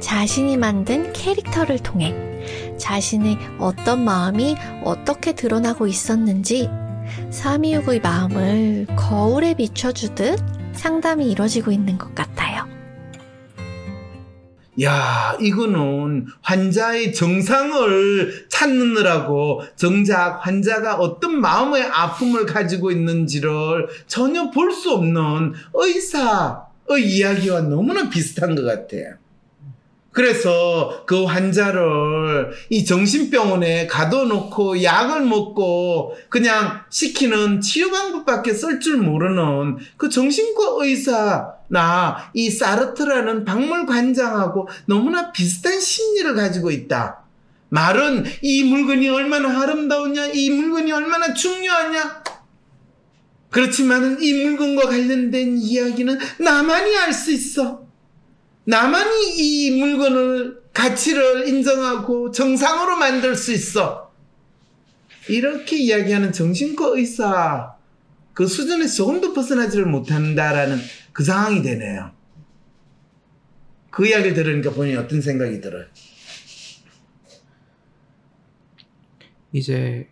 자신이 0.00 0.56
만든 0.56 1.12
캐릭터를 1.12 1.80
통해 1.80 2.14
자신의 2.78 3.36
어떤 3.58 4.04
마음이 4.04 4.56
어떻게 4.84 5.34
드러나고 5.34 5.86
있었는지 5.86 6.70
326의 7.30 8.02
마음을 8.02 8.86
거울에 8.96 9.54
비춰주듯 9.54 10.38
상담이 10.72 11.30
이뤄지고 11.30 11.70
있는 11.72 11.96
것 11.98 12.14
같아요. 12.14 12.66
야, 14.82 15.34
이거는 15.40 16.26
환자의 16.42 17.14
정상을 17.14 18.46
찾느라고 18.50 19.62
정작 19.74 20.40
환자가 20.46 20.96
어떤 20.96 21.40
마음의 21.40 21.82
아픔을 21.82 22.44
가지고 22.44 22.90
있는지를 22.90 23.88
전혀 24.06 24.50
볼 24.50 24.70
수 24.72 24.92
없는 24.92 25.54
의사의 25.72 27.06
이야기와 27.06 27.62
너무나 27.62 28.10
비슷한 28.10 28.54
것 28.54 28.64
같아요. 28.64 29.14
그래서 30.16 31.04
그 31.04 31.24
환자를 31.24 32.50
이 32.70 32.86
정신병원에 32.86 33.86
가둬놓고 33.86 34.82
약을 34.82 35.20
먹고 35.20 36.16
그냥 36.30 36.80
시키는 36.88 37.60
치료 37.60 37.90
방법밖에 37.90 38.54
쓸 38.54 38.80
줄 38.80 38.96
모르는 38.96 39.76
그 39.98 40.08
정신과 40.08 40.62
의사나 40.78 42.30
이 42.32 42.48
사르트라는 42.48 43.44
박물관장하고 43.44 44.68
너무나 44.86 45.32
비슷한 45.32 45.78
심리를 45.78 46.34
가지고 46.34 46.70
있다. 46.70 47.18
말은 47.68 48.24
이 48.40 48.64
물건이 48.64 49.10
얼마나 49.10 49.60
아름다우냐, 49.60 50.28
이 50.32 50.48
물건이 50.48 50.92
얼마나 50.92 51.34
중요하냐. 51.34 52.22
그렇지만은 53.50 54.22
이 54.22 54.32
물건과 54.32 54.88
관련된 54.88 55.58
이야기는 55.58 56.18
나만이 56.38 56.96
알 56.96 57.12
수 57.12 57.32
있어. 57.32 57.85
나만이 58.66 59.36
이 59.36 59.78
물건을 59.78 60.62
가치를 60.72 61.48
인정하고 61.48 62.32
정상으로 62.32 62.96
만들 62.96 63.36
수 63.36 63.52
있어. 63.52 64.12
이렇게 65.28 65.78
이야기하는 65.78 66.32
정신과 66.32 66.88
의사 66.88 67.76
그 68.32 68.46
수준에서 68.46 68.94
조금도 68.94 69.32
벗어나지를 69.32 69.86
못한다라는 69.86 70.78
그 71.12 71.24
상황이 71.24 71.62
되네요. 71.62 72.10
그 73.90 74.06
이야기를 74.06 74.34
들으니까 74.34 74.72
본인이 74.72 74.96
어떤 74.96 75.20
생각이 75.22 75.60
들어요? 75.60 75.86
이제 79.52 80.08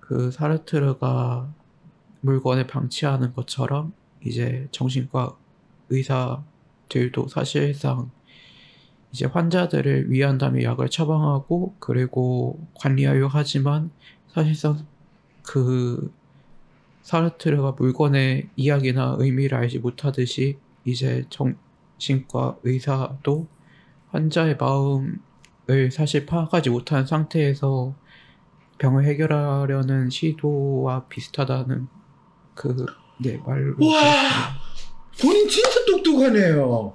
그 0.00 0.30
사르트르가 0.30 1.52
물건을 2.22 2.66
방치하는 2.66 3.32
것처럼 3.34 3.92
이제 4.24 4.66
정신과 4.72 5.36
의사 5.90 6.42
들도 6.88 7.28
사실상 7.28 8.10
이제 9.12 9.26
환자들을 9.26 10.10
위한다며 10.10 10.62
약을 10.62 10.90
처방하고 10.90 11.76
그리고 11.78 12.66
관리하려 12.74 13.28
하지만 13.28 13.90
사실상 14.28 14.86
그 15.42 16.12
사르트르가 17.02 17.72
물건의 17.72 18.48
이야기나 18.56 19.16
의미를 19.18 19.56
알지 19.56 19.78
못하듯이 19.78 20.58
이제 20.84 21.24
정신과 21.30 22.58
의사도 22.64 23.46
환자의 24.10 24.56
마음을 24.58 25.90
사실 25.90 26.26
파악하지 26.26 26.70
못한 26.70 27.06
상태에서 27.06 27.94
병을 28.78 29.04
해결하려는 29.06 30.10
시도와 30.10 31.06
비슷하다는 31.08 31.88
그 32.54 33.08
네 33.20 33.36
말로 33.44 33.74
와, 33.84 34.57
본인 35.20 35.48
진짜 35.48 35.84
똑똑하네요. 35.86 36.94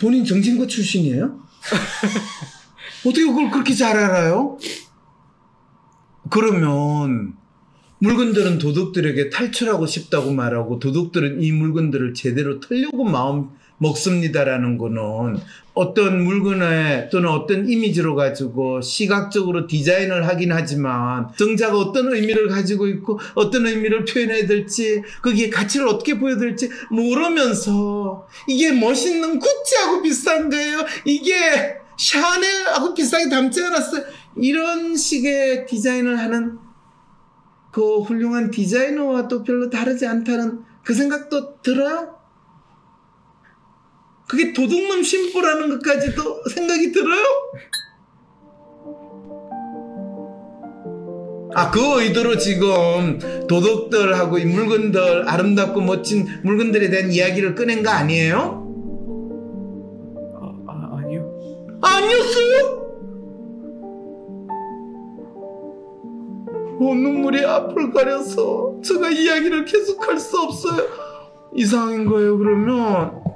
본인 0.00 0.24
정신과 0.24 0.66
출신이에요? 0.66 1.40
어떻게 3.06 3.24
그걸 3.24 3.50
그렇게 3.50 3.74
잘 3.74 3.96
알아요? 3.96 4.58
그러면 6.30 7.34
물건들은 7.98 8.58
도둑들에게 8.58 9.30
탈출하고 9.30 9.86
싶다고 9.86 10.32
말하고 10.32 10.78
도둑들은 10.78 11.42
이 11.42 11.52
물건들을 11.52 12.14
제대로 12.14 12.58
털려고 12.58 13.04
마음 13.04 13.50
먹습니다라는 13.82 14.78
거는 14.78 15.38
어떤 15.74 16.22
물건에 16.22 17.08
또는 17.10 17.30
어떤 17.30 17.68
이미지로 17.68 18.14
가지고 18.14 18.80
시각적으로 18.80 19.66
디자인을 19.66 20.28
하긴 20.28 20.52
하지만 20.52 21.28
정작 21.36 21.74
어떤 21.74 22.12
의미를 22.12 22.48
가지고 22.48 22.86
있고 22.88 23.18
어떤 23.34 23.66
의미를 23.66 24.04
표현해야 24.04 24.46
될지 24.46 25.02
거기에 25.22 25.50
가치를 25.50 25.88
어떻게 25.88 26.18
보여야 26.18 26.38
될지 26.38 26.70
모르면서 26.90 28.26
이게 28.46 28.72
멋있는 28.72 29.38
구찌하고 29.38 30.02
비싼 30.02 30.50
거예요. 30.50 30.84
이게 31.04 31.34
샤넬하고 31.98 32.94
비싸게 32.94 33.28
담지 33.28 33.62
않았어요. 33.62 34.04
이런 34.36 34.96
식의 34.96 35.66
디자인을 35.66 36.18
하는 36.18 36.58
그 37.70 38.00
훌륭한 38.00 38.50
디자이너와 38.50 39.28
또 39.28 39.42
별로 39.42 39.70
다르지 39.70 40.06
않다는 40.06 40.60
그 40.84 40.92
생각도 40.92 41.62
들어요? 41.62 42.21
그게 44.32 44.54
도둑놈 44.54 45.02
심보라는 45.02 45.68
것까지도 45.68 46.44
생각이 46.48 46.90
들어요? 46.90 47.22
아, 51.54 51.70
그 51.70 52.00
의도로 52.00 52.38
지금 52.38 53.18
도덕들하고 53.46 54.38
이 54.38 54.46
물건들, 54.46 55.28
아름답고 55.28 55.82
멋진 55.82 56.26
물건들에 56.44 56.88
대한 56.88 57.12
이야기를 57.12 57.54
꺼낸 57.54 57.82
거 57.82 57.90
아니에요? 57.90 58.66
아, 60.40 60.52
아 60.66 60.96
아니요. 60.96 61.30
아니었어요? 61.82 62.80
어, 66.80 66.94
눈물이 66.94 67.44
앞을 67.44 67.92
가려서 67.92 68.80
제가 68.82 69.10
이야기를 69.10 69.66
계속할 69.66 70.18
수 70.18 70.40
없어요. 70.40 70.86
이상한 71.54 72.06
거예요, 72.06 72.38
그러면. 72.38 73.31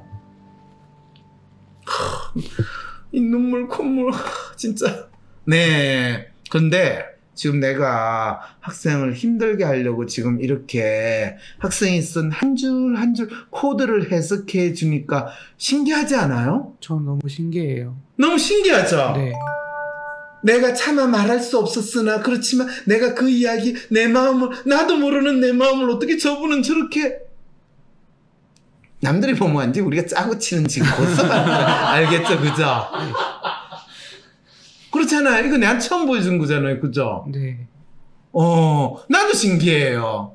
이 3.12 3.20
눈물, 3.20 3.66
콧물, 3.68 4.12
진짜. 4.56 5.08
네. 5.44 6.28
근데 6.50 7.04
지금 7.34 7.60
내가 7.60 8.40
학생을 8.60 9.12
힘들게 9.14 9.62
하려고 9.64 10.06
지금 10.06 10.40
이렇게 10.40 11.36
학생이 11.58 12.00
쓴 12.00 12.30
한 12.32 12.56
줄 12.56 12.96
한 12.96 13.14
줄 13.14 13.28
코드를 13.50 14.10
해석해 14.10 14.72
주니까 14.72 15.28
신기하지 15.58 16.14
않아요? 16.16 16.74
전 16.80 17.04
너무 17.04 17.20
신기해요. 17.28 17.96
너무 18.16 18.38
신기하죠? 18.38 19.12
네. 19.16 19.32
내가 20.42 20.72
차마 20.74 21.06
말할 21.06 21.40
수 21.40 21.58
없었으나 21.58 22.20
그렇지만 22.20 22.68
내가 22.86 23.14
그 23.14 23.28
이야기 23.28 23.74
내 23.90 24.06
마음을 24.06 24.48
나도 24.64 24.96
모르는 24.96 25.40
내 25.40 25.52
마음을 25.52 25.90
어떻게 25.90 26.16
저분은 26.16 26.62
저렇게 26.62 27.18
남들이 29.06 29.36
보면 29.36 29.62
안지 29.62 29.80
우리가 29.82 30.04
짜고 30.08 30.36
치는 30.36 30.66
지금 30.66 30.88
고스만 30.96 31.30
알겠죠? 31.48 32.40
그죠? 32.40 32.88
그렇잖아요. 34.90 35.46
이거 35.46 35.56
내가 35.58 35.78
처음 35.78 36.06
보여준 36.06 36.38
거잖아요. 36.38 36.80
그죠? 36.80 37.24
네. 37.32 37.68
어 38.32 38.96
나도 39.08 39.32
신기해요. 39.32 40.34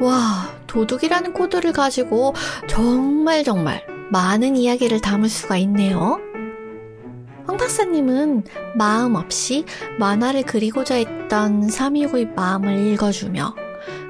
와, 0.00 0.48
도둑이라는 0.68 1.32
코드를 1.32 1.72
가지고 1.72 2.32
정말 2.68 3.42
정말 3.42 3.84
많은 4.12 4.54
이야기를 4.56 5.00
담을 5.00 5.28
수가 5.28 5.56
있네요. 5.58 6.20
황 7.44 7.56
박사님은 7.56 8.44
마음 8.76 9.16
없이 9.16 9.64
만화를 9.98 10.44
그리고자 10.44 10.94
했던 10.94 11.68
삼이육의 11.68 12.34
마음을 12.36 12.86
읽어주며 12.86 13.56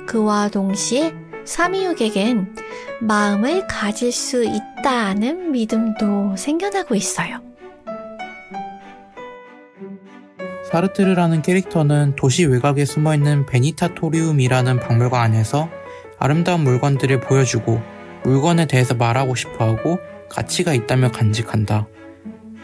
그와 0.07 0.49
동시에 0.49 1.24
삼이육에겐 1.45 2.57
마음을 3.01 3.67
가질 3.67 4.13
수 4.13 4.45
있다는 4.45 5.53
믿음도 5.53 6.37
생겨나고 6.37 6.95
있어요. 6.95 7.41
사르트르라는 10.71 11.43
캐릭터는 11.43 12.17
도시 12.17 12.47
외곽에 12.47 12.85
숨어있는 12.85 13.47
베니타토리움이라는 13.47 14.81
박물관 14.81 15.21
안에서 15.21 15.69
아름다운 16.19 16.63
물건들을 16.65 17.21
보여주고 17.21 17.81
물건에 18.25 18.67
대해서 18.67 18.95
말하고 18.95 19.35
싶어 19.35 19.69
하고 19.69 19.99
가치가 20.29 20.75
있다며 20.75 21.11
간직한다. 21.11 21.87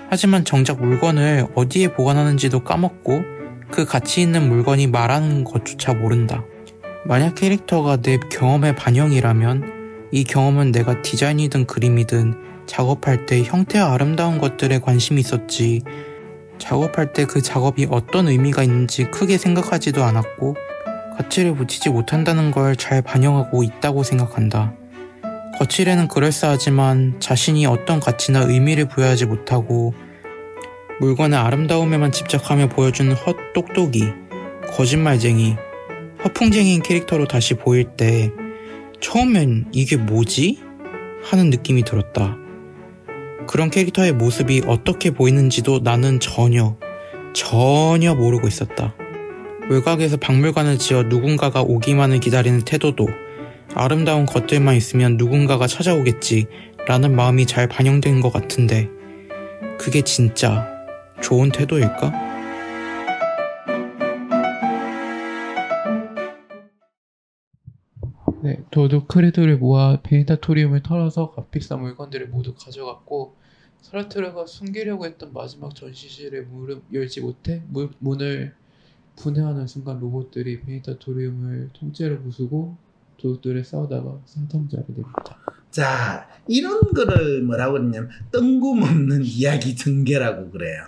하지만 0.09 0.45
정작 0.45 0.81
물건을 0.81 1.47
어디에 1.55 1.93
보관하는지도 1.93 2.65
까먹고 2.65 3.23
그 3.71 3.85
가치 3.85 4.23
있는 4.23 4.49
물건이 4.49 4.89
말하는 4.89 5.45
것조차 5.45 5.95
모른다. 5.95 6.43
만약 7.11 7.35
캐릭터가 7.35 7.97
내 7.97 8.19
경험의 8.31 8.77
반영이라면 8.77 10.09
이 10.13 10.23
경험은 10.23 10.71
내가 10.71 11.03
디자인이든 11.03 11.67
그림이든 11.67 12.67
작업할 12.67 13.27
때 13.27 13.43
형태와 13.43 13.93
아름다운 13.95 14.39
것들에 14.39 14.79
관심이 14.79 15.21
있었지 15.21 15.83
작업할 16.59 17.13
때 17.13 17.25
그 17.25 17.43
작업이 17.43 17.89
어떤 17.91 18.29
의미가 18.29 18.63
있는지 18.63 19.11
크게 19.11 19.39
생각하지도 19.39 20.05
않았고 20.05 20.55
가치를 21.19 21.57
붙이지 21.57 21.89
못한다는 21.91 22.53
걸 22.53 22.77
잘 22.77 23.03
반영하고 23.03 23.65
있다고 23.65 24.05
생각한다. 24.05 24.73
거칠에는 25.59 26.07
그럴싸하지만 26.07 27.19
자신이 27.19 27.67
어떤 27.67 27.99
가치나 27.99 28.43
의미를 28.43 28.87
부여하지 28.87 29.27
못하고 29.27 29.95
물건의 31.01 31.37
아름다움에만 31.41 32.13
집착하며 32.13 32.69
보여주는 32.69 33.13
헛똑똑이, 33.13 34.13
거짓말쟁이, 34.77 35.57
허풍쟁이인 36.25 36.83
캐릭터로 36.83 37.27
다시 37.27 37.55
보일 37.55 37.85
때 37.97 38.31
처음엔 39.01 39.67
이게 39.73 39.97
뭐지? 39.97 40.61
하는 41.23 41.51
느낌이 41.51 41.83
들었다. 41.85 42.37
그런 43.47 43.71
캐릭터의 43.71 44.13
모습이 44.13 44.63
어떻게 44.67 45.11
보이는지도 45.11 45.81
나는 45.83 46.21
전혀, 46.21 46.77
전혀 47.33 48.15
모르고 48.15 48.47
있었다. 48.47 48.95
외곽에서 49.71 50.17
박물관을 50.19 50.79
지어 50.79 51.05
누군가가 51.05 51.63
오기만을 51.63 52.21
기다리는 52.21 52.61
태도도 52.63 53.09
아름다운 53.75 54.27
것들만 54.27 54.75
있으면 54.77 55.17
누군가가 55.17 55.67
찾아오겠지 55.67 56.47
라는 56.87 57.15
마음이 57.15 57.47
잘 57.47 57.69
반영된 57.69 58.21
것 58.21 58.33
같은데 58.33 58.89
그게 59.79 60.03
진짜 60.03 60.67
좋은 61.23 61.51
태도일까? 61.51 62.30
네, 68.43 68.63
도둑 68.71 69.07
크레드를 69.09 69.59
모아 69.59 70.01
베니타토리움을 70.03 70.83
털어서 70.83 71.33
값비싼 71.33 71.81
물건들을 71.81 72.29
모두 72.29 72.55
가져갔고 72.55 73.37
사르트르가 73.83 74.47
숨기려고 74.47 75.05
했던 75.05 75.33
마지막 75.35 75.75
전시실의 75.75 76.45
문을 76.47 76.81
열지 76.93 77.21
못해 77.21 77.63
문, 77.69 77.91
문을 77.99 78.55
분해하는 79.17 79.67
순간 79.67 80.01
로봇들이 80.01 80.61
베니타토리움을 80.63 81.71
통째로 81.75 82.23
부수고 82.23 82.77
도둑들을 83.19 83.63
싸우다가 83.63 84.21
상통자를 84.25 84.87
됩니다. 84.87 85.39
자 85.71 86.27
이런 86.49 86.81
거를 86.81 87.43
뭐라고 87.43 87.75
그러냐면 87.75 88.09
뜬금없는 88.33 89.23
이야기 89.25 89.77
전개라고 89.77 90.51
그래요 90.51 90.87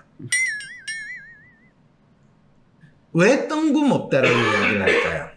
왜 3.12 3.46
뜬금없다라고 3.46 4.34
이야기를 4.34 4.82
할까요? 4.82 5.32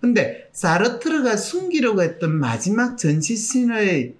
근데 0.00 0.48
사르트르가 0.52 1.36
숨기려고 1.36 2.02
했던 2.02 2.38
마지막 2.38 2.96
전시신의 2.96 4.14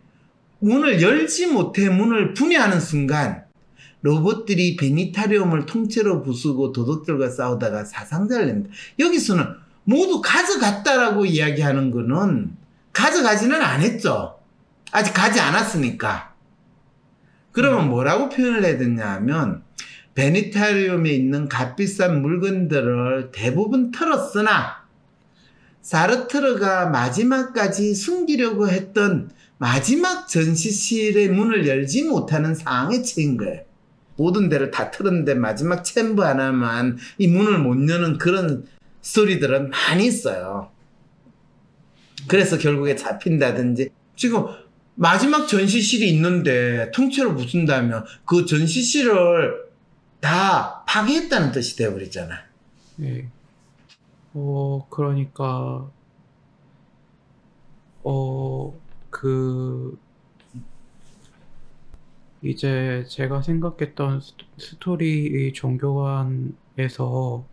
문을 0.61 1.01
열지 1.01 1.47
못해 1.47 1.89
문을 1.89 2.35
분해하는 2.35 2.81
순간 2.81 3.45
로봇들이 4.03 4.76
베니타리움을 4.76 5.66
통째로 5.66 6.22
부수고 6.22 6.72
도둑들과 6.72 7.31
싸우다가 7.31 7.85
사상자를 7.85 8.47
냅니다. 8.47 8.70
여기서는 8.99 9.45
모두 9.85 10.20
가져갔다라고 10.20 11.26
이야기하는 11.26 11.91
거는 11.91 12.57
가져가지는 12.93 13.61
않았죠. 13.61 14.39
아직 14.93 15.12
가지 15.12 15.41
않았으니까. 15.41 16.35
그러면 17.53 17.89
뭐라고 17.89 18.29
표현을 18.29 18.64
해야 18.64 18.79
되냐 18.79 19.07
하면 19.14 19.62
베니타리움에 20.14 21.11
있는 21.11 21.49
값비싼 21.49 22.22
물건들을 22.22 23.31
대부분 23.33 23.91
털었으나 23.91 24.78
사르트르가 25.89 26.91
마지막까지 26.91 27.95
숨기려고 27.95 28.68
했던 28.68 29.30
마지막 29.57 30.28
전시실의 30.28 31.30
문을 31.30 31.66
열지 31.66 32.05
못하는 32.05 32.55
상황에 32.55 33.01
처인 33.01 33.39
거예요. 33.39 33.62
모든 34.16 34.51
데를 34.51 34.70
다 34.70 34.91
틀었는데 34.91 35.32
마지막 35.32 35.82
챔버 35.82 36.26
하나만 36.26 36.99
이 37.16 37.26
문을 37.26 37.61
못 37.61 37.89
여는 37.89 38.18
그런 38.18 38.66
스토리들은 39.01 39.70
많이 39.70 40.07
있어요. 40.07 40.70
그래서 42.26 42.59
결국에 42.59 42.95
잡힌다든지 42.95 43.89
지금 44.14 44.45
마지막 44.95 45.47
전시실이 45.47 46.07
있는데 46.11 46.91
통째로 46.93 47.34
부순다면 47.34 48.05
그 48.26 48.45
전시실을 48.45 49.55
다 50.20 50.84
파괴했다는 50.86 51.53
뜻이 51.53 51.76
되어버리잖아. 51.76 52.34
네. 52.97 53.30
어, 54.35 54.87
그러니까 54.91 55.91
어, 58.03 58.72
그, 59.11 59.99
이제 62.43 63.05
제가 63.09 63.43
생각했던 63.43 64.20
스- 64.20 64.35
스토리 64.59 65.53
종교관에서 65.53 67.45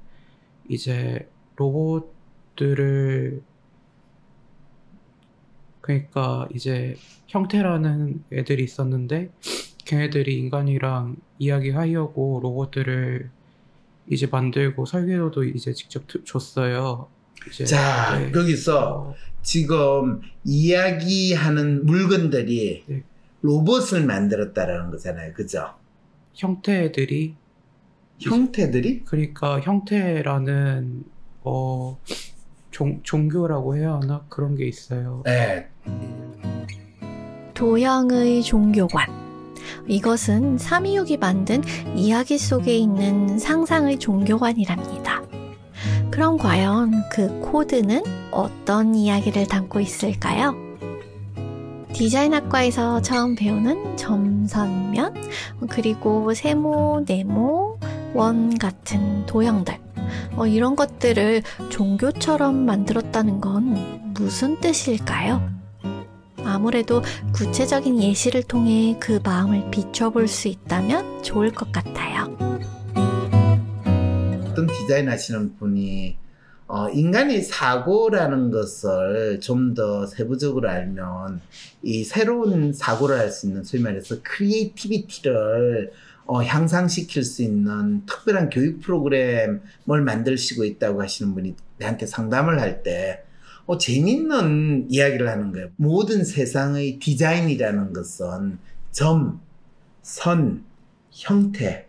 이제 0.70 1.30
로봇들을 1.58 3.44
그러니까 5.82 6.48
이제 6.54 6.96
형태라는 7.28 8.24
애들이 8.32 8.64
있었는데 8.64 9.32
걔네들이 9.86 10.38
인간이랑 10.38 11.18
이야기하려고 11.40 12.40
로봇들을 12.42 13.30
이제 14.10 14.28
만들고 14.28 14.86
설계도도 14.86 15.44
이제 15.46 15.74
직접 15.74 16.08
드- 16.08 16.24
줬어요. 16.24 17.08
이제 17.50 17.66
자, 17.66 18.18
네. 18.20 18.32
여기서 18.34 19.10
어, 19.10 19.16
지금 19.42 20.22
이야기하는 20.44 21.86
물건들이 21.86 22.84
네. 22.88 23.04
로봇을 23.42 24.06
만들었다라는 24.06 24.92
거잖아요. 24.92 25.34
그죠? 25.34 25.74
형태들이 26.34 27.36
형태들이? 28.20 29.04
그러니까 29.06 29.60
형태라는 29.60 31.04
어 31.44 32.00
종, 32.72 33.02
종교라고 33.04 33.78
해야 33.78 33.94
하나 33.94 34.26
그런 34.30 34.56
게 34.56 34.66
있어요. 34.68 35.22
네. 35.26 35.68
도형의 37.54 38.44
종교관. 38.44 39.25
이것은 39.88 40.58
삼이육이 40.58 41.18
만든 41.18 41.64
이야기 41.96 42.38
속에 42.38 42.76
있는 42.78 43.40
상상의 43.40 44.00
종교관이랍니다. 44.00 45.22
그럼 46.12 46.38
과연 46.38 47.04
그 47.12 47.40
코드는 47.42 48.04
어떤 48.32 48.96
이야기를 48.96 49.48
담고 49.48 49.80
있을까요? 49.80 50.56
디자인학과에서 51.94 53.02
처음 53.02 53.36
배우는 53.36 53.96
점선면, 53.96 55.14
그리고 55.70 56.34
세모, 56.34 57.06
네모, 57.08 57.80
원 58.14 58.58
같은 58.58 59.26
도형들. 59.26 59.78
어, 60.36 60.46
이런 60.46 60.76
것들을 60.76 61.42
종교처럼 61.70 62.66
만들었다는 62.66 63.40
건 63.40 64.14
무슨 64.14 64.60
뜻일까요? 64.60 65.55
아무래도 66.46 67.02
구체적인 67.34 68.02
예시를 68.02 68.44
통해 68.44 68.96
그 69.00 69.20
마음을 69.24 69.70
비춰볼 69.72 70.28
수 70.28 70.48
있다면 70.48 71.24
좋을 71.24 71.52
것 71.52 71.72
같아요. 71.72 72.26
어떤 74.50 74.68
디자인 74.68 75.10
하시는 75.10 75.56
분이 75.58 76.18
어, 76.68 76.90
인간의 76.90 77.42
사고라는 77.44 78.50
것을 78.52 79.40
좀 79.42 79.76
더 79.76 80.06
세부적으로 80.08 80.70
알면 80.70 81.42
이 81.84 82.04
새로운 82.04 82.72
사고를 82.74 83.20
할 83.20 83.30
수 83.30 83.46
있는 83.48 83.64
소위 83.64 83.84
말해서 83.84 84.16
creativity를 84.24 85.92
어, 86.28 86.42
향상시킬 86.42 87.24
수 87.24 87.44
있는 87.44 88.04
특별한 88.06 88.50
교육 88.50 88.80
프로그램을 88.82 89.62
만드시고 89.86 90.64
있다고 90.64 91.02
하시는 91.02 91.34
분이 91.36 91.56
내한테 91.78 92.06
상담을 92.06 92.60
할 92.62 92.82
때 92.84 93.24
어, 93.66 93.78
재밌는 93.78 94.88
이야기를 94.90 95.28
하는 95.28 95.52
거예요. 95.52 95.70
모든 95.76 96.24
세상의 96.24 97.00
디자인이라는 97.00 97.94
것은 97.94 98.60
점, 98.92 99.42
선, 100.04 100.64
형태, 101.12 101.88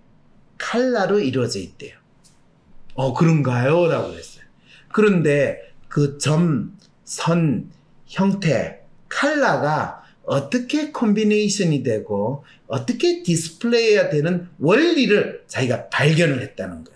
칼라로 0.59 1.21
이루어져 1.21 1.59
있대요. 1.61 1.97
어, 2.95 3.13
그런가요? 3.13 3.87
라고 3.89 4.11
그랬어요. 4.11 4.45
그런데 4.91 5.73
그 5.89 6.17
점, 6.19 6.77
선, 7.05 7.71
형태, 8.07 8.81
칼라가 9.09 10.03
어떻게 10.25 10.91
콤비네이션이 10.91 11.83
되고 11.83 12.45
어떻게 12.67 13.23
디스플레이가 13.23 14.09
되는 14.09 14.49
원리를 14.59 15.45
자기가 15.47 15.89
발견을 15.89 16.41
했다는 16.41 16.85
거예요. 16.85 16.96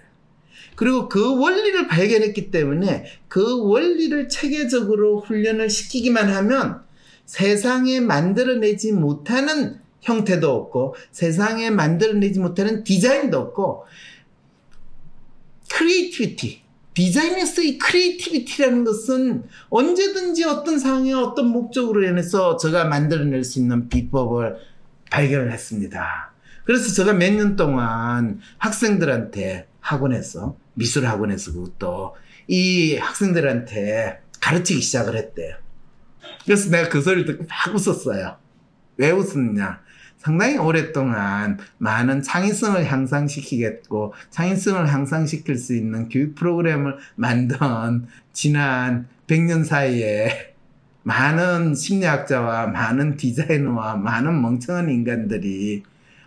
그리고 0.81 1.11
그 1.11 1.39
원리를 1.39 1.89
발견했기 1.89 2.51
때문에 2.51 3.05
그 3.28 3.68
원리를 3.68 4.31
체계적으로 4.31 5.20
훈련을 5.20 5.68
시키기만 5.68 6.31
하면 6.31 6.81
세상에 7.26 8.01
만들어내지 8.01 8.93
못하는 8.93 9.78
형태도 10.01 10.51
없고 10.51 10.95
세상에 11.11 11.68
만들어내지 11.68 12.41
못하는 12.41 12.83
디자인도 12.83 13.39
없고 13.39 13.85
creativity 15.70 16.62
designers의 16.95 17.76
creativity라는 17.76 18.84
것은 18.85 19.45
언제든지 19.68 20.45
어떤 20.45 20.78
상황에 20.78 21.12
어떤 21.12 21.49
목적으로 21.49 22.07
인해서 22.07 22.57
제가 22.57 22.87
만들어낼 22.87 23.45
수 23.45 23.59
있는 23.59 23.91
비법을 23.91 24.57
발견을 25.11 25.53
했습니다. 25.53 26.33
그래서 26.64 26.91
제가 26.95 27.12
몇 27.12 27.35
년 27.35 27.57
동안 27.57 28.41
학생들한테 28.57 29.66
학원에서 29.81 30.57
미술 30.81 31.07
학원에서 31.07 31.53
그것도 31.53 32.16
이 32.49 32.97
학생들한테 32.97 34.22
가르치기 34.41 34.81
시작을 34.81 35.14
했대요. 35.14 35.57
그래서 36.45 36.70
내가 36.70 36.89
그 36.89 37.03
소리를 37.03 37.26
듣고 37.26 37.45
막 37.45 37.74
웃었어요. 37.74 38.39
왜 38.97 39.11
웃었냐? 39.11 39.83
상당히 40.16 40.57
오랫동안 40.57 41.59
많은 41.78 42.22
창의성을 42.22 42.91
향상시키겠고 42.91 44.14
창의성을 44.31 44.93
향상시킬 44.93 45.57
수 45.57 45.74
있는 45.74 46.09
교육 46.09 46.35
프로그램을 46.35 46.97
만든 47.14 47.59
지난 48.33 49.07
100년 49.26 49.64
사이에 49.64 50.55
많은 51.03 51.74
심리학자와 51.74 52.68
많은 52.68 53.16
디자이너와 53.16 53.97
많은 53.97 54.41
멍청한 54.41 54.89
인간들이 54.91 55.83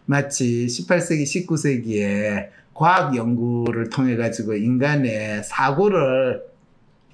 마치 0.06 0.68
18세기, 0.68 1.47
19세기에 1.47 2.49
과학 2.74 3.15
연구를 3.15 3.89
통해 3.89 4.15
가지고 4.15 4.55
인간의 4.55 5.43
사고를 5.43 6.41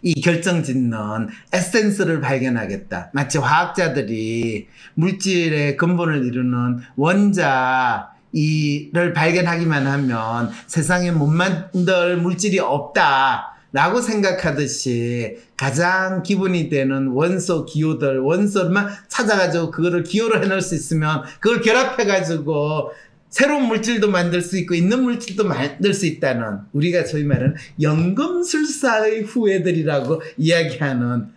이 0.02 0.22
결정 0.22 0.64
짓는 0.64 1.28
에센스를 1.52 2.22
발견하겠다. 2.22 3.12
마치 3.14 3.38
화학자들이 3.38 4.68
물질의 4.94 5.78
근본을 5.78 6.26
이루는 6.26 6.80
원자 6.96 8.12
이를 8.32 9.14
발견하기만 9.14 9.88
하면 9.88 10.52
세상에 10.68 11.12
못 11.12 11.28
만들 11.28 12.18
물질이 12.18 12.60
없다. 12.60 13.56
라고 13.72 14.02
생각하듯이 14.02 15.38
가장 15.56 16.24
기본이 16.24 16.70
되는 16.70 17.10
원소 17.10 17.68
기호들, 17.68 18.20
원소만 18.20 18.90
찾아가지고 19.08 19.70
그거를 19.70 20.02
기호로 20.02 20.42
해놓을 20.42 20.62
수 20.62 20.74
있으면 20.74 21.22
그걸 21.40 21.62
결합해가지고 21.62 22.92
새로운 23.30 23.68
물질도 23.68 24.10
만들 24.10 24.42
수 24.42 24.58
있고 24.58 24.74
있는 24.74 25.04
물질도 25.04 25.46
만들 25.46 25.94
수 25.94 26.06
있다는 26.08 26.62
우리가 26.74 27.06
소위 27.06 27.24
말하는 27.24 27.56
연금술사의 27.80 29.22
후예들이라고 29.22 30.22
이야기하는 30.38 31.28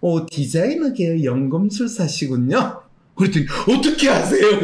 오 0.00 0.26
디자이너계의 0.26 1.24
연금술사시군요. 1.24 2.82
그랬더니 3.14 3.46
어떻게 3.68 4.08
아세요? 4.10 4.58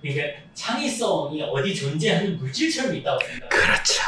그러니까 0.00 0.22
창의성이 0.52 1.42
어디 1.42 1.74
존재하는 1.74 2.36
물질처럼 2.38 2.94
있다고 2.94 3.18
생각. 3.26 3.48
그렇죠. 3.48 4.02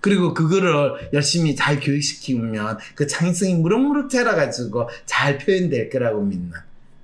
그리고 0.00 0.32
그거를 0.32 1.10
열심히 1.12 1.56
잘 1.56 1.80
교육시키면 1.80 2.78
그 2.94 3.08
창의성이 3.08 3.54
무럭무럭 3.54 4.08
자라가지고 4.08 4.88
잘 5.04 5.38
표현될 5.38 5.90
거라고 5.90 6.22
믿는. 6.22 6.52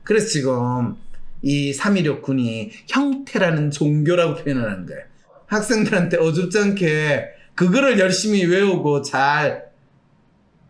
그래서 0.05 0.27
지금 0.29 0.97
이 1.43 1.73
316 1.73 2.23
군이 2.23 2.71
형태라는 2.89 3.71
종교라고 3.71 4.37
표현을 4.43 4.71
하는 4.71 4.87
거예요. 4.87 5.03
학생들한테 5.47 6.17
어줍지 6.19 6.59
않게 6.59 7.25
그거를 7.55 7.99
열심히 7.99 8.45
외우고 8.45 9.03
잘 9.03 9.71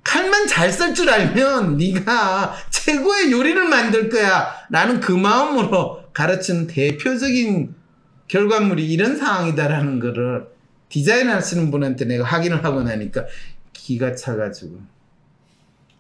칼만 0.03 0.47
잘 0.49 0.71
쓸 0.71 0.95
줄 0.95 1.09
알면 1.09 1.77
네가 1.77 2.55
최고의 2.71 3.31
요리를 3.31 3.69
만들 3.69 4.09
거야 4.09 4.53
라는 4.71 5.01
그 5.01 5.13
마음으로 5.13 6.03
가르치는 6.13 6.67
대표적인 6.67 7.75
결과물이 8.27 8.91
이런 8.91 9.17
상황이다라는 9.17 10.01
거를 10.01 10.49
디자인 10.89 11.29
하시는 11.29 11.71
분한테 11.71 12.05
내가 12.07 12.25
확인을 12.25 12.65
하고 12.65 12.83
나니까 12.83 13.27
기가 13.73 14.15
차가지고 14.15 14.81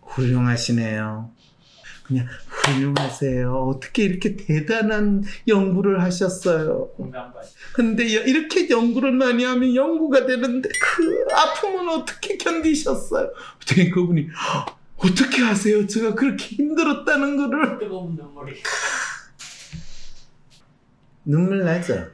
훌륭하시네요. 0.02 1.30
그냥 2.02 2.26
훌륭하세요. 2.66 3.52
어떻게 3.54 4.04
이렇게 4.04 4.36
대단한 4.36 5.22
연구를 5.48 6.02
하셨어요. 6.02 6.90
근데 7.74 8.14
여- 8.14 8.22
이렇게 8.22 8.68
연구를 8.70 9.12
많이 9.12 9.44
하면 9.44 9.74
연구가 9.74 10.26
되는데 10.26 10.68
그 10.80 11.26
아픔은 11.32 11.88
어떻게 11.88 12.36
견디셨어요? 12.36 13.30
그랬더니 13.64 13.90
그분이 13.90 14.28
"헉, 14.28 14.76
어떻게 14.96 15.42
하세요? 15.42 15.86
제가 15.86 16.14
그렇게 16.14 16.44
힘들었다는 16.56 17.36
거를 17.36 17.78
뜨거운 17.78 18.14
눈물이. 18.14 18.54
눈물 21.24 21.64
나죠? 21.64 22.06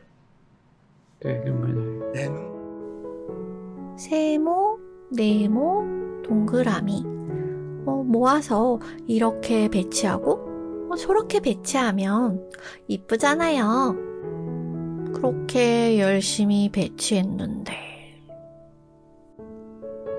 네, 1.24 1.42
눈물 1.44 1.74
나요. 1.74 2.12
내 2.12 2.28
눈. 2.28 3.98
세모, 3.98 4.78
네모, 5.10 6.22
동그라미 6.24 7.04
어, 7.88 8.02
모아서 8.02 8.78
이렇게 9.06 9.68
배치하고 9.68 10.88
어, 10.90 10.96
저렇게 10.96 11.40
배치하면 11.40 12.50
이쁘잖아요. 12.86 13.96
그렇게 15.14 15.98
열심히 15.98 16.68
배치했는데 16.70 17.72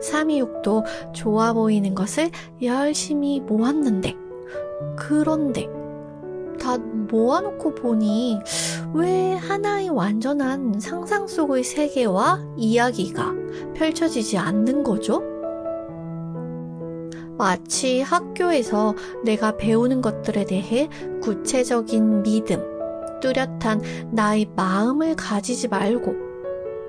326도 0.01 0.83
좋아 1.13 1.53
보이는 1.53 1.93
것을 1.93 2.31
열심히 2.61 3.39
모았는데 3.39 4.15
그런데 4.97 5.67
다 6.59 6.77
모아놓고 6.77 7.75
보니 7.75 8.39
왜 8.93 9.33
하나의 9.35 9.89
완전한 9.89 10.79
상상 10.79 11.27
속의 11.27 11.63
세계와 11.63 12.43
이야기가 12.57 13.33
펼쳐지지 13.75 14.37
않는 14.37 14.83
거죠? 14.83 15.38
마치 17.39 18.01
학교에서 18.01 18.93
내가 19.23 19.55
배우는 19.55 20.01
것들에 20.01 20.43
대해 20.43 20.89
구체적인 21.21 22.21
믿음, 22.21 22.61
뚜렷한 23.21 23.81
나의 24.11 24.51
마음을 24.57 25.15
가지지 25.15 25.69
말고 25.69 26.13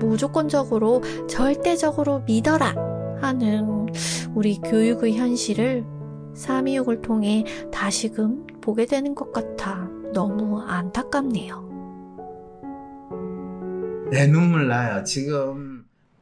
무조건적으로 0.00 1.02
절대적으로 1.28 2.24
믿어라 2.26 2.74
하는 3.20 3.86
우리 4.34 4.58
교육의 4.58 5.16
현실을 5.16 5.84
326을 6.34 7.00
통해 7.00 7.44
다시금 7.70 8.44
보게 8.60 8.86
되는 8.86 9.14
것 9.14 9.32
같아 9.32 9.88
너무 10.12 10.60
안타깝네요. 10.62 11.70
내 14.10 14.26
눈물 14.26 14.66
나요. 14.66 15.04
지금 15.04 15.69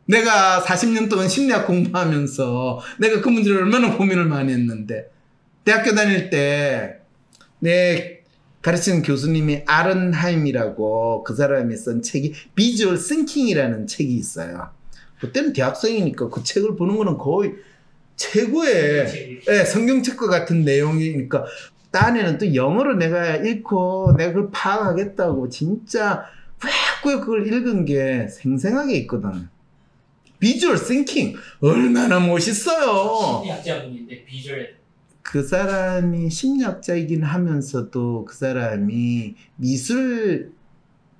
내가 0.09 0.63
40년 0.65 1.11
동안 1.11 1.29
심리학 1.29 1.67
공부하면서 1.67 2.81
내가 2.99 3.21
그 3.21 3.29
문제를 3.29 3.59
얼마나 3.59 3.95
고민을 3.97 4.25
많이 4.25 4.53
했는데 4.53 5.11
대학교 5.65 5.95
다닐 5.95 6.31
때 6.31 6.99
내 7.61 8.21
가르치는 8.63 9.03
교수님이 9.03 9.63
아른하임이라고 9.67 11.25
그 11.25 11.35
사람이 11.35 11.77
쓴 11.77 12.03
책이 12.03 12.33
비주얼 12.55 12.97
싱킹이라는 12.97 13.87
책이 13.87 14.15
있어요. 14.15 14.71
그때는 15.21 15.53
대학생이니까 15.53 16.29
그 16.29 16.43
책을 16.43 16.77
보는 16.77 16.97
거는 16.97 17.19
거의 17.19 17.55
최고의 18.17 19.41
예, 19.49 19.65
성경책과 19.65 20.27
같은 20.27 20.65
내용이니까 20.65 21.45
딴에는 21.91 22.39
또 22.39 22.55
영어로 22.55 22.95
내가 22.95 23.37
읽고 23.37 24.15
내가 24.17 24.33
그걸 24.33 24.51
파악하겠다고 24.53 25.49
진짜 25.49 26.25
꾸역꾸역 27.03 27.21
그걸 27.21 27.47
읽은 27.47 27.85
게 27.85 28.27
생생하게 28.29 28.97
있거든. 28.99 29.49
Visual 30.39 30.79
Thinking 30.79 31.37
얼마나 31.61 32.21
멋있어요. 32.21 33.41
심리학자분인데 33.43 34.25
비주얼 34.25 34.79
그 35.23 35.43
사람이 35.43 36.31
심리학자이긴 36.31 37.23
하면서도 37.23 38.25
그 38.25 38.35
사람이 38.35 39.35
미술 39.57 40.53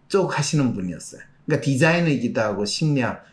쪽 0.09 0.39
하시는 0.39 0.73
분이었어요. 0.73 1.21
그러니까 1.45 1.65
디자이너이기도 1.65 2.41
하고 2.41 2.65
심리학 2.65 3.25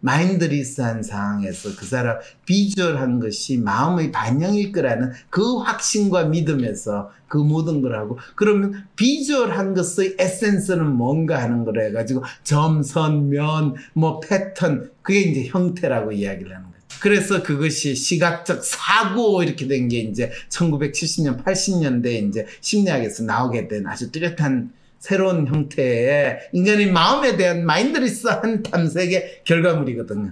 마인드리스한 0.00 1.02
상황에서 1.02 1.70
그 1.76 1.86
사람 1.86 2.18
비주얼한 2.46 3.20
것이 3.20 3.58
마음의 3.58 4.12
반영일 4.12 4.72
거라는 4.72 5.12
그 5.30 5.58
확신과 5.58 6.24
믿음에서 6.24 7.10
그 7.28 7.38
모든 7.38 7.80
걸 7.80 7.94
하고 7.96 8.18
그러면 8.34 8.86
비주얼한 8.96 9.74
것의 9.74 10.16
에센스는 10.18 10.86
뭔가 10.86 11.40
하는 11.42 11.64
걸 11.64 11.80
해가지고 11.80 12.24
점, 12.42 12.82
선, 12.82 13.28
면, 13.28 13.74
뭐 13.94 14.20
패턴 14.20 14.90
그게 15.02 15.20
이제 15.20 15.46
형태라고 15.46 16.12
이야기를 16.12 16.54
하는 16.54 16.66
거죠. 16.66 16.80
그래서 17.00 17.42
그것이 17.42 17.94
시각적 17.94 18.64
사고 18.64 19.42
이렇게 19.42 19.66
된 19.66 19.88
게 19.88 20.00
이제 20.00 20.30
1970년, 20.50 21.42
80년대 21.44 22.28
이제 22.28 22.46
심리학에서 22.60 23.22
나오게 23.24 23.68
된 23.68 23.86
아주 23.86 24.10
뚜렷한 24.12 24.72
새로운 25.00 25.46
형태의 25.48 26.38
인간의 26.52 26.92
마음에 26.92 27.36
대한 27.36 27.64
마인드리스한 27.66 28.62
탐색의 28.62 29.40
결과물이거든요. 29.44 30.30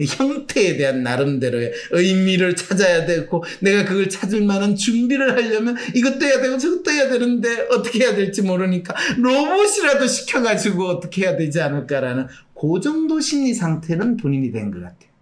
형태에 0.00 0.76
대한 0.76 1.04
나름대로의 1.04 1.72
의미를 1.92 2.56
찾아야 2.56 3.06
되고 3.06 3.44
내가 3.60 3.84
그걸 3.84 4.08
찾을 4.08 4.42
만한 4.42 4.74
준비를 4.74 5.30
하려면 5.36 5.76
이것도 5.94 6.26
해야 6.26 6.42
되고 6.42 6.58
저것도 6.58 6.90
해야 6.90 7.08
되는데 7.08 7.68
어떻게 7.70 8.00
해야 8.00 8.16
될지 8.16 8.42
모르니까 8.42 8.92
로봇이라도 9.18 10.08
시켜가지고 10.08 10.84
어떻게 10.86 11.22
해야 11.22 11.36
되지 11.36 11.60
않을까라는 11.60 12.26
그 12.60 12.80
정도 12.82 13.20
심리 13.20 13.54
상태는 13.54 14.16
본인이 14.16 14.50
된 14.50 14.72
것 14.72 14.80
같아요. 14.80 15.14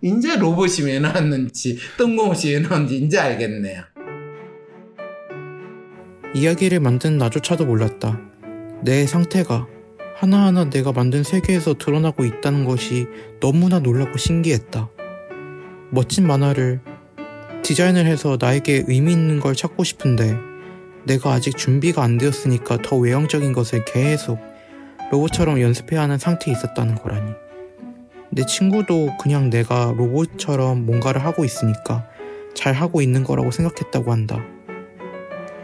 이제 0.00 0.36
로봇이 0.36 0.86
왜 0.86 0.98
나왔는지 0.98 1.76
뜬금없이 1.98 2.54
왜 2.54 2.60
나왔는지 2.60 2.96
이제 2.96 3.18
알겠네요. 3.18 3.82
이야기를 6.34 6.80
만든 6.80 7.16
나조차도 7.16 7.64
몰랐다. 7.64 8.20
내 8.82 9.06
상태가 9.06 9.66
하나하나 10.16 10.68
내가 10.68 10.92
만든 10.92 11.22
세계에서 11.22 11.74
드러나고 11.74 12.24
있다는 12.24 12.64
것이 12.64 13.06
너무나 13.40 13.78
놀랍고 13.78 14.18
신기했다. 14.18 14.90
멋진 15.90 16.26
만화를 16.26 16.80
디자인을 17.62 18.04
해서 18.06 18.36
나에게 18.38 18.84
의미 18.88 19.12
있는 19.12 19.40
걸 19.40 19.54
찾고 19.54 19.84
싶은데 19.84 20.36
내가 21.04 21.32
아직 21.32 21.56
준비가 21.56 22.02
안 22.02 22.18
되었으니까 22.18 22.78
더 22.82 22.96
외형적인 22.96 23.52
것을 23.52 23.84
계속 23.86 24.38
로봇처럼 25.10 25.60
연습해야 25.60 26.02
하는 26.02 26.18
상태에 26.18 26.52
있었다는 26.52 26.96
거라니. 26.96 27.32
내 28.30 28.44
친구도 28.44 29.16
그냥 29.18 29.48
내가 29.48 29.94
로봇처럼 29.96 30.84
뭔가를 30.84 31.24
하고 31.24 31.46
있으니까 31.46 32.06
잘 32.54 32.74
하고 32.74 33.00
있는 33.00 33.24
거라고 33.24 33.50
생각했다고 33.50 34.12
한다. 34.12 34.44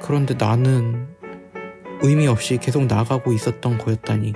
그런데 0.07 0.35
나는 0.35 1.07
의미 2.03 2.27
없이 2.27 2.59
계속 2.59 2.85
나가고 2.85 3.33
있었던 3.33 3.79
거였다니 3.79 4.35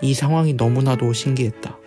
이 0.00 0.14
상황이 0.14 0.54
너무나도 0.54 1.12
신기했다. 1.12 1.78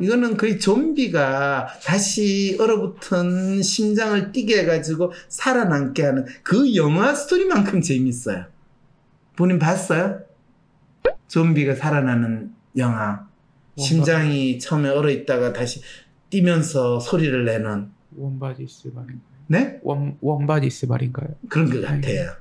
이거는 0.00 0.38
거의 0.38 0.58
좀비가 0.58 1.68
다시 1.84 2.56
얼어붙은 2.58 3.62
심장을 3.62 4.32
뛰게 4.32 4.60
해가지고 4.60 5.12
살아남게 5.28 6.02
하는 6.02 6.24
그 6.42 6.74
영화 6.74 7.14
스토리만큼 7.14 7.82
재밌어요. 7.82 8.46
본인 9.36 9.58
봤어요? 9.58 10.20
좀비가 11.28 11.74
살아나는 11.74 12.54
영화. 12.78 13.26
심장이 13.76 14.58
처음에 14.58 14.88
얼어 14.88 15.10
있다가 15.10 15.52
다시 15.52 15.82
뛰면서 16.30 16.98
소리를 16.98 17.44
내는. 17.44 17.93
원바디스 18.16 18.88
말인가요? 18.94 19.34
네? 19.46 19.80
원, 19.82 20.16
원바디스 20.20 20.86
말인가요? 20.86 21.28
그런 21.48 21.70
것 21.70 21.80
같아요. 21.82 22.32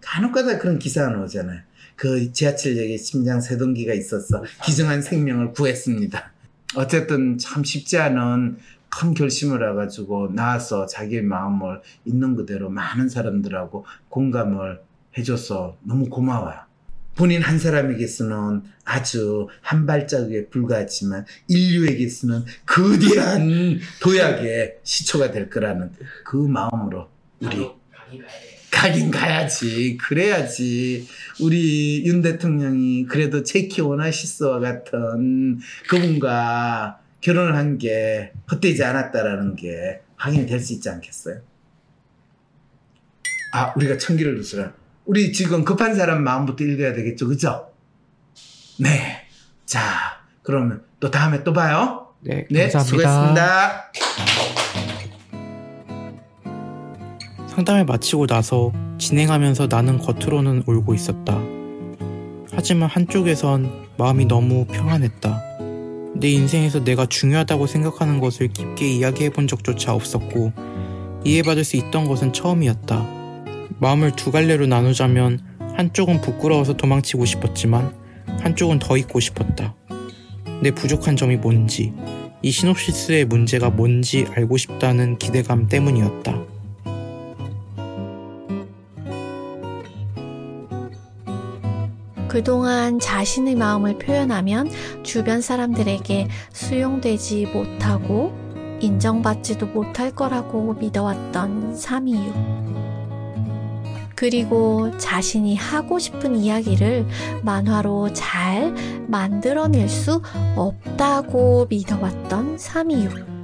간혹가다 0.00 0.58
그런 0.58 0.78
기사가 0.78 1.10
나오잖아요. 1.10 1.60
그 1.96 2.32
지하철역에 2.32 2.96
심장 2.96 3.40
세동기가 3.40 3.94
있어서 3.94 4.42
기증한 4.64 5.02
생명을 5.02 5.52
구했습니다. 5.52 6.32
어쨌든 6.76 7.38
참 7.38 7.62
쉽지 7.62 7.98
않은 7.98 8.58
큰 8.88 9.14
결심을 9.14 9.68
해가지고 9.70 10.32
나와서 10.34 10.86
자기의 10.86 11.22
마음을 11.22 11.80
있는 12.04 12.36
그대로 12.36 12.68
많은 12.70 13.08
사람들하고 13.08 13.86
공감을 14.08 14.80
해줘서 15.16 15.76
너무 15.82 16.08
고마워요. 16.08 16.58
본인 17.14 17.42
한 17.42 17.58
사람에게서는 17.58 18.62
아주 18.84 19.48
한 19.60 19.86
발자국에 19.86 20.48
불과하지만 20.48 21.24
인류에게서는 21.48 22.44
거대한 22.66 23.78
도약의 24.02 24.78
시초가 24.82 25.30
될 25.30 25.48
거라는 25.48 25.92
그 26.24 26.36
마음으로 26.36 27.08
우리. 27.40 27.68
가긴 28.70 29.10
가야지. 29.10 29.96
그래야지. 29.98 31.06
우리 31.40 32.04
윤 32.06 32.22
대통령이 32.22 33.06
그래도 33.06 33.42
제키 33.44 33.80
오나시스와 33.80 34.58
같은 34.60 35.58
그분과 35.88 37.00
결혼을 37.20 37.56
한 37.56 37.78
게 37.78 38.32
헛되지 38.50 38.82
않았다라는 38.84 39.56
게 39.56 40.00
확인이 40.16 40.46
될 40.46 40.60
수 40.60 40.72
있지 40.74 40.88
않겠어요? 40.90 41.40
아, 43.52 43.72
우리가 43.76 43.96
천기를 43.96 44.34
누수라. 44.36 44.74
우리 45.06 45.32
지금 45.32 45.64
급한 45.64 45.94
사람 45.94 46.24
마음부터 46.24 46.64
읽어야 46.64 46.94
되겠죠. 46.94 47.28
그죠? 47.28 47.68
네. 48.78 49.26
자, 49.66 49.82
그러면 50.42 50.82
또 50.98 51.10
다음에 51.10 51.44
또 51.44 51.52
봐요. 51.52 52.08
네, 52.20 52.46
네, 52.50 52.68
감사합니다. 52.70 52.84
수고했습니다. 52.84 53.92
상담을 57.48 57.84
마치고 57.84 58.26
나서 58.26 58.72
진행하면서 58.98 59.68
나는 59.68 59.98
겉으로는 59.98 60.64
울고 60.66 60.94
있었다. 60.94 61.38
하지만 62.52 62.88
한쪽에선 62.88 63.88
마음이 63.98 64.24
너무 64.24 64.64
평안했다. 64.66 65.42
내 66.16 66.30
인생에서 66.30 66.82
내가 66.82 67.06
중요하다고 67.06 67.66
생각하는 67.66 68.20
것을 68.20 68.48
깊게 68.48 68.88
이야기해 68.88 69.30
본 69.30 69.46
적조차 69.46 69.92
없었고, 69.94 70.52
이해받을 71.24 71.64
수 71.64 71.76
있던 71.76 72.06
것은 72.06 72.32
처음이었다. 72.32 73.23
마음을 73.80 74.12
두 74.12 74.30
갈래로 74.30 74.66
나누자면, 74.66 75.40
한쪽은 75.76 76.20
부끄러워서 76.20 76.76
도망치고 76.76 77.24
싶었지만, 77.24 77.94
한쪽은 78.40 78.78
더 78.78 78.96
있고 78.96 79.20
싶었다. 79.20 79.74
내 80.62 80.70
부족한 80.70 81.16
점이 81.16 81.36
뭔지, 81.36 81.92
이 82.42 82.50
시놉시스의 82.50 83.24
문제가 83.24 83.70
뭔지 83.70 84.26
알고 84.34 84.56
싶다는 84.56 85.18
기대감 85.18 85.68
때문이었다. 85.68 86.42
그동안 92.28 92.98
자신의 92.98 93.54
마음을 93.54 93.96
표현하면 93.98 94.68
주변 95.04 95.40
사람들에게 95.40 96.28
수용되지 96.52 97.46
못하고 97.46 98.34
인정받지도 98.80 99.66
못할 99.66 100.10
거라고 100.10 100.74
믿어왔던 100.74 101.76
326. 101.76 102.93
그리고 104.14 104.96
자신이 104.98 105.56
하고 105.56 105.98
싶은 105.98 106.36
이야기를 106.36 107.06
만화로 107.42 108.12
잘 108.12 108.74
만들어낼 109.06 109.88
수 109.88 110.22
없다고 110.56 111.66
믿어왔던 111.68 112.58
326. 112.58 113.34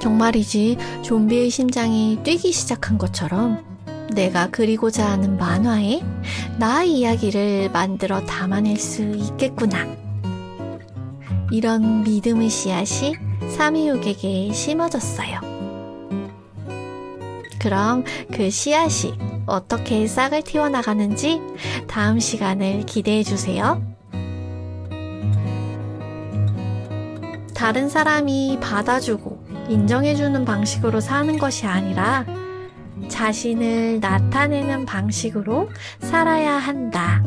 정말이지 0.00 0.76
좀비의 1.02 1.50
심장이 1.50 2.18
뛰기 2.24 2.50
시작한 2.50 2.98
것처럼 2.98 3.64
내가 4.14 4.48
그리고자 4.50 5.08
하는 5.08 5.36
만화에 5.36 6.02
나의 6.58 6.98
이야기를 6.98 7.70
만들어 7.72 8.20
담아낼 8.24 8.76
수 8.76 9.02
있겠구나. 9.02 9.86
이런 11.52 12.02
믿음의 12.02 12.48
씨앗이 12.48 13.14
326에게 13.56 14.52
심어졌어요. 14.52 15.51
그럼 17.62 18.04
그 18.32 18.50
씨앗이 18.50 19.16
어떻게 19.46 20.06
싹을 20.06 20.42
틔워나가는지 20.42 21.40
다음 21.86 22.18
시간을 22.18 22.86
기대해 22.86 23.22
주세요. 23.22 23.80
다른 27.54 27.88
사람이 27.88 28.58
받아주고 28.60 29.46
인정해주는 29.68 30.44
방식으로 30.44 30.98
사는 30.98 31.38
것이 31.38 31.66
아니라 31.66 32.26
자신을 33.08 34.00
나타내는 34.00 34.84
방식으로 34.84 35.70
살아야 36.00 36.54
한다. 36.54 37.22